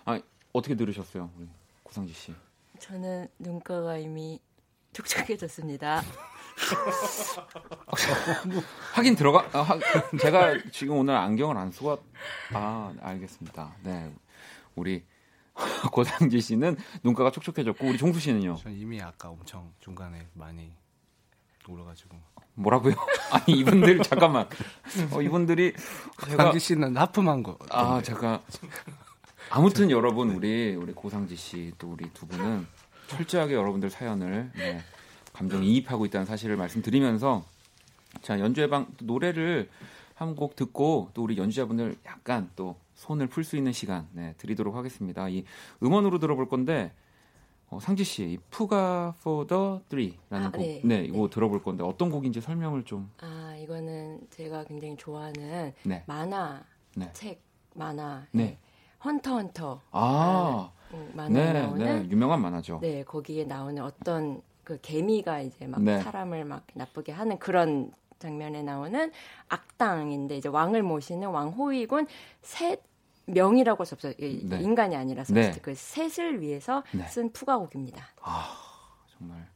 아, 0.05 0.21
어떻게 0.53 0.77
들으셨어요, 0.77 1.31
우리 1.37 1.49
고상지 1.83 2.13
씨? 2.13 2.33
저는 2.79 3.27
눈가가 3.41 3.99
이미 3.99 4.41
촉촉해졌습니다. 4.93 6.03
하긴 8.95 9.17
들어가. 9.17 9.49
아, 9.53 9.63
하- 9.63 9.79
제가 10.21 10.59
지금 10.73 10.99
오늘 10.99 11.17
안경을 11.17 11.57
안 11.57 11.71
쓰고 11.73 11.89
왔- 11.89 12.01
아 12.55 12.95
알겠습니다. 13.01 13.75
네, 13.83 14.15
우리 14.77 15.05
고상지 15.93 16.41
씨는 16.41 16.77
눈가가 17.03 17.31
촉촉해졌고 17.31 17.87
우리 17.87 17.99
종수 17.99 18.21
씨는요? 18.21 18.57
전 18.57 18.73
이미 18.73 19.01
아까 19.03 19.29
엄청 19.31 19.73
중간에 19.81 20.27
많이 20.35 20.73
울어가지고 21.69 22.17
뭐라고요? 22.55 22.95
아니 23.33 23.59
이분들 23.59 24.03
잠깐만. 24.03 24.49
어, 25.13 25.23
이분들이 25.23 25.75
제가 26.27 26.45
강지 26.45 26.59
씨는 26.59 26.97
하품한 26.97 27.43
거. 27.43 27.59
아, 27.71 28.01
제가 28.03 28.43
아무튼 29.51 29.91
여러분 29.91 30.31
우리 30.31 30.75
우리 30.75 30.93
고상지 30.93 31.37
씨 31.37 31.73
또 31.79 31.93
우리 31.93 32.09
두 32.13 32.27
분은 32.27 32.67
철저하게 33.09 33.55
여러분들 33.55 33.91
사연을 33.91 34.51
네, 34.57 34.83
감정 35.33 35.63
이입하고 35.65 36.05
있다는 36.07 36.27
사실을 36.27 36.57
말씀드리면서 36.57 37.45
자 38.23 38.39
연주회 38.41 38.69
방 38.69 38.87
노래를 39.01 39.71
한 40.15 40.35
곡 40.35 40.57
듣고 40.57 41.11
또 41.15 41.23
우리 41.23 41.37
연주자분들 41.37 41.97
약간 42.07 42.51
또 42.57 42.77
손을 42.99 43.28
풀 43.28 43.44
수 43.44 43.57
있는 43.57 43.72
시간 43.72 44.09
네, 44.12 44.34
드리도록 44.38 44.74
하겠습니다. 44.74 45.28
이 45.28 45.44
음원으로 45.82 46.18
들어볼 46.18 46.49
건데 46.49 46.92
어, 47.70 47.78
상지 47.78 48.03
씨, 48.03 48.24
이 48.24 48.38
푸가 48.51 49.14
for 49.20 49.46
the 49.46 49.80
three라는 49.88 50.46
아, 50.46 50.51
곡, 50.51 50.61
네. 50.62 50.80
네, 50.82 51.05
이거 51.05 51.28
네. 51.28 51.30
들어볼 51.30 51.62
건데 51.62 51.84
어떤 51.84 52.11
곡인지 52.11 52.40
설명을 52.40 52.84
좀, 52.84 53.11
아, 53.20 53.55
이거는 53.61 54.20
제가 54.30 54.64
굉장히 54.64 54.96
좋아하는 54.96 55.74
네, 55.84 56.03
만화 56.07 56.62
네, 56.96 57.11
책 57.12 57.40
만화 57.74 58.26
네, 58.32 58.59
헌터 59.05 59.30
헌터 59.30 59.80
아, 59.92 60.70
음, 60.92 61.12
만화에 61.14 61.53
네, 61.53 61.61
나오는 61.61 62.03
네, 62.03 62.11
유명한 62.11 62.40
만화죠. 62.40 62.80
네, 62.80 63.05
거기에 63.05 63.44
나오는 63.44 63.80
어떤 63.82 64.42
그 64.64 64.78
개미가 64.80 65.42
이제 65.42 65.66
막 65.66 65.82
네. 65.82 66.01
사람을 66.01 66.46
막 66.46 66.66
나쁘게 66.74 67.12
하는 67.12 67.38
그런 67.38 67.92
장면에 68.18 68.62
나오는 68.62 69.12
악당인데 69.49 70.38
이제 70.38 70.49
왕을 70.49 70.82
모시는 70.82 71.28
왕호위군 71.28 72.07
셋 72.42 72.88
명이라고 73.29 73.81
할수 73.83 73.95
없어요. 73.95 74.12
이- 74.18 74.41
네. 74.45 74.61
인간이 74.61 74.97
아니라서 74.97 75.33
네. 75.35 75.53
그 75.62 75.74
셋을 75.74 76.41
위해서 76.41 76.83
네. 76.93 77.07
쓴 77.09 77.33
푸가곡입니다. 77.33 78.07
아 78.22 78.57
정말 79.16 79.47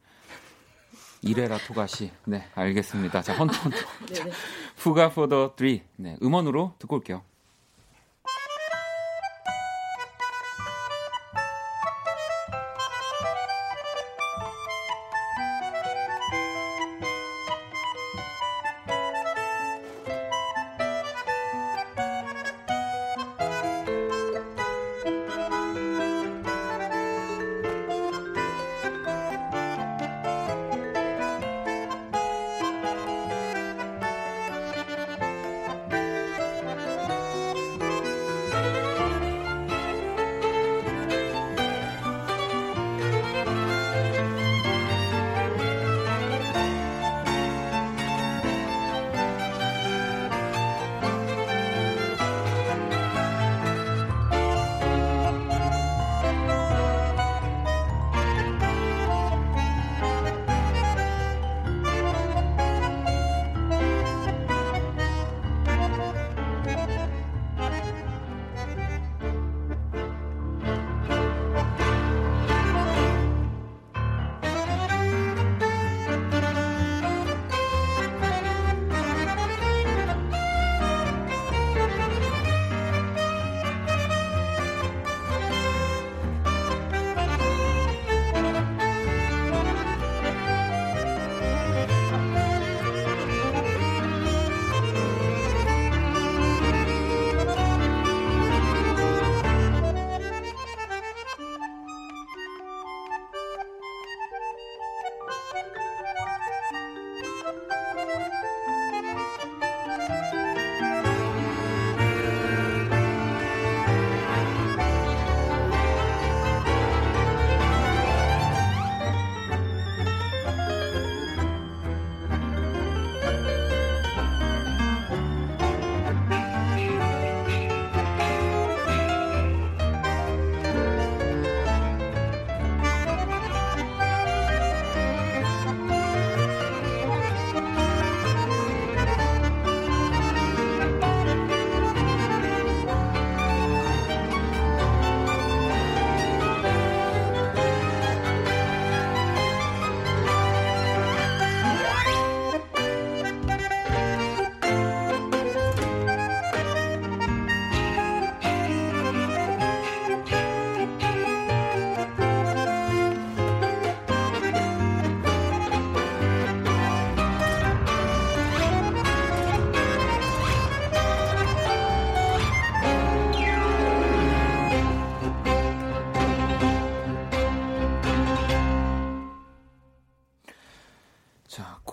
이래라 1.23 1.57
토가시 1.59 2.11
네 2.25 2.45
알겠습니다 2.55 3.23
자 3.23 3.33
헌터 3.35 3.53
헌터 3.57 3.77
네, 4.13 4.25
네. 4.25 4.31
푸가 4.77 5.11
포더 5.11 5.55
3 5.57 5.79
네 5.97 6.17
음원으로 6.21 6.75
듣고 6.81 6.97
올게요 6.97 7.23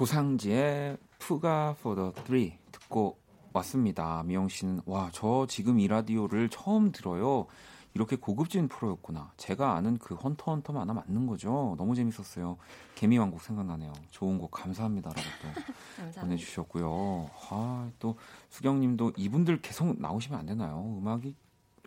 자, 0.09 0.23
고상지의 0.23 0.97
푸가 1.19 1.75
for 1.77 1.95
the 1.95 2.11
three 2.25 2.57
듣고 2.71 3.19
왔습니다. 3.53 4.23
미영 4.23 4.49
씨는 4.49 4.81
와, 4.87 5.11
저 5.13 5.45
지금 5.47 5.79
이 5.79 5.87
라디오를 5.87 6.49
처음 6.49 6.91
들어요. 6.91 7.45
이렇게 7.93 8.15
고급진 8.15 8.67
프로였구나. 8.69 9.31
제가 9.37 9.75
아는 9.75 9.99
그 9.99 10.15
헌터 10.15 10.51
헌터 10.51 10.73
만화 10.73 10.93
맞는 10.95 11.27
거죠. 11.27 11.75
너무 11.77 11.93
재밌었어요. 11.93 12.57
개미 12.95 13.19
왕국 13.19 13.43
생각나네요. 13.43 13.93
좋은 14.09 14.39
곡 14.39 14.49
감사합니다라고 14.49 15.21
또 15.21 15.47
감사합니다. 16.01 16.21
보내주셨고요. 16.21 17.29
아, 17.51 17.91
또 17.99 18.17
수경님도 18.49 19.13
이분들 19.15 19.61
계속 19.61 20.01
나오시면 20.01 20.39
안 20.39 20.47
되나요? 20.47 20.97
음악이 20.97 21.35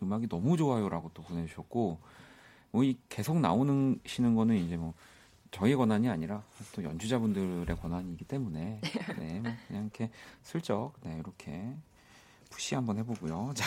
음악이 0.01 0.29
너무 0.29 0.55
좋아요라고 0.55 1.11
또 1.13 1.23
보내주셨고 1.23 1.99
뭐이 2.71 2.97
계속 3.09 3.41
나오는 3.41 3.99
시는 4.05 4.33
거는 4.35 4.55
이제 4.55 4.77
뭐 4.77 4.93
저희 5.53 5.75
권한이 5.75 6.09
아니라 6.09 6.43
또 6.73 6.83
연주자분들의 6.83 7.77
권한이기 7.77 8.25
때문에 8.25 8.81
네, 9.19 9.39
뭐 9.39 9.51
그냥 9.67 9.83
이렇게 9.83 10.09
슬쩍 10.41 10.93
네, 11.03 11.15
이렇게 11.19 11.73
push 12.49 12.75
한번 12.75 12.97
해보고요. 12.97 13.53
자, 13.55 13.65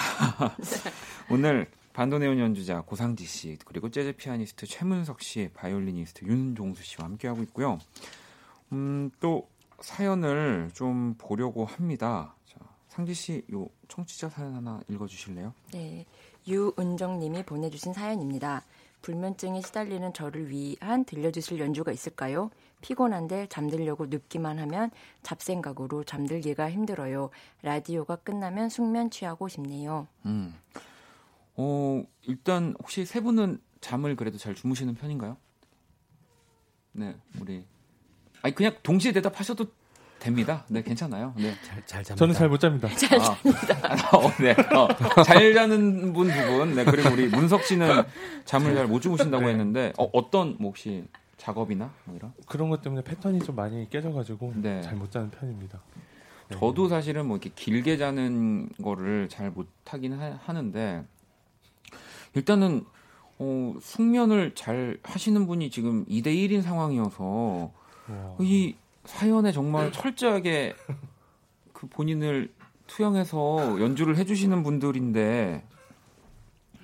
오늘 1.30 1.70
반도네온 1.92 2.38
연주자 2.38 2.82
고상지 2.82 3.24
씨 3.24 3.56
그리고 3.64 3.88
재즈 3.88 4.16
피아니스트 4.16 4.66
최문석 4.66 5.22
씨, 5.22 5.48
바이올리니스트 5.54 6.24
윤종수 6.24 6.82
씨와 6.82 7.06
함께 7.06 7.28
하고 7.28 7.42
있고요. 7.44 7.78
음, 8.72 9.10
또 9.20 9.48
사연을 9.80 10.70
좀 10.74 11.14
보려고 11.18 11.64
합니다. 11.64 12.34
자, 12.46 12.58
상지 12.88 13.14
씨, 13.14 13.44
요 13.52 13.68
청취자 13.86 14.28
사연 14.28 14.54
하나 14.56 14.80
읽어주실래요? 14.88 15.54
네, 15.72 16.04
유은정님이 16.48 17.44
보내주신 17.44 17.92
사연입니다. 17.92 18.64
불면증에 19.06 19.60
시달리는 19.60 20.12
저를 20.12 20.50
위한 20.50 21.04
들려주실 21.04 21.60
연주가 21.60 21.92
있을까요? 21.92 22.50
피곤한데 22.80 23.46
잠들려고 23.46 24.06
눕기만 24.06 24.58
하면 24.58 24.90
잡생각으로 25.22 26.02
잠들기가 26.02 26.68
힘들어요. 26.68 27.30
라디오가 27.62 28.16
끝나면 28.16 28.68
숙면 28.68 29.10
취하고 29.10 29.46
싶네요. 29.46 30.08
음. 30.24 30.52
어, 31.54 32.02
일단 32.22 32.74
혹시 32.80 33.06
세 33.06 33.20
분은 33.20 33.60
잠을 33.80 34.16
그래도 34.16 34.38
잘 34.38 34.56
주무시는 34.56 34.94
편인가요? 34.96 35.36
네, 36.90 37.14
우리 37.40 37.64
아니 38.42 38.54
그냥 38.56 38.74
동시에 38.82 39.12
대답하셔도 39.12 39.66
됩니다. 40.18 40.64
네, 40.68 40.82
괜찮아요. 40.82 41.32
네. 41.36 41.54
잘, 41.62 41.84
잘 41.86 42.02
잡니다. 42.04 42.16
저는 42.16 42.34
잘 42.34 42.48
못 42.48 42.58
잡니다. 42.58 42.88
아, 42.88 44.16
어, 44.16 44.30
네. 44.40 44.56
어, 44.74 45.22
잘 45.22 45.54
자는 45.54 46.12
분두 46.12 46.34
분. 46.46 46.74
네, 46.74 46.84
그리고 46.84 47.10
우리 47.10 47.28
문석 47.28 47.64
씨는 47.64 48.04
잠을 48.44 48.74
잘 48.74 48.86
못 48.86 49.00
주무신다고 49.00 49.44
네. 49.44 49.50
했는데 49.50 49.92
어, 49.98 50.08
어떤 50.12 50.56
뭐 50.58 50.70
혹시 50.70 51.04
작업이나 51.36 51.92
뭐 52.04 52.16
이런? 52.16 52.32
그런 52.46 52.70
것 52.70 52.80
때문에 52.82 53.02
패턴이 53.02 53.40
좀 53.40 53.54
많이 53.56 53.88
깨져가지고 53.90 54.54
네. 54.56 54.80
잘못 54.82 55.10
자는 55.10 55.30
편입니다. 55.30 55.80
네. 56.48 56.56
저도 56.58 56.88
사실은 56.88 57.26
뭐 57.26 57.36
이렇게 57.36 57.50
길게 57.54 57.96
자는 57.96 58.68
거를 58.82 59.28
잘 59.28 59.50
못 59.50 59.68
하긴 59.86 60.14
하, 60.14 60.38
하는데 60.44 61.04
일단은 62.34 62.84
어, 63.38 63.74
숙면을 63.82 64.54
잘 64.54 64.96
하시는 65.02 65.46
분이 65.46 65.70
지금 65.70 66.04
2대 66.06 66.26
1인 66.28 66.62
상황이어서 66.62 67.70
와. 68.08 68.36
이 68.40 68.74
사연에 69.06 69.52
정말 69.52 69.92
철저하게 69.92 70.74
그 71.72 71.86
본인을 71.86 72.52
투영해서 72.86 73.80
연주를 73.80 74.16
해주시는 74.16 74.62
분들인데 74.62 75.64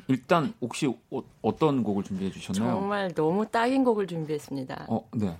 일단 0.09 0.53
혹시 0.61 0.93
어, 1.11 1.57
떤 1.57 1.83
곡을 1.83 2.03
준비해 2.05 2.31
주셨나요? 2.31 2.73
정말 2.73 3.15
너무 3.15 3.47
딱인 3.47 3.85
곡을 3.85 4.07
준비했습니다. 4.07 4.87
어, 4.89 5.09
네. 5.13 5.39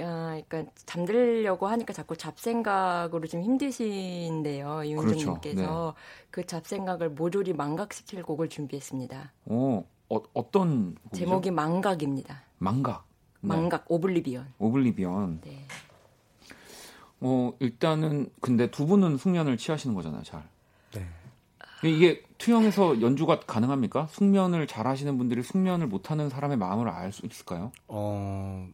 야, 0.00 0.40
그러니까 0.48 0.64
잠들려고 0.86 1.66
하니까 1.66 1.92
자꾸 1.92 2.16
잡생각으로 2.16 3.26
좀 3.26 3.42
힘드신데요, 3.42 4.84
이은정님께서 4.84 5.94
그 6.30 6.46
잡생각을 6.46 7.10
모조리 7.10 7.52
망각시킬 7.52 8.22
곡을 8.22 8.48
준비했습니다. 8.48 9.32
어, 9.46 9.84
어 10.08 10.22
어떤 10.32 10.94
곡이죠? 10.94 11.24
제목이 11.24 11.50
망각입니다. 11.50 12.42
망각. 12.58 13.04
네. 13.42 13.48
망각, 13.56 13.84
오블리비언. 13.88 14.54
오블리비언. 14.58 15.40
네. 15.44 15.66
어, 17.20 17.52
일단은 17.60 18.30
근데 18.40 18.70
두 18.70 18.86
분은 18.86 19.16
숙면을 19.18 19.56
취하시는 19.56 19.94
거잖아요, 19.94 20.22
잘. 20.22 20.42
네. 20.92 21.06
이게 21.84 22.22
투영해서 22.38 23.00
연주가 23.00 23.40
가능합니까? 23.40 24.06
숙면을 24.10 24.66
잘 24.66 24.86
하시는 24.86 25.16
분들이 25.18 25.42
숙면을 25.42 25.86
못 25.88 26.10
하는 26.10 26.28
사람의 26.28 26.56
마음을 26.56 26.88
알 26.88 27.12
수 27.12 27.26
있을까요? 27.26 27.72
어, 27.88 28.68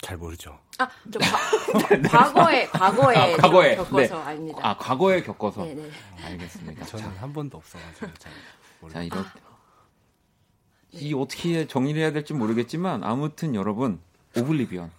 잘 0.00 0.16
모르죠. 0.16 0.58
아, 0.78 0.88
저 1.12 1.18
과, 1.20 2.08
과거에 2.08 2.66
과거에 2.66 3.16
아, 3.16 3.36
과거에. 3.36 3.76
겪어서 3.76 4.20
압니다. 4.22 4.58
아, 4.68 4.76
과거에 4.76 5.22
겪어서. 5.22 5.64
네, 5.64 5.74
네. 5.74 5.90
알겠습니다. 6.24 6.84
저는 6.86 7.04
자, 7.14 7.20
한 7.22 7.32
번도 7.32 7.56
없어 7.58 7.78
가지고 7.78 8.06
잘 8.18 8.32
모르죠. 8.80 8.94
자, 8.98 9.02
이렇게 9.04 9.28
이 10.92 11.14
어떻게 11.14 11.66
정리를 11.66 12.00
해야 12.00 12.12
될지 12.12 12.32
모르겠지만 12.32 13.04
아무튼 13.04 13.54
여러분 13.54 14.00
오블리비언 14.36 14.90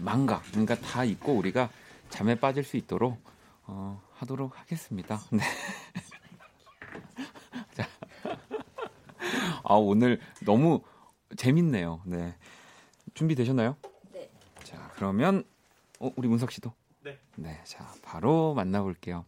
망각 0.00 0.44
그러니까 0.50 0.74
다 0.76 1.04
있고 1.04 1.34
우리가 1.34 1.70
잠에 2.10 2.36
빠질 2.36 2.64
수 2.64 2.76
있도록 2.76 3.18
어, 3.64 4.00
하도록 4.14 4.58
하겠습니다. 4.58 5.20
네. 5.30 5.42
자, 7.74 7.88
아 9.64 9.74
오늘 9.74 10.20
너무 10.44 10.82
재밌네요. 11.36 12.02
네. 12.04 12.36
준비 13.14 13.34
되셨나요? 13.34 13.76
네. 14.12 14.30
자 14.62 14.90
그러면 14.94 15.42
어, 15.98 16.12
우리 16.16 16.28
문석 16.28 16.52
씨도 16.52 16.72
네. 17.02 17.18
네. 17.34 17.60
자 17.64 17.92
바로 18.02 18.54
만나 18.54 18.82
볼게요. 18.82 19.24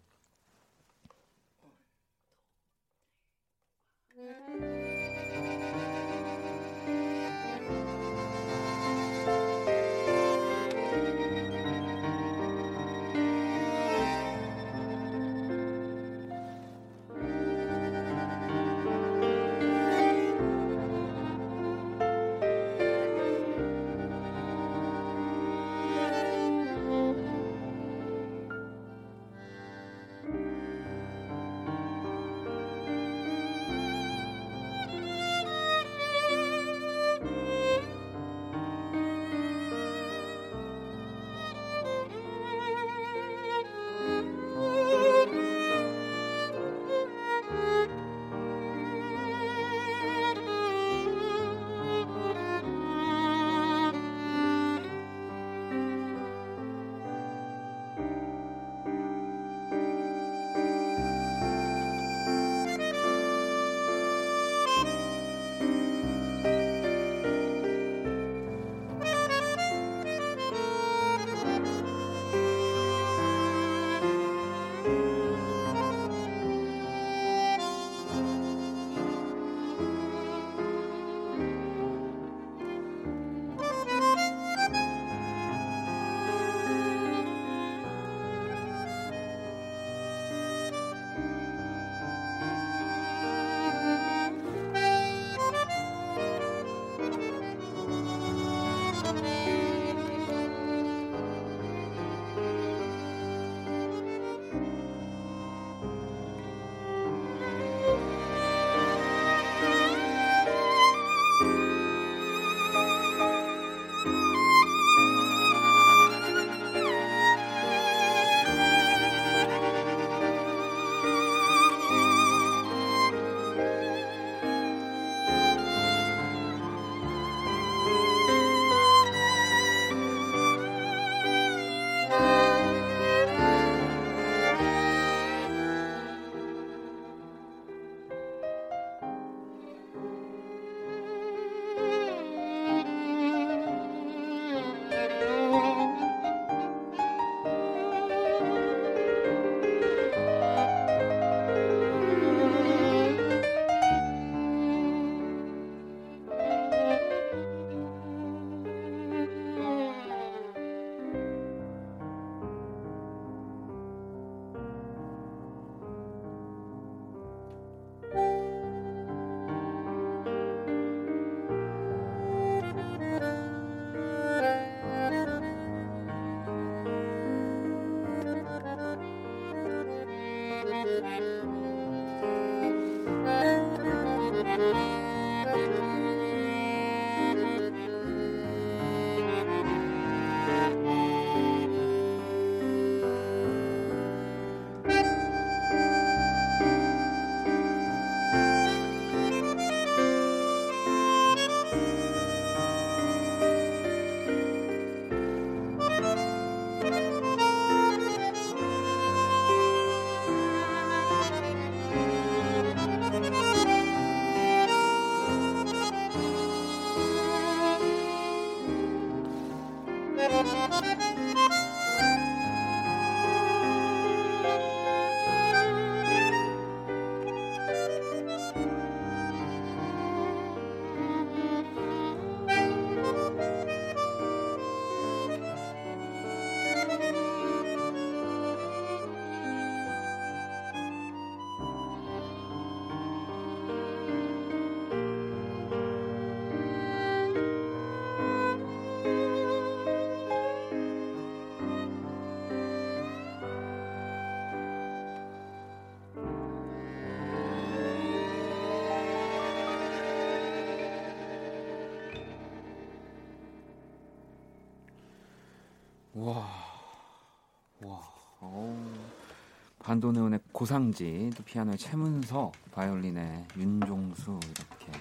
반도네온의 269.89 270.41
고상지, 270.53 271.30
또 271.34 271.43
피아노의 271.45 271.78
최문서, 271.78 272.53
바이올린의 272.72 273.47
윤종수 273.57 274.39
이렇게 274.45 274.93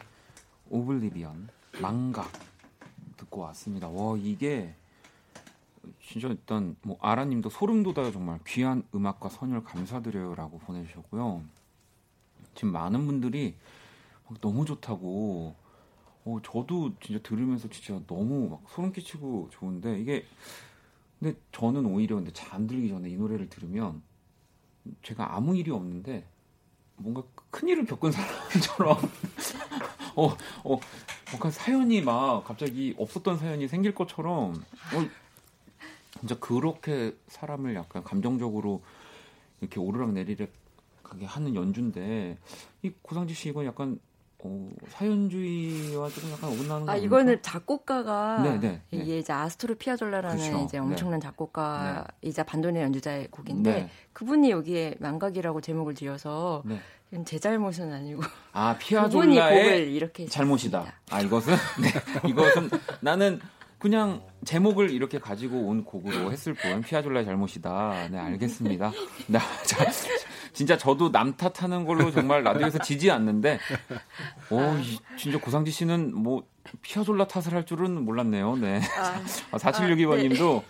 오블리비언, 0.69 1.49
망각 1.81 2.31
듣고 3.17 3.41
왔습니다. 3.41 3.89
와 3.89 4.15
이게 4.17 4.73
진짜 6.01 6.29
일단 6.29 6.77
뭐 6.83 6.97
아라님도 7.01 7.49
소름 7.49 7.83
돋아요 7.83 8.13
정말 8.13 8.39
귀한 8.47 8.81
음악과 8.95 9.27
선율 9.27 9.61
감사드려요라고 9.65 10.59
보내주셨고요. 10.59 11.41
지금 12.55 12.71
많은 12.71 13.05
분들이 13.05 13.55
너무 14.39 14.63
좋다고. 14.63 15.53
어, 16.23 16.37
저도 16.43 16.93
진짜 17.01 17.21
들으면서 17.21 17.67
진짜 17.67 18.01
너무 18.07 18.47
막 18.49 18.63
소름 18.69 18.93
끼치고 18.93 19.49
좋은데 19.51 19.99
이게 19.99 20.25
근데 21.19 21.37
저는 21.51 21.85
오히려 21.85 22.15
근데 22.15 22.31
잠들기 22.31 22.87
전에 22.87 23.09
이 23.09 23.17
노래를 23.17 23.49
들으면 23.49 24.01
제가 25.03 25.35
아무 25.35 25.55
일이 25.55 25.71
없는데 25.71 26.25
뭔가 26.97 27.23
큰 27.49 27.67
일을 27.67 27.85
겪은 27.85 28.11
사람처럼 28.11 28.97
어, 30.15 30.35
어, 30.63 30.79
약간 31.33 31.51
사연이 31.51 32.01
막 32.01 32.43
갑자기 32.43 32.95
없었던 32.97 33.37
사연이 33.37 33.67
생길 33.67 33.93
것처럼 33.93 34.53
어, 34.53 35.09
진짜 36.19 36.37
그렇게 36.39 37.15
사람을 37.27 37.75
약간 37.75 38.03
감정적으로 38.03 38.81
이렇게 39.61 39.79
오르락 39.79 40.13
내리락 40.13 40.49
하게 41.03 41.25
하는 41.25 41.55
연주인데 41.55 42.37
이 42.81 42.91
고상지 43.01 43.33
씨 43.33 43.49
이건 43.49 43.65
약간 43.65 43.99
어, 44.43 44.69
사연주의와 44.89 46.09
조금 46.09 46.31
약간 46.31 46.51
어긋나는 46.51 46.85
거 46.85 46.91
아? 46.91 46.95
이거는 46.95 47.41
작곡가가 47.41 48.41
네, 48.43 48.59
네, 48.59 48.81
네. 48.91 48.99
이게 48.99 49.17
이제 49.17 49.33
아스토르 49.33 49.75
피아졸라라는 49.75 50.37
그렇죠. 50.37 50.65
이제 50.65 50.77
엄청난 50.77 51.19
작곡가이자 51.19 52.43
반도네 52.45 52.81
연주자의 52.83 53.27
곡인데 53.31 53.73
네. 53.73 53.89
그분이 54.13 54.51
여기에 54.51 54.95
망각이라고 54.99 55.61
제목을 55.61 55.95
지어서 55.95 56.61
네. 56.65 56.79
제 57.25 57.39
잘못은 57.39 57.91
아니고 57.91 58.21
아 58.53 58.77
피아졸라의 58.79 59.63
곡을 59.63 59.87
이렇게 59.87 60.27
잘못이다. 60.27 60.85
아 61.09 61.21
이것은 61.21 61.55
네, 61.81 62.29
이것은 62.29 62.69
나는 62.99 63.39
그냥 63.79 64.21
제목을 64.45 64.91
이렇게 64.91 65.19
가지고 65.19 65.67
온 65.67 65.83
곡으로 65.83 66.31
했을 66.31 66.53
뿐 66.53 66.81
피아졸라의 66.81 67.25
잘못이다. 67.25 68.09
네 68.11 68.17
알겠습니다. 68.19 68.91
나 69.27 69.39
자, 69.63 69.85
진짜 70.57 70.75
저도 70.75 71.11
남 71.11 71.37
탓하는 71.37 71.85
걸로 71.85 72.09
정말 72.09 72.41
라디오에서 72.43 72.79
지지 72.79 73.11
않는데, 73.11 73.59
오 74.49 74.59
이, 74.79 74.97
진짜 75.15 75.39
고상지 75.39 75.69
씨는 75.69 76.15
뭐 76.15 76.47
피아졸라 76.81 77.27
탓을 77.27 77.53
할 77.53 77.63
줄은 77.63 78.03
몰랐네요. 78.03 78.55
네. 78.55 78.81
아, 79.51 79.57
4762번님도 79.57 80.63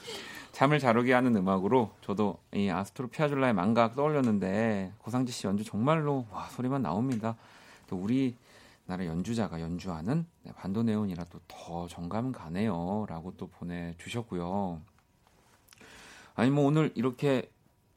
잠을 0.52 0.80
잘 0.80 0.98
오게 0.98 1.14
하는 1.14 1.34
음악으로 1.38 1.92
저도 2.02 2.38
이 2.54 2.68
아스트로 2.70 3.08
피아졸라의 3.08 3.54
망각 3.54 3.96
떠올렸는데 3.96 4.92
고상지 4.98 5.32
씨 5.32 5.48
연주 5.48 5.64
정말로 5.64 6.26
와 6.34 6.48
소리만 6.50 6.82
나옵니다. 6.82 7.38
또 7.88 7.96
우리 7.96 8.36
나라 8.88 9.06
연주자가 9.06 9.62
연주하는 9.62 10.26
네, 10.44 10.52
반도네온이라 10.58 11.24
또 11.32 11.40
더 11.48 11.88
정감 11.88 12.34
가네요라고 12.34 13.36
또 13.38 13.48
보내주셨고요. 13.48 14.82
아니 16.36 16.50
뭐 16.50 16.66
오늘 16.66 16.92
이렇게 16.96 17.50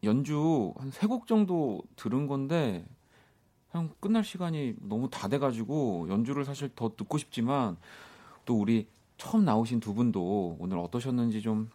연주 0.05 0.73
한 0.79 0.91
세 0.91 1.07
곡 1.07 1.27
정도 1.27 1.83
들은 1.97 2.27
건데 2.27 2.85
그냥 3.71 3.91
끝날 4.01 4.25
시간이 4.25 4.75
너무 4.81 5.09
다 5.11 5.29
돼가지고 5.29 6.07
연주를 6.09 6.45
사실 6.45 6.71
더 6.75 6.91
듣고 6.97 7.19
싶지만 7.19 7.77
또 8.45 8.59
우리 8.59 8.89
처음 9.17 9.45
나오신 9.45 9.81
두 9.81 9.95
분도 9.95 10.57
오늘 10.59 10.79
어떠셨는지 10.79 11.43
좀 11.43 11.71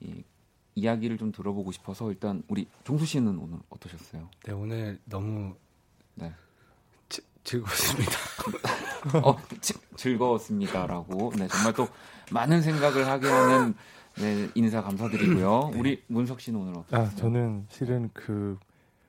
이, 0.00 0.22
이야기를 0.74 1.16
좀 1.18 1.30
들어보고 1.32 1.72
싶어서 1.72 2.10
일단 2.10 2.42
우리 2.48 2.66
종수 2.84 3.06
씨는 3.06 3.38
오늘 3.38 3.58
어떠셨어요? 3.70 4.28
네, 4.44 4.52
오늘 4.52 4.98
너무 5.04 5.54
네. 6.14 6.32
지- 7.08 7.22
즐거웠습니다. 7.44 8.12
어, 9.24 9.36
지- 9.60 9.74
즐거웠습니다라고. 9.96 11.32
네, 11.36 11.48
정말 11.48 11.72
또 11.74 11.88
많은 12.32 12.60
생각을 12.62 13.06
하게 13.06 13.28
하는 13.28 13.74
네, 14.18 14.48
인사 14.54 14.82
감사드리고요. 14.82 15.72
우리 15.76 16.02
문석 16.08 16.40
씨는 16.40 16.60
오늘 16.60 16.74
어떠셨어요? 16.78 17.06
아 17.06 17.10
저는 17.16 17.66
실은 17.70 18.10
그 18.12 18.58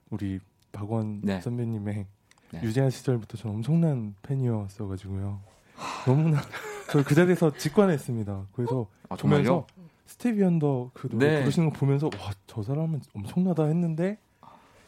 우리 0.10 0.40
박원 0.72 1.22
네. 1.24 1.42
선배님의 1.42 2.06
네. 2.52 2.62
유재하 2.64 2.90
시절부터 2.90 3.38
저는 3.38 3.58
엄청난 3.58 4.16
팬이었어 4.24 4.88
가지고요. 4.88 5.42
너무나 6.06 6.42
저 6.92 7.04
그 7.04 7.16
자리에서 7.16 7.56
직관했습니다. 7.58 8.48
그래서 8.54 8.88
아, 9.10 9.16
정말요? 9.16 9.44
보면서 9.44 9.68
스티비 10.06 10.44
언더 10.44 10.92
그 10.94 11.08
노래 11.10 11.28
네. 11.36 11.40
부르시는 11.40 11.70
거 11.72 11.80
보면서 11.80 12.08
와 12.20 12.32
저 12.48 12.62
사람은 12.62 13.02
엄청나다 13.16 13.66
했는데 13.66 14.18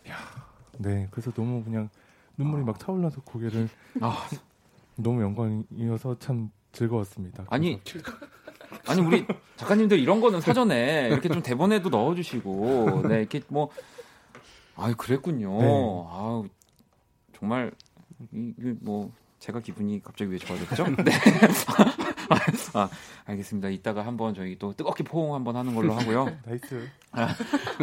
야, 0.10 0.18
네 0.78 1.08
그래서 1.12 1.32
너무 1.32 1.64
그냥 1.64 1.90
눈물이 2.38 2.64
막 2.66 2.78
차올라서 2.78 3.22
고개를 3.22 3.70
아, 4.02 4.28
너무 4.98 5.22
영광이어서 5.22 6.20
참 6.20 6.52
즐거웠습니다. 6.74 7.46
아니 7.50 7.80
아니 8.88 9.02
우리 9.02 9.26
작가님들 9.64 10.00
이런 10.00 10.22
거는 10.22 10.42
사전에 10.42 11.08
이렇게 11.10 11.30
좀 11.30 11.42
대본에도 11.44 11.90
넣어주시고 11.90 13.08
네 13.08 13.20
이렇게 13.20 13.42
뭐 13.48 13.70
아유 14.76 14.96
그랬군요. 14.98 15.58
네. 15.60 15.66
아우 15.66 16.46
정말 17.38 17.72
이게 18.32 18.76
뭐 18.82 19.12
제가 19.40 19.60
기분이 19.60 20.02
갑자기 20.02 20.32
왜 20.32 20.38
좋아졌죠? 20.38 20.86
네. 21.04 21.12
아, 22.74 22.90
알겠습니다. 23.26 23.70
이따가 23.70 24.06
한번 24.06 24.34
저희 24.34 24.58
또 24.58 24.74
뜨겁게 24.74 25.04
포옹 25.04 25.36
한번 25.36 25.56
하는 25.56 25.76
걸로 25.76 25.94
하고요. 25.94 26.36
Nice. 26.46 26.90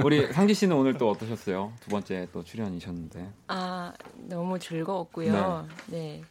우리 0.03 0.33
상지 0.33 0.55
씨는 0.55 0.75
오늘 0.75 0.95
또 0.95 1.11
어떠셨어요? 1.11 1.73
두 1.81 1.91
번째 1.91 2.27
또 2.33 2.43
출연이셨는데. 2.43 3.29
아 3.49 3.93
너무 4.29 4.59
즐거웠고요. 4.59 5.69
네. 5.89 6.23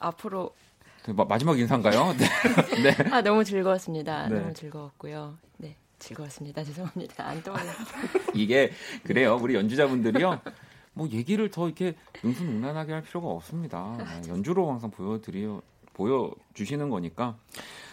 앞으로 0.00 0.48
그 0.48 0.69
마- 1.08 1.24
마지막 1.24 1.58
인사인가요? 1.58 2.14
네. 2.18 2.26
네. 2.82 3.10
아 3.10 3.22
너무 3.22 3.44
즐거웠습니다. 3.44 4.28
네. 4.28 4.38
너무 4.40 4.52
즐거웠고요. 4.54 5.36
네. 5.58 5.76
즐거웠습니다. 5.98 6.62
죄송합니다. 6.64 7.26
안 7.26 7.42
떠올려. 7.42 7.62
이게 8.34 8.70
그래요. 9.04 9.38
우리 9.40 9.54
연주자분들이요. 9.54 10.40
뭐 10.92 11.08
얘기를 11.08 11.50
더 11.50 11.66
이렇게 11.66 11.94
능수능란하게 12.22 12.92
할 12.92 13.02
필요가 13.02 13.28
없습니다. 13.28 13.96
네, 13.98 14.28
연주로 14.30 14.70
항상 14.70 14.90
보여드려 14.90 15.62
보여 15.94 16.30
주시는 16.54 16.90
거니까. 16.90 17.36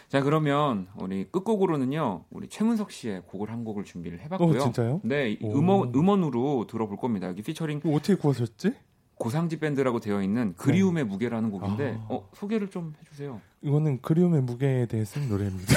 자 0.09 0.21
그러면 0.21 0.87
우리 0.97 1.25
끝곡으로는요 1.29 2.23
우리 2.31 2.47
최문석 2.47 2.91
씨의 2.91 3.23
곡을 3.27 3.51
한 3.51 3.65
곡을 3.65 3.83
준비를 3.83 4.21
해봤고요. 4.21 4.57
어, 4.57 4.63
진짜요? 4.63 5.01
네 5.03 5.37
오. 5.41 5.57
음원 5.57 5.91
음원으로 5.93 6.65
들어볼 6.69 6.95
겁니다. 6.97 7.27
여기 7.27 7.41
피처링 7.41 7.81
어떻게 7.85 8.15
구하셨지? 8.15 8.73
고상지 9.19 9.59
밴드라고 9.59 9.99
되어 9.99 10.21
있는 10.21 10.53
그리움의 10.57 11.03
무게라는 11.05 11.49
곡인데 11.51 11.91
네. 11.91 11.97
아. 12.01 12.05
어, 12.09 12.29
소개를 12.35 12.69
좀 12.69 12.93
해주세요. 13.01 13.41
이거는 13.61 14.01
그리움의 14.01 14.41
무게에 14.41 14.85
대해 14.85 15.03
쓴 15.05 15.27
노래입니다. 15.27 15.73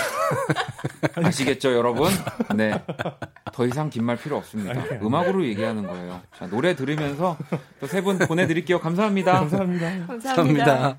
아시겠죠 1.16 1.72
여러분? 1.72 2.10
네. 2.54 2.72
더 3.52 3.66
이상 3.66 3.88
긴 3.90 4.04
말 4.04 4.16
필요 4.16 4.36
없습니다. 4.36 4.72
아니, 4.72 4.90
아니. 4.90 5.06
음악으로 5.06 5.44
얘기하는 5.46 5.86
거예요. 5.86 6.20
자 6.36 6.46
노래 6.48 6.74
들으면서 6.76 7.36
또 7.80 7.86
세 7.86 8.02
분 8.02 8.18
보내드릴게요. 8.18 8.78
감사합니다. 8.80 9.32
감사합니다. 9.32 10.06
감사합니다. 10.06 10.74
오늘 10.78 10.96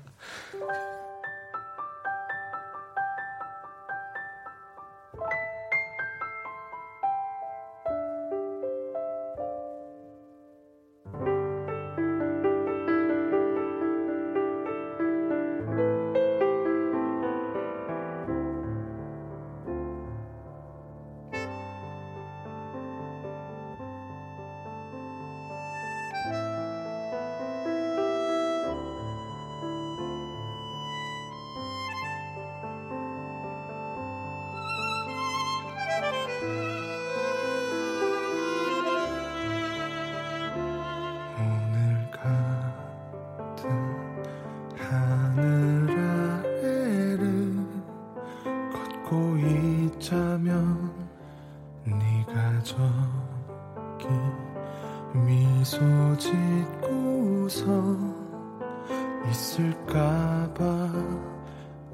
있을까봐 59.62 60.64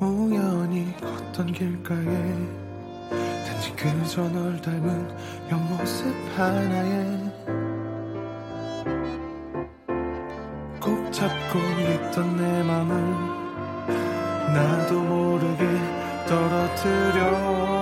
우연히 0.01 0.95
걷던 1.01 1.53
길가에 1.53 2.05
단지 3.47 3.73
그저 3.77 4.23
널 4.29 4.61
닮은 4.61 5.09
옆모습 5.51 6.15
하나에 6.37 7.19
꼭 10.81 11.13
잡고 11.13 11.59
있던 11.59 12.37
내 12.37 12.63
맘을 12.63 12.95
나도 14.55 15.03
모르게 15.03 15.67
떨어뜨려 16.27 17.78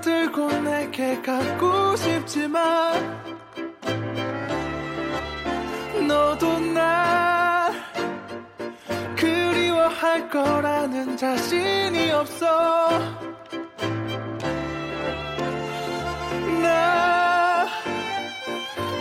들고 0.00 0.50
내게 0.60 1.20
가고 1.22 1.96
싶지만 1.96 3.18
너도 6.06 6.58
나 6.60 7.70
그리워할 9.16 10.28
거라는 10.30 11.16
자신이 11.16 12.10
없어. 12.12 12.88
나 16.62 17.68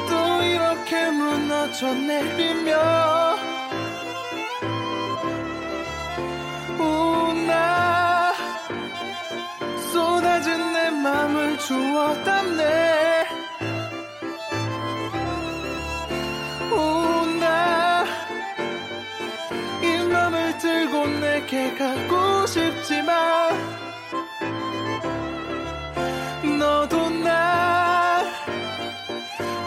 또 0.09 0.43
이렇게 0.43 1.09
무너져 1.11 1.93
내리며 1.93 3.36
맘을 11.68 11.70
주워 11.70 12.13
담네. 12.24 13.26
오나 16.71 18.05
이 19.82 20.04
맘을 20.05 20.58
들고 20.58 21.08
내게 21.08 21.74
가고 21.75 22.46
싶지만 22.47 23.58
너도 26.58 27.09
나 27.09 28.24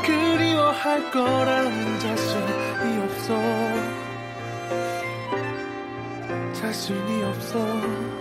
그리워할 0.05 1.11
거라는 1.11 1.99
자신이 2.01 3.03
없어. 3.05 3.41
자신이 6.55 7.25
없어 7.25 8.20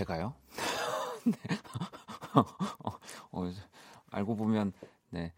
제가요? 0.00 0.34
네. 1.26 1.36
어, 2.34 2.98
어, 3.32 3.52
알고 4.10 4.36
보면 4.36 4.72
네 5.10 5.32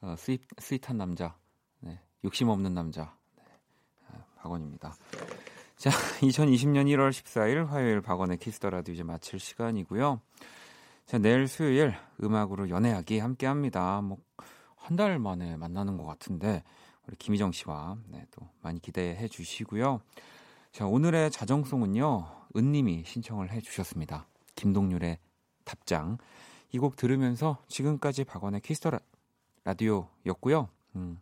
어, 0.00 0.14
스윗 0.18 0.42
스윗한 0.58 0.98
남자, 0.98 1.36
네 1.80 1.98
욕심 2.24 2.48
없는 2.48 2.74
남자, 2.74 3.16
네, 3.36 3.42
아, 4.08 4.24
박원입니다. 4.36 4.94
자, 5.82 5.90
2020년 6.22 6.86
1월 6.94 7.10
14일 7.10 7.66
화요일 7.66 8.00
박원의 8.02 8.38
Kiss 8.38 8.56
the 8.56 8.70
Radio 8.70 8.94
이제 8.94 9.02
마칠 9.02 9.40
시간이고요. 9.40 10.20
자, 11.06 11.18
내일 11.18 11.48
수요일 11.48 11.92
음악으로 12.22 12.70
연애하기 12.70 13.18
함께 13.18 13.48
합니다. 13.48 14.00
뭐, 14.00 14.18
한 14.76 14.96
달 14.96 15.18
만에 15.18 15.56
만나는 15.56 15.96
것 15.96 16.04
같은데, 16.04 16.62
우리 17.08 17.16
김희정 17.16 17.50
씨와 17.50 17.96
네, 18.10 18.24
또 18.30 18.48
많이 18.60 18.80
기대해 18.80 19.26
주시고요. 19.26 20.00
자, 20.70 20.86
오늘의 20.86 21.32
자정송은요, 21.32 22.28
은님이 22.56 23.02
신청을 23.04 23.50
해 23.50 23.60
주셨습니다. 23.60 24.28
김동률의 24.54 25.18
답장. 25.64 26.16
이 26.70 26.78
곡 26.78 26.94
들으면서 26.94 27.58
지금까지 27.66 28.22
박원의 28.22 28.60
Kiss 28.60 28.78
the 28.78 28.92
Radio였고요. 29.64 30.68
음, 30.94 31.18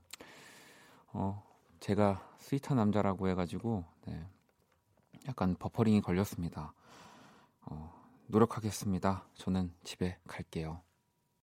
어, 1.15 1.43
제가 1.81 2.28
sweet한 2.40 2.77
남자라고 2.77 3.27
해가지고, 3.28 3.87
네, 4.07 4.23
약간 5.28 5.55
버퍼링이 5.59 6.01
걸렸습니다. 6.01 6.72
어, 7.62 7.92
노력하겠습니다. 8.26 9.24
저는 9.34 9.72
집에 9.84 10.18
갈게요. 10.26 10.82